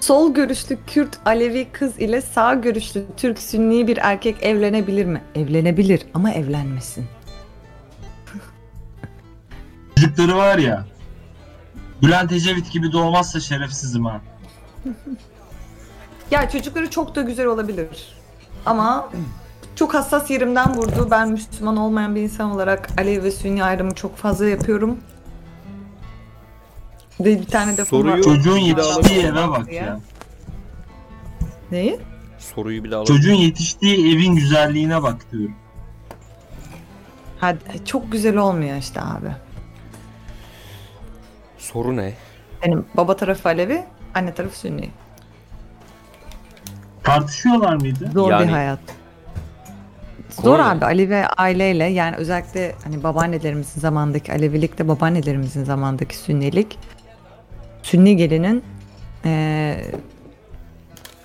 [0.00, 5.22] Sol görüşlü Kürt Alevi kız ile sağ görüşlü Türk Sünni bir erkek evlenebilir mi?
[5.34, 7.04] Evlenebilir ama evlenmesin.
[10.00, 10.84] Çocukları var ya.
[12.02, 14.20] Bülent Ecevit gibi doğmazsa şerefsizim ha.
[16.30, 17.88] Ya çocukları çok da güzel olabilir.
[18.66, 19.08] Ama
[19.76, 21.08] çok hassas yerimden vurdu.
[21.10, 24.98] Ben Müslüman olmayan bir insan olarak Alevi ve Sünni ayrımı çok fazla yapıyorum.
[27.20, 30.00] Ve bir tane de Soruyu- Çocuğun Bir daha yetiştiği eve bak ya.
[31.70, 32.00] Neyi?
[32.38, 33.16] Soruyu bir daha alalım.
[33.16, 35.54] Çocuğun yetiştiği evin güzelliğine bak diyorum.
[37.40, 39.36] Hadi, çok güzel olmuyor işte abi.
[41.60, 42.12] Soru ne?
[42.66, 43.84] Benim baba tarafı Alevi,
[44.14, 44.90] anne tarafı Sünni.
[47.04, 48.10] Tartışıyorlar mıydı?
[48.14, 48.78] Zor Yani- bir hayat.
[50.42, 50.62] Zor ne?
[50.62, 56.78] abi Ali ve aileyle yani özellikle hani babaannelerimizin zamandaki Alevilikle babaannelerimizin zamandaki Sünnilik
[57.82, 58.64] Sünni gelinin
[59.24, 59.90] eee,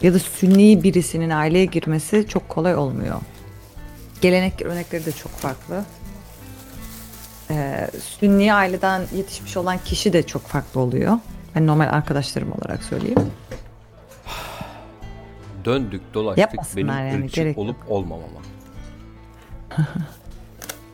[0.02, 3.16] ya da Sünni birisinin aileye girmesi çok kolay olmuyor.
[4.22, 5.84] Gelenek örnekleri de çok farklı.
[7.50, 11.18] Eee Sünni aileden yetişmiş olan kişi de çok farklı oluyor.
[11.56, 13.32] Ben normal arkadaşlarım olarak söyleyeyim.
[15.66, 18.40] Döndük dolaştık Yapmasınlar benim yani, ırkçı gerek olup olmamama.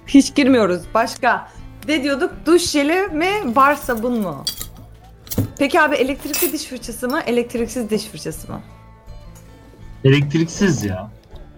[0.07, 0.81] Hiç girmiyoruz.
[0.93, 1.47] Başka.
[1.87, 2.31] Ne diyorduk?
[2.45, 3.55] Duş jeli mi?
[3.55, 4.43] Bar sabun mu?
[5.57, 7.21] Peki abi elektrikli diş fırçası mı?
[7.25, 8.61] Elektriksiz diş fırçası mı?
[10.03, 11.09] Elektriksiz ya.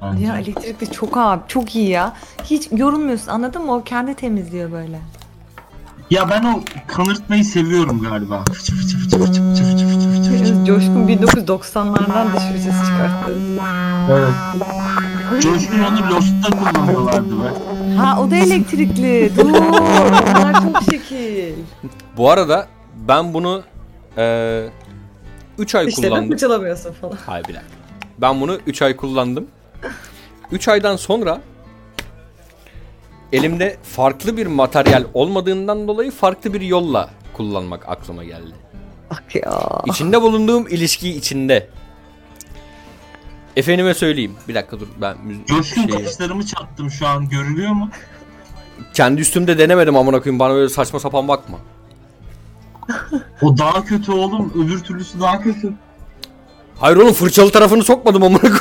[0.04, 0.26] Bence.
[0.26, 1.42] Ya elektrikli çok abi.
[1.48, 2.14] Çok iyi ya.
[2.44, 3.74] Hiç yorulmuyorsun anladın mı?
[3.76, 5.00] O kendi temizliyor böyle.
[6.10, 8.44] Ya ben o kanırtmayı seviyorum galiba.
[8.54, 10.66] Fıçı fıçı fıçı fıçı fıçı fıçı fıçı fıçı fıçı.
[10.66, 13.38] Coşkun 1990'lardan diş fırçası çıkarttı.
[14.12, 14.34] Evet.
[15.44, 17.48] Coşkun onu Lost'ta kullanıyorlardı be.
[17.98, 19.32] Ha o da elektrikli.
[19.38, 19.50] Dur.
[19.50, 21.54] Onlar çok şekil.
[22.18, 22.68] Bu arada
[23.08, 23.64] ben bunu
[24.18, 24.70] eee,
[25.58, 26.30] 3 ay İşte kullandım.
[26.32, 27.18] fırçalamıyorsun falan.
[27.26, 27.72] Hayır bir dakika.
[28.18, 29.48] Ben bunu 3 ay kullandım.
[30.52, 31.42] 3 aydan sonra
[33.34, 38.54] elimde farklı bir materyal olmadığından dolayı farklı bir yolla kullanmak aklıma geldi.
[39.12, 39.62] Bak ya.
[39.86, 41.70] İçinde bulunduğum ilişki içinde.
[43.56, 44.36] Efendime söyleyeyim.
[44.48, 47.90] Bir dakika dur ben müzik Coşkun şeyi- kaşlarımı çattım şu an görülüyor mu?
[48.94, 51.58] kendi üstümde denemedim amına koyayım bana böyle saçma sapan bakma.
[53.42, 54.54] O daha kötü oğlum.
[54.56, 55.74] Öbür türlüsü daha kötü.
[56.80, 58.60] Hayır oğlum fırçalı tarafını sokmadım amına koyayım.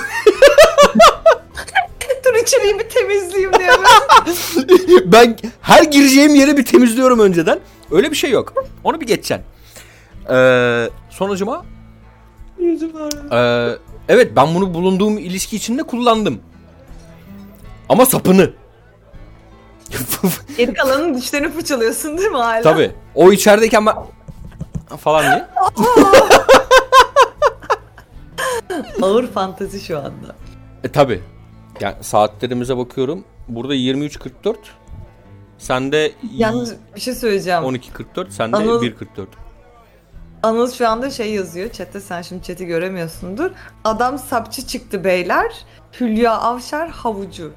[2.43, 5.13] Dur içeriği bir temizleyeyim diye ben.
[5.13, 7.59] ben her gireceğim yeri bir temizliyorum önceden.
[7.91, 8.55] Öyle bir şey yok.
[8.85, 9.47] Onu bir geçeceksin.
[10.31, 11.65] Ee, sonucuma
[12.59, 13.33] Yüzüm ağrıyor.
[13.73, 13.79] Ee,
[14.09, 16.41] evet ben bunu bulunduğum ilişki içinde kullandım.
[17.89, 18.51] Ama sapını.
[20.57, 22.63] Geri kalanın dişlerini fırçalıyorsun değil mi hala?
[22.63, 22.93] Tabi.
[23.15, 23.95] O içerideyken ben
[24.97, 25.47] falan diye.
[29.03, 30.37] Ağır fantezi şu anda.
[30.85, 31.23] E tabi.
[31.81, 33.25] Yani saatlerimize bakıyorum.
[33.49, 34.57] Burada 23.44.
[35.59, 37.63] Sende Yalnız bir şey söyleyeceğim.
[37.63, 38.31] 12.44.
[38.31, 39.27] Sende Anıl- 1.44.
[40.43, 41.71] Anıl şu anda şey yazıyor.
[41.71, 43.51] Chat'te sen şimdi chat'i göremiyorsundur.
[43.85, 45.53] Adam sapçı çıktı beyler.
[46.01, 47.53] Hülya Avşar havucu.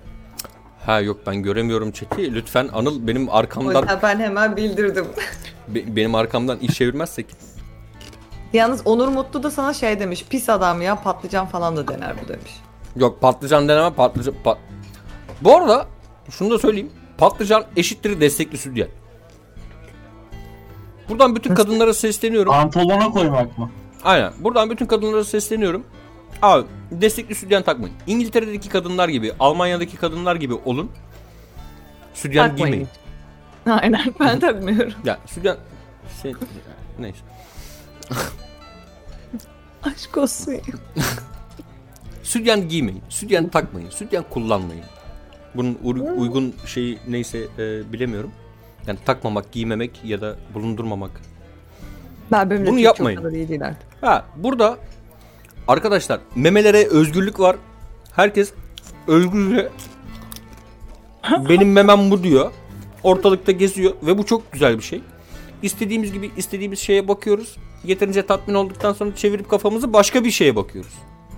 [0.86, 2.34] Ha yok ben göremiyorum chat'i.
[2.34, 5.06] Lütfen Anıl benim O arkamdan yüzden ben hemen bildirdim.
[5.68, 7.26] be- benim arkamdan iş çevirmezsek.
[8.54, 10.26] Yalnız Onur Mutlu da sana şey demiş.
[10.30, 12.52] Pis adam ya patlıcan falan da dener bu demiş.
[12.96, 14.58] Yok patlıcan deneme patlıcan pat.
[15.42, 15.88] Bu arada
[16.30, 16.92] şunu da söyleyeyim.
[17.18, 18.88] Patlıcan eşittir destekli sütyen.
[21.10, 22.52] Buradan bütün kadınlara sesleniyorum.
[22.52, 23.72] Pantolona koymak mı?
[24.04, 24.34] Aynen.
[24.40, 25.84] Buradan bütün kadınlara sesleniyorum.
[26.42, 27.96] Abi destekli sütyen takmayın.
[28.08, 30.92] İngiltere'deki kadınlar gibi, Almanya'daki kadınlar gibi olun.
[32.14, 32.88] Sütyen Takmayın.
[33.66, 33.82] giymeyin.
[33.82, 34.94] Aynen ben takmıyorum.
[35.06, 35.58] Ya sütyen...
[36.22, 36.34] Şey,
[37.00, 37.20] neyse.
[39.84, 40.54] Aşk olsun.
[42.26, 43.02] Sütyen giymeyin.
[43.10, 43.90] Sütyen takmayın.
[43.90, 44.84] Sütyen kullanmayın.
[45.56, 48.32] Bunun ur- uygun şeyi neyse e, bilemiyorum.
[48.88, 51.22] Yani takmamak, giymemek ya da bulundurmamak.
[52.32, 53.22] Ben benimle Bunu yapmayın.
[53.22, 53.88] Çok iyi değil artık.
[54.02, 54.78] Ha burada
[55.68, 57.56] arkadaşlar memelere özgürlük var.
[58.16, 58.54] Herkes
[59.08, 59.70] özgürce
[61.50, 62.52] benim memem bu diyor.
[63.04, 65.02] Ortalıkta geziyor ve bu çok güzel bir şey.
[65.62, 67.58] İstediğimiz gibi istediğimiz şeye bakıyoruz.
[67.84, 70.94] Yeterince tatmin olduktan sonra çevirip kafamızı başka bir şeye bakıyoruz.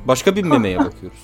[0.07, 1.19] Başka bir memeye bakıyoruz.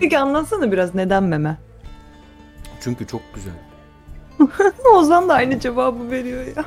[0.00, 1.56] Peki anlatsana biraz neden meme?
[2.80, 3.52] Çünkü çok güzel.
[4.94, 6.64] Ozan da aynı cevabı veriyor ya.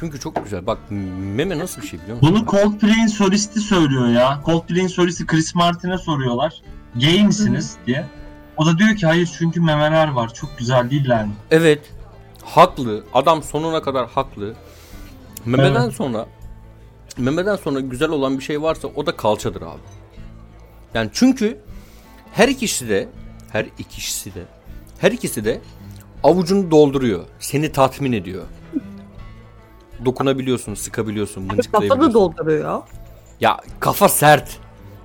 [0.00, 0.66] Çünkü çok güzel.
[0.66, 2.34] Bak meme nasıl bir şey biliyor musun?
[2.34, 4.40] Bunu Coldplay'in solisti söylüyor ya.
[4.46, 6.62] Coldplay'in solisti Chris Martin'e soruyorlar.
[6.94, 8.06] Gay misiniz diye.
[8.56, 10.34] O da diyor ki hayır çünkü memeler var.
[10.34, 11.32] Çok güzel değiller mi?
[11.50, 11.92] Evet.
[12.44, 13.04] Haklı.
[13.14, 14.54] Adam sonuna kadar haklı.
[15.44, 15.94] Memeden Evet.
[15.94, 16.26] sonra
[17.18, 19.80] memeden sonra güzel olan bir şey varsa o da kalçadır abi.
[20.94, 21.58] Yani çünkü
[22.32, 23.08] her ikisi de
[23.52, 24.42] her ikisi de
[24.98, 25.60] her ikisi de
[26.24, 27.24] avucunu dolduruyor.
[27.38, 28.44] Seni tatmin ediyor.
[30.04, 32.10] Dokunabiliyorsun, sıkabiliyorsun, Kafa mıncıklayabiliyorsun.
[32.10, 32.82] da dolduruyor.
[33.40, 34.58] Ya kafa sert.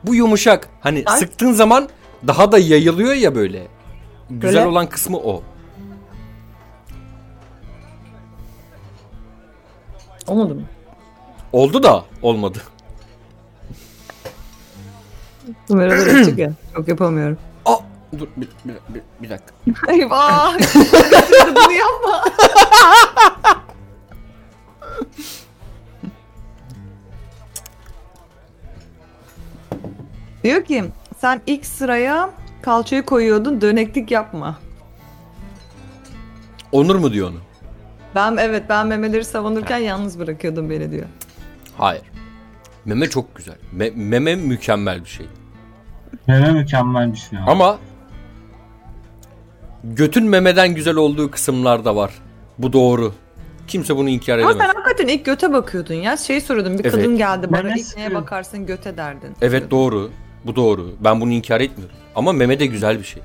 [0.03, 0.69] Bu yumuşak.
[0.81, 1.19] Hani Ay.
[1.19, 1.89] sıktığın zaman
[2.27, 3.67] daha da yayılıyor ya böyle.
[4.29, 4.67] Güzel Böyle.
[4.67, 5.43] olan kısmı o.
[10.27, 10.61] Olmadı mı?
[11.53, 12.57] Oldu da olmadı.
[15.67, 16.51] Kameralar açık ya.
[16.75, 17.37] Çok yapamıyorum.
[17.65, 17.75] Aa,
[18.19, 19.53] dur bir, bir, bir, bir dakika.
[19.91, 20.53] Eyvah!
[21.55, 22.23] Bunu yapma.
[30.43, 30.83] Diyor ki
[31.17, 32.29] sen ilk sıraya
[32.61, 34.59] kalçayı koyuyordun döneklik yapma.
[36.71, 37.37] Onur mu diyor onu?
[38.15, 41.05] Ben evet ben memeleri savunurken yalnız bırakıyordum beni diyor.
[41.77, 42.03] Hayır.
[42.85, 43.55] Meme çok güzel.
[43.77, 45.25] Me- meme mükemmel bir şey.
[46.27, 47.43] Meme mükemmelmiş ya.
[47.47, 47.77] Ama
[49.83, 52.11] götün memeden güzel olduğu kısımlar da var.
[52.57, 53.13] Bu doğru.
[53.67, 54.67] Kimse bunu inkar Ama edemez.
[54.67, 56.17] sen hakikaten ilk göte bakıyordun ya.
[56.17, 56.91] Şey soruyordum bir Evet.
[56.95, 57.89] kadın geldi bana Memesi.
[57.91, 59.35] ilk neye bakarsın göte derdin.
[59.41, 60.11] Evet doğru.
[60.45, 60.95] Bu doğru.
[60.99, 61.95] Ben bunu inkar etmiyorum.
[62.15, 63.23] Ama meme de güzel bir şey.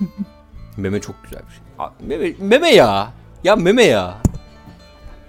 [0.76, 1.62] meme çok güzel bir şey.
[1.78, 3.12] Abi, Meme, meme ya.
[3.44, 4.18] Ya meme ya.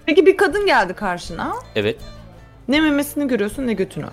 [0.06, 1.52] Peki bir kadın geldi karşına.
[1.76, 1.96] Evet.
[2.68, 4.06] Ne memesini görüyorsun ne götünü.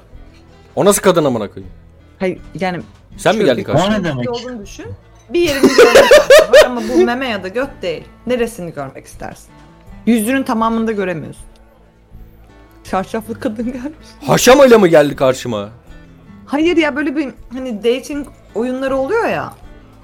[0.75, 1.73] O nasıl kadın amına koyayım?
[2.19, 2.81] Hayır yani
[3.17, 3.97] Sen mi geldin O karşıma?
[3.97, 4.29] ne demek?
[4.31, 4.85] olduğunu düşün.
[5.29, 8.03] Bir yerini görmek istersin var ama bu meme ya da göt değil.
[8.27, 9.49] Neresini görmek istersin?
[10.05, 11.43] Yüzünün tamamını da göremiyorsun.
[12.83, 14.07] Şarşaflı kadın gelmiş.
[14.27, 15.69] Haşamayla mı geldi karşıma?
[16.45, 19.53] Hayır ya böyle bir hani dating oyunları oluyor ya.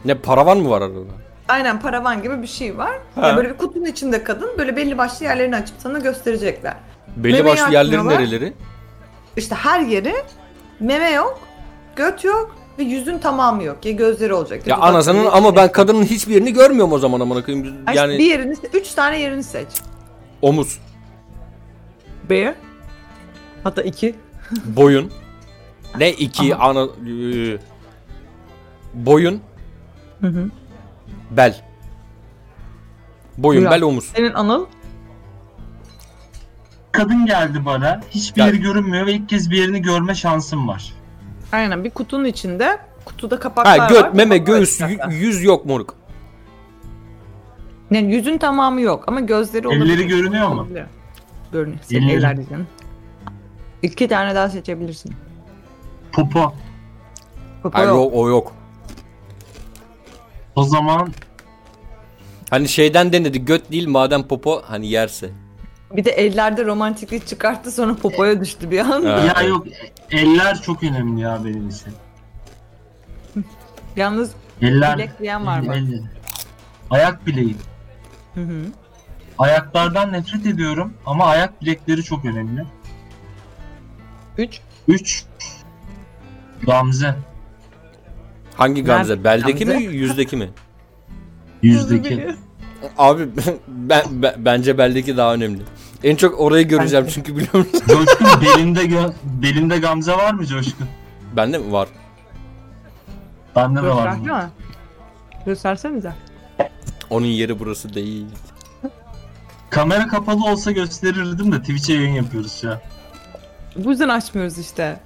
[0.06, 1.00] Ne paravan mı var arada?
[1.48, 2.92] Aynen paravan gibi bir şey var.
[3.16, 3.28] Ha.
[3.28, 6.74] Ya böyle bir kutunun içinde kadın böyle belli başlı yerlerini açıp sana gösterecekler.
[7.24, 8.22] Belli Memeyi başlı yerleri açmıyorlar.
[8.24, 8.54] nereleri?
[9.38, 10.16] İşte her yeri
[10.80, 11.40] meme yok,
[11.96, 13.86] göt yok ve yüzün tamamı yok.
[13.86, 14.68] Ya gözleri olacak.
[14.68, 17.76] Ya dudakları, anasının ama ben kadının hiçbir yerini görmüyorum o zaman amına koyayım.
[17.88, 19.68] Ay Yani bir yerini, üç tane yerini seç.
[20.42, 20.80] omuz,
[22.30, 22.50] Bir.
[23.64, 24.16] Hatta iki.
[24.66, 25.12] boyun.
[25.98, 27.58] Ne iki ana Ee,
[28.94, 29.42] boyun,
[30.22, 30.50] Hı hı.
[31.32, 31.62] bel.
[33.38, 33.72] Boyun, Buyur.
[33.72, 34.06] bel, omuz.
[34.16, 34.66] Senin Anıl.
[36.98, 38.02] Kadın geldi bana.
[38.12, 40.94] Hiçbir yeri görünmüyor ve ilk kez bir yerini görme şansım var.
[41.52, 42.80] Aynen bir kutunun içinde.
[43.06, 43.90] Kutuda kapaklar Ha var.
[43.90, 45.12] göt, meme, kapakları göğüs, açacaklar.
[45.12, 45.96] y- yüz yok moruk.
[47.92, 50.06] Yani yüzün tamamı yok ama gözleri Elleri olabilir.
[50.06, 50.54] görünüyor mu?
[50.54, 50.84] Olabilir.
[51.52, 51.80] Görünüyor.
[51.82, 52.18] Senin Elleri.
[52.18, 52.68] eller diyeceksin.
[53.82, 55.14] İki tane daha seçebilirsin.
[56.12, 56.54] Popo.
[57.64, 57.98] Popo Hayır yok.
[57.98, 58.54] yok, o yok.
[60.56, 61.14] O zaman
[62.50, 65.30] Hani şeyden denedi göt değil madem popo hani yerse.
[65.92, 69.02] Bir de ellerde romantiklik çıkarttı sonra popoya düştü bir an.
[69.02, 69.68] Ya yok
[70.12, 71.94] eller çok önemli ya benim için.
[73.96, 74.32] Yalnız
[74.62, 74.98] Eller.
[74.98, 75.76] bilek diyen var mı?
[75.76, 76.00] eller.
[76.90, 77.56] Ayak bileği.
[78.34, 78.64] Hı hı.
[79.38, 82.66] Ayaklardan nefret ediyorum ama ayak bilekleri çok önemli.
[84.38, 84.60] Üç.
[84.88, 85.26] 3
[86.64, 87.16] Gamze.
[88.56, 89.24] Hangi Gamze?
[89.24, 89.88] Beldeki Gamze?
[89.88, 90.50] mi yüzdeki mi?
[91.62, 92.36] Yüzdeki.
[92.98, 93.30] Abi
[93.68, 95.62] ben, ben- bence beldeki daha önemli.
[96.04, 97.82] En çok orayı göreceğim çünkü biliyor musun?
[97.88, 100.88] Coşkun belinde gö- belinde Gamze var mı Coşkun?
[101.36, 101.88] Bende mi var?
[103.56, 103.96] Bende de var.
[104.16, 104.50] Göstersene mi?
[105.46, 106.14] Göstersenize.
[107.10, 108.26] Onun yeri burası değil.
[109.70, 112.78] Kamera kapalı olsa gösterirdim de Twitch'e yayın yapıyoruz an.
[113.76, 115.00] Bu yüzden açmıyoruz işte.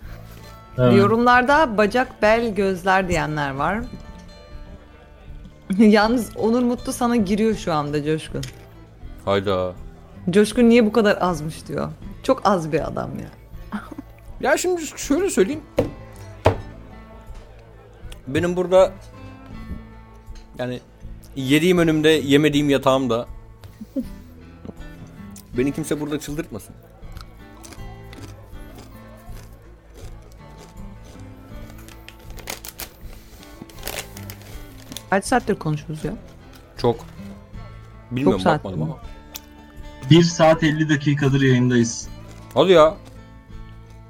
[0.78, 0.98] Evet.
[0.98, 3.80] Yorumlarda bacak, bel, gözler diyenler var.
[5.78, 8.42] Yalnız Onur Mutlu sana giriyor şu anda Coşkun.
[9.26, 9.74] Hayda.
[10.30, 11.90] Coşkun niye bu kadar azmış diyor.
[12.24, 13.30] Çok az bir adam ya.
[14.42, 15.62] Ya şimdi şöyle söyleyeyim.
[18.28, 18.92] Benim burada
[20.60, 20.80] yani
[21.36, 23.28] yediğim önümde yemediğim yatağımda
[25.58, 26.76] beni kimse burada çıldırtmasın.
[35.12, 36.14] Kaç saattir konuşuyoruz ya?
[36.78, 37.06] Çok.
[38.12, 38.84] Bilmiyorum Çok saat bakmadım mi?
[38.84, 38.98] ama.
[40.10, 42.08] 1 saat 50 dakikadır yayındayız.
[42.54, 42.96] Hadi ya.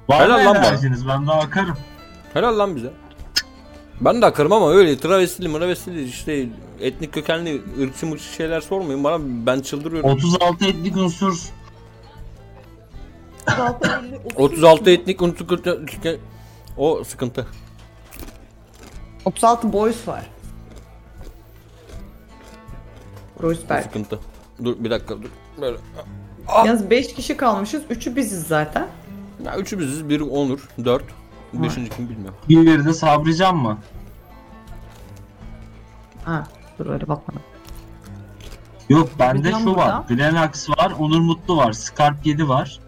[0.08, 0.66] Var Helal lan bana.
[0.66, 1.08] enerjiniz?
[1.08, 1.76] Ben daha akarım.
[2.34, 2.90] Helal lan bize.
[4.00, 6.46] Ben de akarım ama öyle travestili mravestili işte
[6.80, 10.10] etnik kökenli ırkçı mırkçı şeyler sormayın bana ben çıldırıyorum.
[10.10, 11.38] 36 etnik unsur
[14.36, 15.58] 36 etnik unsur
[16.76, 17.46] o sıkıntı.
[19.24, 20.26] 36 boys var.
[23.42, 24.18] Royce sıkıntı.
[24.64, 25.28] Dur bir dakika dur.
[25.60, 25.76] Böyle.
[26.66, 27.82] Yalnız 5 kişi kalmışız.
[27.90, 28.86] 3'ü biziz zaten.
[29.44, 30.08] Ya üçü biziz.
[30.08, 30.68] Biri Onur.
[30.84, 31.04] Dört.
[31.52, 32.34] Beşinci kim bilmiyorum.
[32.48, 33.78] bir de Sabrican mı?
[36.24, 36.46] Ha,
[36.78, 37.42] dur öyle bakmadım.
[38.88, 39.78] Yok bende Sabrican şu burada.
[39.98, 40.04] var.
[40.08, 42.80] Grenax var, Onur Mutlu var, Scarp 7 var.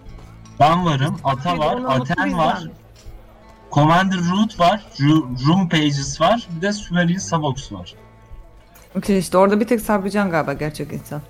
[0.61, 2.39] Ben varım, Ata var, Onur Mutlu Aten bizden.
[2.39, 2.69] var,
[3.73, 7.95] Commander Root var, Ru- Room Pages var, bir de Sumerian Savox var.
[8.97, 11.21] Okey işte orada bir tek Sabrican galiba gerçek insan.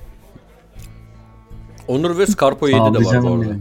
[1.89, 3.55] Onur ve Scarpo 7 de var bu arada.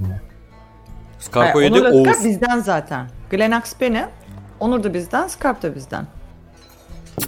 [1.19, 2.25] Scarpo Hayır, 7 Onur Oğuz.
[2.25, 3.07] bizden zaten.
[3.29, 4.05] Glenax benim.
[4.59, 6.07] Onur da bizden, Scarp da bizden.
[7.17, 7.23] Bu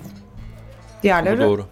[1.03, 1.65] Diğerleri doğru.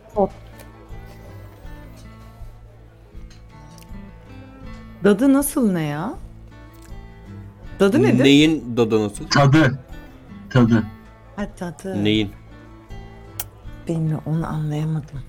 [5.03, 6.13] Dadı nasıl ne ya?
[7.80, 8.23] Dadı nedir?
[8.23, 9.27] Neyin dadı nasıl?
[9.27, 9.80] Tadı.
[10.49, 10.84] Tadı.
[11.35, 12.03] Ha tadı.
[12.03, 12.31] Neyin?
[13.88, 15.22] Bilmiyorum onu anlayamadım.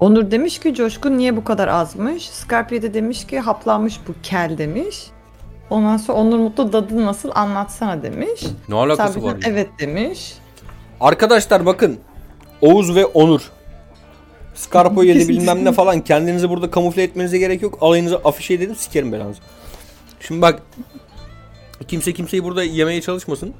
[0.00, 2.28] Onur demiş ki Coşkun niye bu kadar azmış?
[2.30, 5.06] Scarpia de demiş ki haplanmış bu kel demiş.
[5.70, 8.44] Ondan sonra Onur Mutlu dadı nasıl anlatsana demiş.
[8.68, 10.34] Ne alakası Sabrican var evet demiş.
[11.00, 11.98] Arkadaşlar bakın.
[12.60, 13.50] Oğuz ve Onur.
[14.54, 17.78] Scarpo 7 bilmem ne falan kendinizi burada kamufle etmenize gerek yok.
[17.80, 19.40] Alayınızı afişe edelim sikerim belanızı.
[20.20, 20.62] Şimdi bak.
[21.88, 23.54] Kimse kimseyi burada yemeye çalışmasın.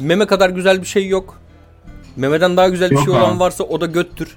[0.00, 1.40] Meme kadar güzel bir şey yok.
[2.16, 3.22] Memeden daha güzel bir Yok şey abi.
[3.24, 4.36] olan varsa o da göttür.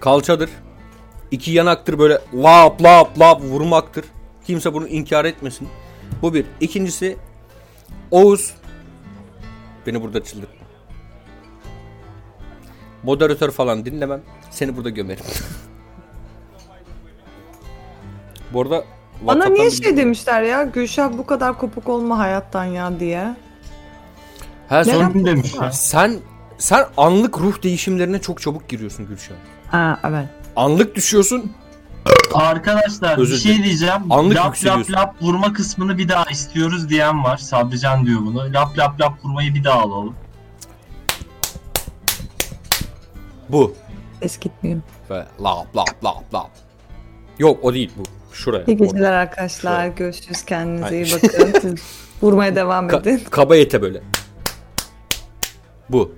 [0.00, 0.50] Kalçadır.
[1.30, 4.04] İki yanaktır böyle lap lap lap vurmaktır.
[4.46, 5.68] Kimse bunu inkar etmesin.
[6.22, 6.46] Bu bir.
[6.60, 7.16] İkincisi
[8.10, 8.54] Oğuz
[9.86, 10.66] Beni burada çıldırtma.
[13.02, 14.22] Moderatör falan dinlemem.
[14.50, 15.24] Seni burada gömerim.
[18.52, 18.84] Bu arada
[19.22, 23.36] Bana WhatsApp'tan niye şey demişler ya Gülşah bu kadar kopuk olma hayattan ya diye.
[24.68, 25.24] Ha sonra Neden?
[25.26, 26.16] Demiş sen
[26.58, 29.34] sen anlık ruh değişimlerine çok çabuk giriyorsun Gülşah.
[29.70, 30.26] Ha evet.
[30.56, 31.52] Anlık düşüyorsun.
[32.34, 34.12] Arkadaşlar Özür bir şey diyeceğim.
[34.12, 34.92] Anlık lap lap yükseliyorsun.
[34.92, 37.36] lap vurma kısmını bir daha istiyoruz diyen var.
[37.36, 38.52] Sabrican diyor bunu.
[38.52, 40.14] Lap lap lap vurmayı bir daha alalım.
[43.48, 43.74] Bu.
[44.22, 44.80] Ses gitmiyor.
[45.10, 46.50] Ve lap lap lap lap.
[47.38, 48.02] Yok o değil bu.
[48.32, 48.64] Şuraya.
[48.64, 49.72] İyi geceler arkadaşlar.
[49.72, 49.88] Şuraya.
[49.88, 50.44] Görüşürüz.
[50.44, 51.60] Kendinize iyi bakın.
[51.60, 51.74] Siz
[52.22, 53.22] vurmaya devam Ka- edin.
[53.30, 54.02] kaba ete böyle.
[55.90, 56.12] Bu.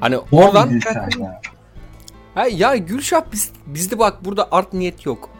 [0.00, 0.80] Hani oradan
[2.34, 5.30] ha, ya Gülşah biz, bizde bak burada art niyet yok.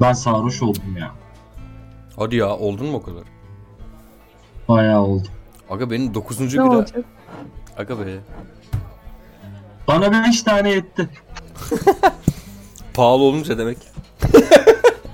[0.00, 1.10] Ben sarhoş oldum ya.
[2.16, 3.22] Hadi ya oldun mu o kadar?
[4.68, 5.28] Bayağı oldu.
[5.70, 6.40] Aga benim 9.
[6.40, 6.62] Ne bira.
[6.70, 7.04] olacak?
[7.76, 8.18] Aga be.
[9.88, 11.08] Bana 5 tane yetti.
[12.94, 13.78] Pahalı olunca demek.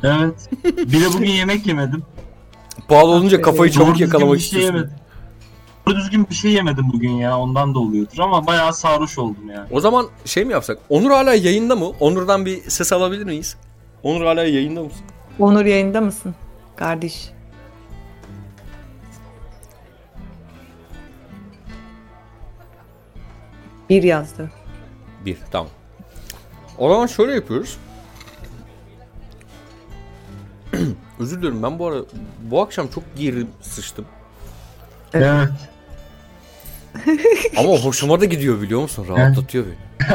[0.07, 0.49] Evet.
[0.65, 2.03] Bir de bugün yemek yemedim.
[2.89, 4.75] Pahalı olunca kafayı Doğru çabuk düzgün yakalamak bir şey istiyorsun.
[4.75, 4.97] yemedim.
[5.87, 7.39] Doğru düzgün bir şey yemedim bugün ya.
[7.39, 9.67] Ondan da oluyordur ama bayağı sarhoş oldum ya.
[9.71, 10.79] O zaman şey mi yapsak?
[10.89, 11.89] Onur hala yayında mı?
[12.01, 13.57] Onur'dan bir ses alabilir miyiz?
[14.03, 15.05] Onur hala yayında mısın?
[15.39, 16.35] Onur yayında mısın?
[16.77, 17.31] Kardeş.
[23.91, 24.51] Bir yazdı.
[25.25, 25.69] Bir, tamam.
[26.79, 27.79] O zaman şöyle yapıyoruz.
[31.19, 31.97] Özür dilerim ben bu ara
[32.43, 34.07] bu akşam çok gerildim sıçtım.
[35.15, 35.49] Evet.
[37.57, 39.07] Ama hoşuma da gidiyor biliyor musun?
[39.09, 39.75] Rahatlatıyor beni.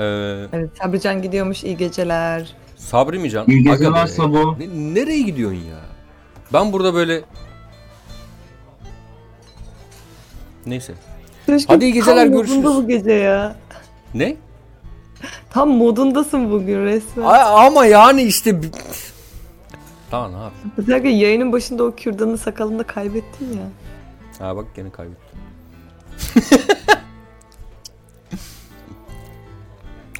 [0.00, 1.64] ee, Evet Sabrican gidiyormuş.
[1.64, 2.54] iyi geceler.
[2.76, 3.46] Sabri mi Can?
[3.48, 4.08] İyi Aga geceler be.
[4.08, 4.58] Sabo.
[4.58, 5.80] Ne- nereye gidiyorsun ya?
[6.52, 7.22] Ben burada böyle...
[10.66, 10.94] Neyse.
[11.46, 12.58] Keşke Hadi iyi geceler, tam görüşürüz.
[12.64, 13.56] modunda bu gece ya.
[14.14, 14.36] Ne?
[15.50, 17.24] Tam modundasın bugün resmen.
[17.24, 18.62] A- ama yani işte...
[18.62, 18.70] bi-
[20.10, 20.52] Tamam yapayım?
[20.76, 23.62] Özellikle yayının başında o kürdanın sakalını da kaybettin ya.
[24.46, 25.38] Ha bak gene kaybettim.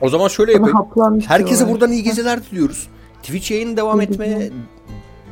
[0.01, 0.77] o zaman şöyle Bana yapayım.
[0.77, 1.75] haplanmış Herkese diyorlar.
[1.75, 2.89] buradan iyi geceler diliyoruz.
[3.23, 4.51] Twitch yayını devam etmeye.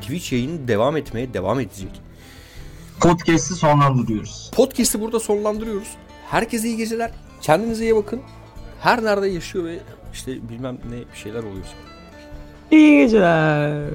[0.01, 2.01] Twitch yayını devam etmeye devam edecek.
[3.01, 4.51] Podcast'i sonlandırıyoruz.
[4.55, 5.89] Podcast'i burada sonlandırıyoruz.
[6.31, 7.11] Herkese iyi geceler.
[7.41, 8.21] Kendinize iyi bakın.
[8.81, 9.79] Her nerede yaşıyor ve
[10.13, 11.65] işte bilmem ne bir şeyler oluyor.
[12.71, 13.91] İyi geceler.